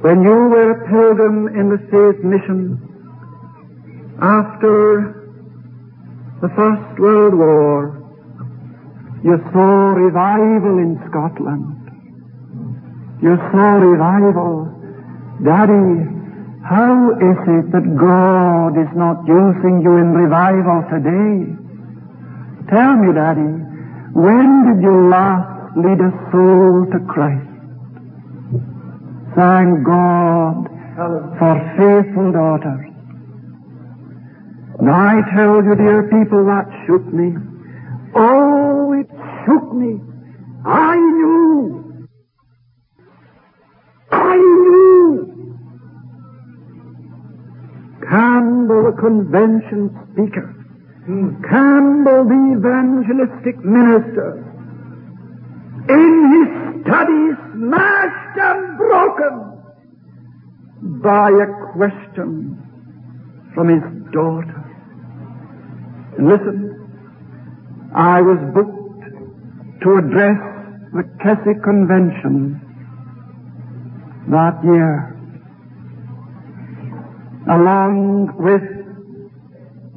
when 0.00 0.22
you 0.22 0.30
were 0.30 0.70
a 0.72 0.88
pilgrim 0.88 1.48
in 1.48 1.70
the 1.70 1.78
faith 1.90 2.22
mission, 2.24 2.78
after 4.22 5.14
the 6.40 6.48
First 6.54 7.00
World 7.00 7.34
War, 7.34 7.98
you 9.24 9.36
saw 9.52 9.92
revival 9.98 10.78
in 10.78 10.98
Scotland. 11.10 11.74
You 13.22 13.36
saw 13.50 13.82
revival. 13.82 14.70
Daddy, 15.42 16.06
how 16.62 17.14
is 17.18 17.38
it 17.58 17.72
that 17.72 17.86
God 17.98 18.78
is 18.78 18.90
not 18.94 19.26
using 19.26 19.82
you 19.82 19.98
in 19.98 20.14
revival 20.14 20.86
today? 20.90 21.54
Tell 22.70 22.94
me, 22.96 23.12
Daddy, 23.14 23.52
when 24.14 24.48
did 24.66 24.82
you 24.82 25.08
last 25.10 25.58
lead 25.76 26.00
a 26.00 26.10
soul 26.32 26.86
to 26.90 26.98
Christ. 27.06 27.47
Thank 29.38 29.84
God 29.86 30.66
for 31.38 31.54
faithful 31.78 32.32
daughters. 32.32 32.90
Now 34.82 34.98
I 34.98 35.22
tell 35.32 35.62
you, 35.62 35.76
dear 35.76 36.10
people, 36.10 36.44
that 36.46 36.66
shook 36.88 37.06
me. 37.14 37.36
Oh, 38.16 38.92
it 38.98 39.06
shook 39.46 39.72
me. 39.74 40.00
I 40.66 40.96
knew. 40.96 42.08
I 44.10 44.34
knew 44.34 45.56
Campbell, 48.10 48.90
the 48.90 48.96
convention 48.98 49.94
speaker, 50.10 50.50
hmm. 51.06 51.44
Campbell, 51.48 52.24
the 52.24 52.56
evangelistic 52.58 53.64
minister, 53.64 54.42
in 55.88 56.12
his 56.34 56.82
study 56.82 57.47
smashed 57.58 58.38
and 58.38 58.78
broken 58.78 59.34
by 61.02 61.28
a 61.30 61.72
question 61.72 62.54
from 63.54 63.68
his 63.68 63.82
daughter. 64.12 64.62
And 66.16 66.28
listen, 66.28 66.58
I 67.94 68.22
was 68.22 68.38
booked 68.54 69.82
to 69.82 69.96
address 69.96 70.38
the 70.94 71.02
Keswick 71.22 71.62
Convention 71.64 72.60
that 74.30 74.62
year, 74.62 75.16
along 77.50 78.34
with 78.38 78.62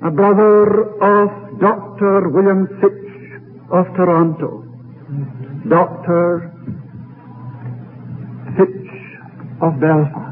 a 0.04 0.10
brother 0.10 0.98
of 0.98 1.60
Dr. 1.60 2.30
William 2.30 2.68
Fitch 2.82 3.02
of 3.72 3.86
Toronto, 3.96 4.66
Dr. 5.70 6.52
of 9.62 9.80
Belfast. 9.80 10.32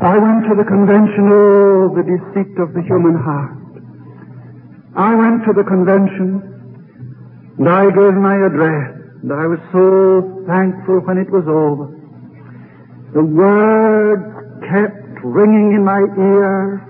I 0.00 0.16
went 0.16 0.48
to 0.48 0.54
the 0.56 0.64
convention, 0.64 1.28
oh, 1.28 1.92
the 1.92 2.06
deceit 2.06 2.56
of 2.56 2.72
the 2.72 2.80
human 2.80 3.20
heart. 3.20 3.60
I 4.96 5.14
went 5.14 5.44
to 5.44 5.52
the 5.52 5.62
convention 5.62 6.40
and 7.58 7.68
I 7.68 7.84
gave 7.90 8.14
my 8.14 8.36
address 8.46 8.96
and 9.22 9.32
I 9.32 9.46
was 9.46 9.60
so 9.70 10.44
thankful 10.48 11.04
when 11.04 11.18
it 11.18 11.28
was 11.30 11.44
over. 11.44 11.92
The 13.12 13.22
words 13.22 14.24
kept 14.72 15.22
ringing 15.22 15.74
in 15.74 15.84
my 15.84 16.00
ear. 16.00 16.80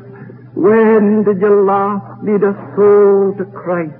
When 0.54 1.24
did 1.24 1.40
you 1.40 1.64
last 1.64 2.22
lead 2.22 2.44
a 2.44 2.54
soul 2.76 3.34
to 3.38 3.44
Christ? 3.50 3.96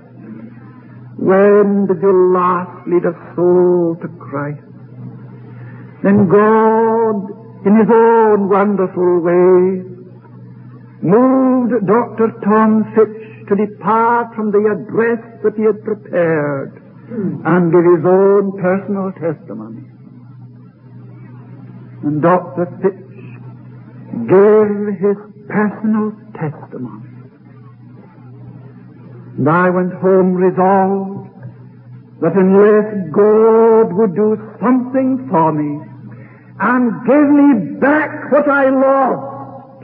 When 1.17 1.87
did 1.87 2.01
you 2.01 2.33
last 2.33 2.87
lead 2.87 3.05
a 3.05 3.35
soul 3.35 3.97
to 4.01 4.09
Christ? 4.23 4.70
Then 6.03 6.29
God 6.29 7.41
in 7.67 7.77
his 7.77 7.89
own 7.93 8.49
wonderful 8.49 9.21
way, 9.21 9.85
moved 11.03 11.87
Dr. 11.87 12.33
Tom 12.43 12.85
Fitch 12.95 13.49
to 13.49 13.57
depart 13.57 14.35
from 14.35 14.51
the 14.51 14.65
address 14.73 15.21
that 15.43 15.55
he 15.57 15.65
had 15.65 15.85
prepared 15.85 16.81
and 17.11 17.73
give 17.73 17.85
his 17.85 18.05
own 18.07 18.53
personal 18.61 19.13
testimony. 19.13 19.85
And 22.03 22.23
Dr. 22.23 22.67
Fitch 22.81 22.95
gave 24.27 24.97
his 24.97 25.17
personal 25.49 26.17
testimony. 26.33 27.11
And 29.37 29.49
I 29.49 29.69
went 29.69 29.93
home 29.95 30.33
resolved 30.35 31.29
that 32.21 32.37
unless 32.37 33.11
God 33.13 33.93
would 33.93 34.15
do 34.15 34.37
something 34.61 35.29
for 35.31 35.53
me, 35.53 35.90
and 36.61 36.93
give 37.09 37.29
me 37.33 37.81
back 37.81 38.31
what 38.31 38.49
I 38.49 38.69
lost, 38.69 39.81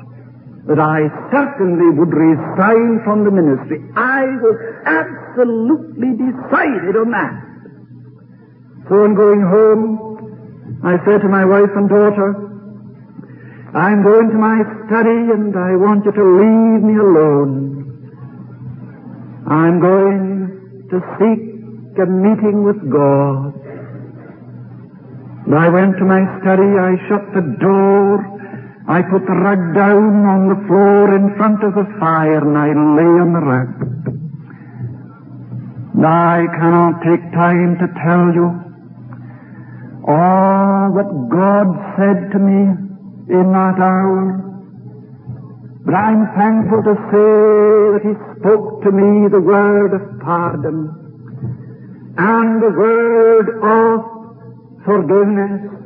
that 0.68 0.78
I 0.78 1.08
certainly 1.32 1.88
would 1.96 2.12
resign 2.12 3.00
from 3.04 3.24
the 3.24 3.30
ministry. 3.30 3.80
I 3.96 4.24
was 4.44 4.58
absolutely 4.84 6.12
decided 6.20 7.00
on 7.00 7.10
that. 7.16 7.32
So 8.88 9.02
on 9.02 9.14
going 9.16 9.40
home, 9.40 10.82
I 10.84 11.00
said 11.04 11.22
to 11.22 11.28
my 11.28 11.44
wife 11.44 11.72
and 11.74 11.88
daughter, 11.88 12.46
I'm 13.74 14.02
going 14.02 14.28
to 14.30 14.38
my 14.38 14.60
study 14.86 15.32
and 15.32 15.56
I 15.56 15.76
want 15.76 16.04
you 16.04 16.12
to 16.12 16.24
leave 16.24 16.82
me 16.84 16.96
alone. 17.00 17.76
I'm 19.48 19.80
going 19.80 20.88
to 20.90 21.00
seek 21.18 21.98
a 21.98 22.06
meeting 22.06 22.64
with 22.64 22.78
God. 22.90 23.65
I 25.54 25.68
went 25.68 25.96
to 25.98 26.04
my 26.04 26.26
study, 26.42 26.66
I 26.74 26.98
shut 27.06 27.22
the 27.32 27.56
door, 27.60 28.18
I 28.88 29.02
put 29.02 29.22
the 29.26 29.38
rug 29.38 29.74
down 29.74 30.26
on 30.26 30.48
the 30.48 30.66
floor 30.66 31.14
in 31.14 31.36
front 31.36 31.62
of 31.62 31.74
the 31.74 31.86
fire 32.00 32.42
and 32.42 32.58
I 32.58 32.68
lay 32.74 33.14
on 33.22 33.32
the 33.32 33.44
rug. 33.46 33.86
I 36.04 36.46
cannot 36.58 37.02
take 37.02 37.22
time 37.32 37.78
to 37.78 37.86
tell 38.02 38.34
you 38.34 38.46
all 40.06 40.92
that 40.94 41.10
God 41.30 41.66
said 41.96 42.30
to 42.32 42.38
me 42.38 42.62
in 43.30 43.52
that 43.52 43.78
hour. 43.78 44.42
But 45.84 45.94
I'm 45.94 46.26
thankful 46.34 46.82
to 46.82 46.94
say 47.10 47.72
that 47.94 48.02
He 48.02 48.14
spoke 48.38 48.82
to 48.82 48.92
me 48.92 49.28
the 49.28 49.40
word 49.40 49.94
of 49.94 50.20
pardon 50.20 50.94
and 52.18 52.62
the 52.62 52.70
word 52.70 53.48
of 53.62 54.15
forgiveness 54.86 55.76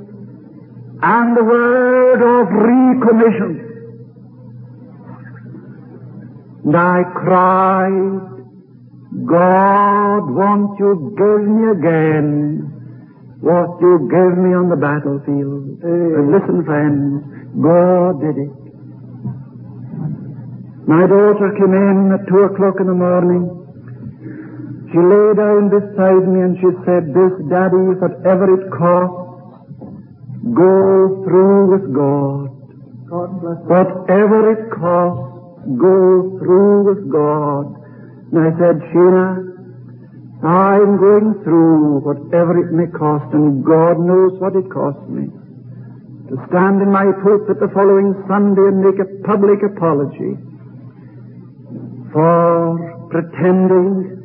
and 1.03 1.36
the 1.36 1.42
word 1.42 2.20
of 2.20 2.46
recommission. 2.53 3.66
And 6.64 6.76
I 6.76 7.03
cried, 7.16 8.20
God, 9.26 10.30
won't 10.30 10.78
you 10.78 11.14
give 11.16 11.48
me 11.48 11.70
again 11.72 12.68
what 13.40 13.80
you 13.80 14.07
gave 14.12 14.36
me 14.36 14.53
on 14.55 14.68
the 14.68 14.76
battlefield? 14.76 15.82
And 15.82 16.30
listen, 16.30 16.62
friends, 16.64 17.24
God 17.59 18.20
did 18.20 18.36
it. 18.36 18.53
My 20.86 21.07
daughter 21.07 21.51
came 21.57 21.72
in 21.72 22.12
at 22.12 22.28
two 22.28 22.44
o'clock 22.44 22.76
in 22.80 22.86
the 22.86 22.94
morning 22.94 23.59
she 24.91 24.99
lay 24.99 25.28
down 25.38 25.70
beside 25.70 26.26
me 26.26 26.43
and 26.43 26.59
she 26.59 26.70
said, 26.82 27.14
this 27.14 27.30
daddy, 27.47 27.95
whatever 27.95 28.51
it 28.59 28.66
costs, 28.74 29.22
go 30.51 31.22
through 31.22 31.78
with 31.78 31.95
God. 31.95 32.51
God 33.07 33.30
whatever 33.70 34.51
it 34.51 34.70
costs, 34.74 35.30
go 35.78 36.38
through 36.43 36.91
with 36.91 37.07
God. 37.07 37.70
And 38.34 38.43
I 38.47 38.51
said, 38.59 38.82
Sheena, 38.91 39.51
I'm 40.43 40.99
going 40.99 41.38
through 41.45 42.01
whatever 42.01 42.59
it 42.59 42.72
may 42.72 42.91
cost, 42.91 43.32
and 43.34 43.62
God 43.64 44.01
knows 44.01 44.41
what 44.41 44.57
it 44.57 44.70
costs 44.70 45.07
me. 45.07 45.30
To 46.30 46.36
stand 46.49 46.82
in 46.82 46.91
my 46.91 47.07
pulpit 47.22 47.61
the 47.61 47.70
following 47.74 48.14
Sunday 48.26 48.74
and 48.74 48.82
make 48.82 48.99
a 48.99 49.07
public 49.22 49.62
apology 49.62 50.34
for 52.11 53.07
pretending 53.11 54.19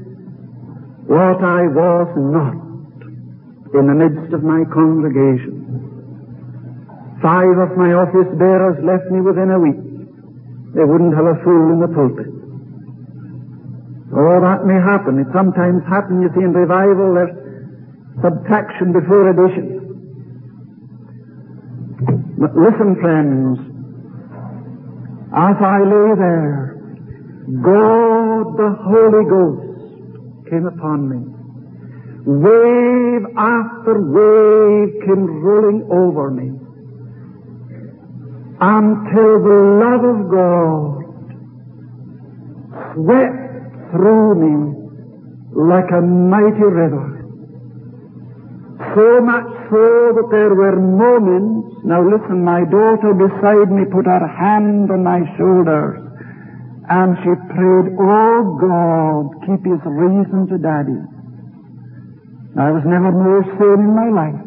what 1.05 1.37
I 1.43 1.69
was 1.69 2.09
not 2.17 2.57
in 3.77 3.85
the 3.87 3.93
midst 3.93 4.33
of 4.33 4.41
my 4.43 4.63
congregation. 4.73 5.61
Five 7.21 7.57
of 7.57 7.77
my 7.77 7.93
office 7.93 8.29
bearers 8.37 8.77
left 8.83 9.11
me 9.11 9.21
within 9.21 9.51
a 9.51 9.59
week. 9.59 9.77
They 10.73 10.83
wouldn't 10.83 11.15
have 11.15 11.25
a 11.25 11.37
fool 11.43 11.73
in 11.73 11.79
the 11.79 11.87
pulpit. 11.93 12.27
Oh, 14.15 14.39
that 14.41 14.65
may 14.65 14.79
happen. 14.79 15.19
It 15.19 15.27
sometimes 15.33 15.83
happens, 15.89 16.23
you 16.23 16.29
see, 16.33 16.43
in 16.45 16.53
revival, 16.53 17.13
there's 17.13 17.35
subtraction 18.23 18.93
before 18.93 19.29
addition. 19.29 19.75
But 22.37 22.55
listen, 22.55 22.95
friends, 23.01 23.59
as 25.35 25.57
I 25.59 25.79
lay 25.83 26.15
there, 26.15 26.79
God 27.61 28.57
the 28.57 28.71
Holy 28.83 29.25
Ghost 29.29 29.64
came 30.55 30.67
upon 30.67 31.09
me. 31.11 31.19
Wave 32.25 33.25
after 33.37 33.99
wave 33.99 34.89
came 35.05 35.25
rolling 35.43 35.83
over 35.91 36.31
me 36.31 36.47
until 38.61 39.31
the 39.43 39.59
love 39.83 40.03
of 40.13 40.19
God 40.31 41.03
swept 42.93 43.91
through 43.91 44.35
me 44.43 44.55
like 45.51 45.91
a 45.91 46.01
mighty 46.01 46.63
river. 46.63 47.11
So 48.95 49.21
much 49.21 49.47
so 49.69 50.13
that 50.15 50.27
there 50.31 50.55
were 50.55 50.79
moments, 50.79 51.77
now 51.83 52.01
listen, 52.01 52.43
my 52.43 52.63
daughter 52.63 53.13
beside 53.13 53.71
me 53.71 53.83
put 53.91 54.05
her 54.05 54.27
hand 54.39 54.89
on 54.89 55.03
my 55.03 55.19
shoulder 55.37 56.04
and 56.89 57.17
she 57.23 57.31
prayed, 57.49 57.97
Oh 57.97 58.57
God, 58.61 59.41
keep 59.45 59.65
his 59.65 59.81
reason 59.85 60.47
to 60.49 60.57
daddy. 60.57 61.01
I 62.57 62.71
was 62.71 62.83
never 62.85 63.11
more 63.11 63.43
sane 63.57 63.83
in 63.83 63.93
my 63.95 64.09
life. 64.13 64.45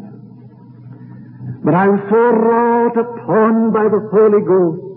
But 1.64 1.74
I 1.74 1.88
was 1.88 2.00
so 2.08 2.16
wrought 2.16 2.96
upon 2.96 3.72
by 3.72 3.84
the 3.90 4.00
Holy 4.08 4.40
Ghost 4.46 4.88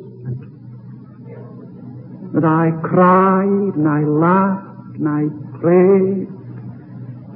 that 2.33 2.45
I 2.45 2.71
cried 2.87 3.75
and 3.75 3.87
I 3.89 4.01
laughed 4.07 4.95
and 4.95 5.07
I 5.09 5.27
prayed. 5.59 6.27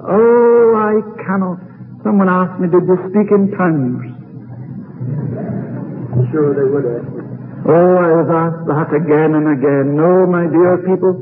Oh, 0.07 0.75
I 0.77 1.01
cannot. 1.25 1.59
Someone 2.03 2.29
asked 2.29 2.61
me, 2.61 2.69
did 2.69 2.85
you 2.87 2.97
speak 3.09 3.31
in 3.33 3.51
tongues? 3.57 4.05
Sure 6.31 6.53
they 6.53 6.69
would 6.71 6.85
me. 7.11 7.24
Oh, 7.65 7.97
I 7.97 8.09
was 8.21 8.29
asked 8.29 8.65
that 8.69 8.93
again 8.93 9.33
and 9.33 9.49
again. 9.49 9.97
No, 9.97 10.29
my 10.29 10.45
dear 10.45 10.85
people, 10.85 11.17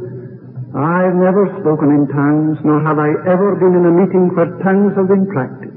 I've 0.76 1.16
never 1.16 1.48
spoken 1.64 1.88
in 1.96 2.04
tongues, 2.12 2.60
nor 2.68 2.84
have 2.84 3.00
I 3.00 3.16
ever 3.32 3.56
been 3.56 3.80
in 3.80 3.88
a 3.88 3.94
meeting 3.96 4.28
where 4.36 4.52
tongues 4.60 4.92
have 5.00 5.08
been 5.08 5.24
practiced. 5.32 5.72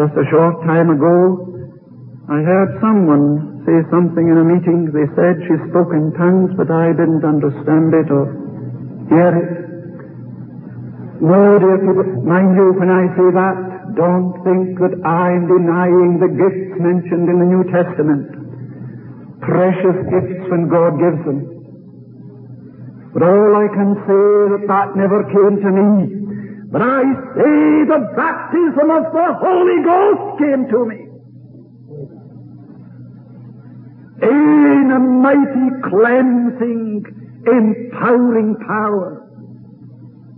Just 0.00 0.16
a 0.16 0.24
short 0.32 0.64
time 0.64 0.88
ago, 0.88 1.52
I 2.32 2.40
heard 2.40 2.80
someone 2.80 3.60
say 3.68 3.84
something 3.92 4.24
in 4.24 4.40
a 4.40 4.46
meeting. 4.46 4.88
They 4.88 5.04
said 5.12 5.36
she 5.44 5.60
spoke 5.68 5.92
in 5.92 6.16
tongues, 6.16 6.56
but 6.56 6.72
I 6.72 6.96
didn't 6.96 7.28
understand 7.28 7.92
it 7.92 8.08
or 8.08 8.24
hear 9.12 9.36
it. 9.36 9.50
No, 11.20 11.60
dear 11.60 11.76
people, 11.76 12.24
mind 12.24 12.56
you, 12.56 12.72
when 12.72 12.88
I 12.88 13.04
say 13.20 13.28
that, 13.36 13.71
don't 13.94 14.32
think 14.44 14.78
that 14.80 14.94
I'm 15.04 15.48
denying 15.48 16.18
the 16.18 16.32
gifts 16.32 16.80
mentioned 16.80 17.28
in 17.28 17.38
the 17.38 17.48
New 17.48 17.64
Testament. 17.68 18.30
Precious 19.40 19.98
gifts 20.08 20.48
when 20.48 20.68
God 20.68 20.96
gives 20.96 21.20
them. 21.24 21.52
But 23.12 23.22
all 23.22 23.52
I 23.56 23.68
can 23.68 23.92
say 24.08 24.56
that 24.56 24.64
that 24.68 24.96
never 24.96 25.24
came 25.28 25.60
to 25.60 25.70
me. 25.70 26.22
But 26.72 26.80
I 26.80 27.02
say 27.36 27.84
the 27.84 28.00
baptism 28.16 28.88
of 28.88 29.12
the 29.12 29.28
Holy 29.36 29.78
Ghost 29.84 30.38
came 30.40 30.64
to 30.72 30.80
me. 30.88 31.00
In 34.22 34.90
a 34.94 34.98
mighty 34.98 35.68
cleansing, 35.90 37.04
empowering 37.46 38.56
power. 38.66 39.28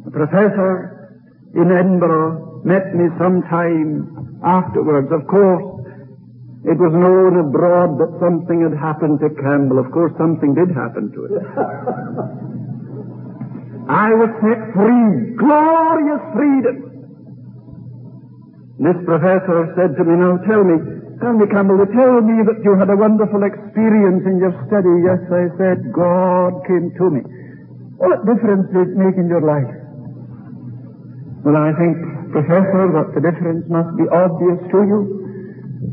A 0.06 0.10
professor 0.10 1.20
in 1.54 1.70
Edinburgh 1.70 2.43
met 2.64 2.94
me 2.96 3.12
some 3.20 3.44
time 3.52 4.40
afterwards. 4.42 5.12
Of 5.12 5.28
course, 5.28 5.64
it 6.64 6.80
was 6.80 6.96
known 6.96 7.36
abroad 7.36 8.00
that 8.00 8.16
something 8.24 8.64
had 8.64 8.72
happened 8.80 9.20
to 9.20 9.28
Campbell. 9.36 9.78
Of 9.78 9.92
course, 9.92 10.16
something 10.16 10.56
did 10.56 10.72
happen 10.72 11.12
to 11.12 11.20
him. 11.28 11.44
I 13.84 14.16
was 14.16 14.32
set 14.40 14.72
free. 14.72 15.36
Glorious 15.36 16.24
freedom. 16.32 16.88
This 18.80 18.96
professor 19.04 19.68
said 19.76 19.92
to 20.00 20.02
me, 20.08 20.16
now 20.16 20.40
tell 20.48 20.64
me, 20.64 20.80
tell 21.20 21.36
me, 21.36 21.44
Campbell, 21.52 21.84
tell 21.92 22.24
me 22.24 22.40
that 22.48 22.64
you 22.64 22.80
had 22.80 22.88
a 22.88 22.96
wonderful 22.96 23.44
experience 23.44 24.24
in 24.24 24.40
your 24.40 24.56
study. 24.64 25.04
Yes, 25.04 25.20
I 25.28 25.52
said, 25.60 25.92
God 25.92 26.64
came 26.64 26.96
to 26.96 27.06
me. 27.12 27.20
What 28.00 28.24
difference 28.24 28.72
did 28.72 28.88
it 28.88 28.96
make 28.96 29.20
in 29.20 29.28
your 29.28 29.44
life? 29.44 29.68
Well, 31.44 31.60
I 31.60 31.76
think 31.76 32.13
Professor, 32.34 32.90
that 32.98 33.14
the 33.14 33.22
difference 33.22 33.62
must 33.70 33.94
be 33.94 34.10
obvious 34.10 34.58
to 34.74 34.78
you 34.82 35.00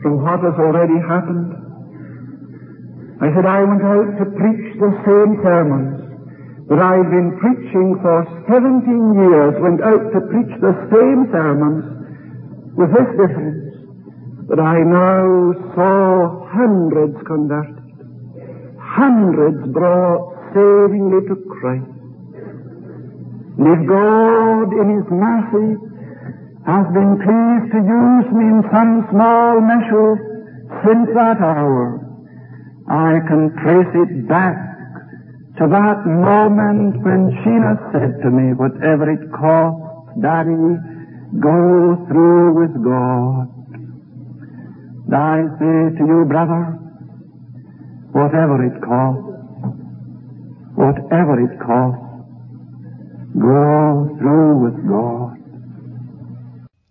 from 0.01 0.25
what 0.25 0.41
has 0.41 0.57
already 0.57 0.97
happened. 1.05 1.53
I 3.21 3.29
said 3.29 3.45
I 3.45 3.61
went 3.61 3.85
out 3.85 4.09
to 4.17 4.25
preach 4.25 4.73
the 4.81 4.89
same 5.05 5.37
sermons 5.45 6.01
that 6.65 6.81
I've 6.81 7.13
been 7.13 7.37
preaching 7.37 7.93
for 8.01 8.25
17 8.49 8.89
years, 9.21 9.53
went 9.61 9.85
out 9.85 10.01
to 10.17 10.19
preach 10.33 10.49
the 10.65 10.73
same 10.89 11.29
sermons 11.29 11.85
with 12.73 12.89
this 12.89 13.09
difference 13.21 13.61
that 14.49 14.57
I 14.57 14.81
now 14.81 15.53
saw 15.77 16.41
hundreds 16.49 17.21
converted, 17.29 17.85
hundreds 18.81 19.61
brought 19.69 20.33
savingly 20.57 21.21
to 21.29 21.35
Christ. 21.53 21.85
And 23.61 23.65
if 23.77 23.81
God 23.85 24.73
in 24.73 24.87
His 24.89 25.05
mercy 25.13 25.90
has 26.65 26.85
been 26.93 27.17
pleased 27.17 27.67
to 27.73 27.79
use 27.81 28.27
me 28.37 28.45
in 28.45 28.61
some 28.69 29.07
small 29.09 29.61
measure 29.61 30.13
since 30.85 31.09
that 31.17 31.41
hour. 31.41 31.97
I 32.87 33.17
can 33.25 33.49
trace 33.63 33.93
it 33.97 34.27
back 34.27 34.57
to 35.57 35.67
that 35.67 36.05
moment 36.05 37.01
when 37.01 37.33
Sheila 37.41 37.75
said 37.91 38.21
to 38.21 38.29
me, 38.29 38.53
whatever 38.53 39.09
it 39.09 39.25
costs, 39.33 40.21
Daddy, 40.21 40.77
go 41.39 41.97
through 42.07 42.53
with 42.53 42.73
God. 42.83 43.49
And 45.07 45.15
I 45.15 45.43
say 45.57 45.97
to 45.97 46.03
you, 46.05 46.25
brother, 46.25 46.77
whatever 48.13 48.63
it 48.63 48.77
costs, 48.85 49.27
whatever 50.75 51.41
it 51.41 51.59
costs, 51.59 52.05
go 53.39 54.15
through 54.19 54.57
with 54.63 54.87
God. 54.87 55.40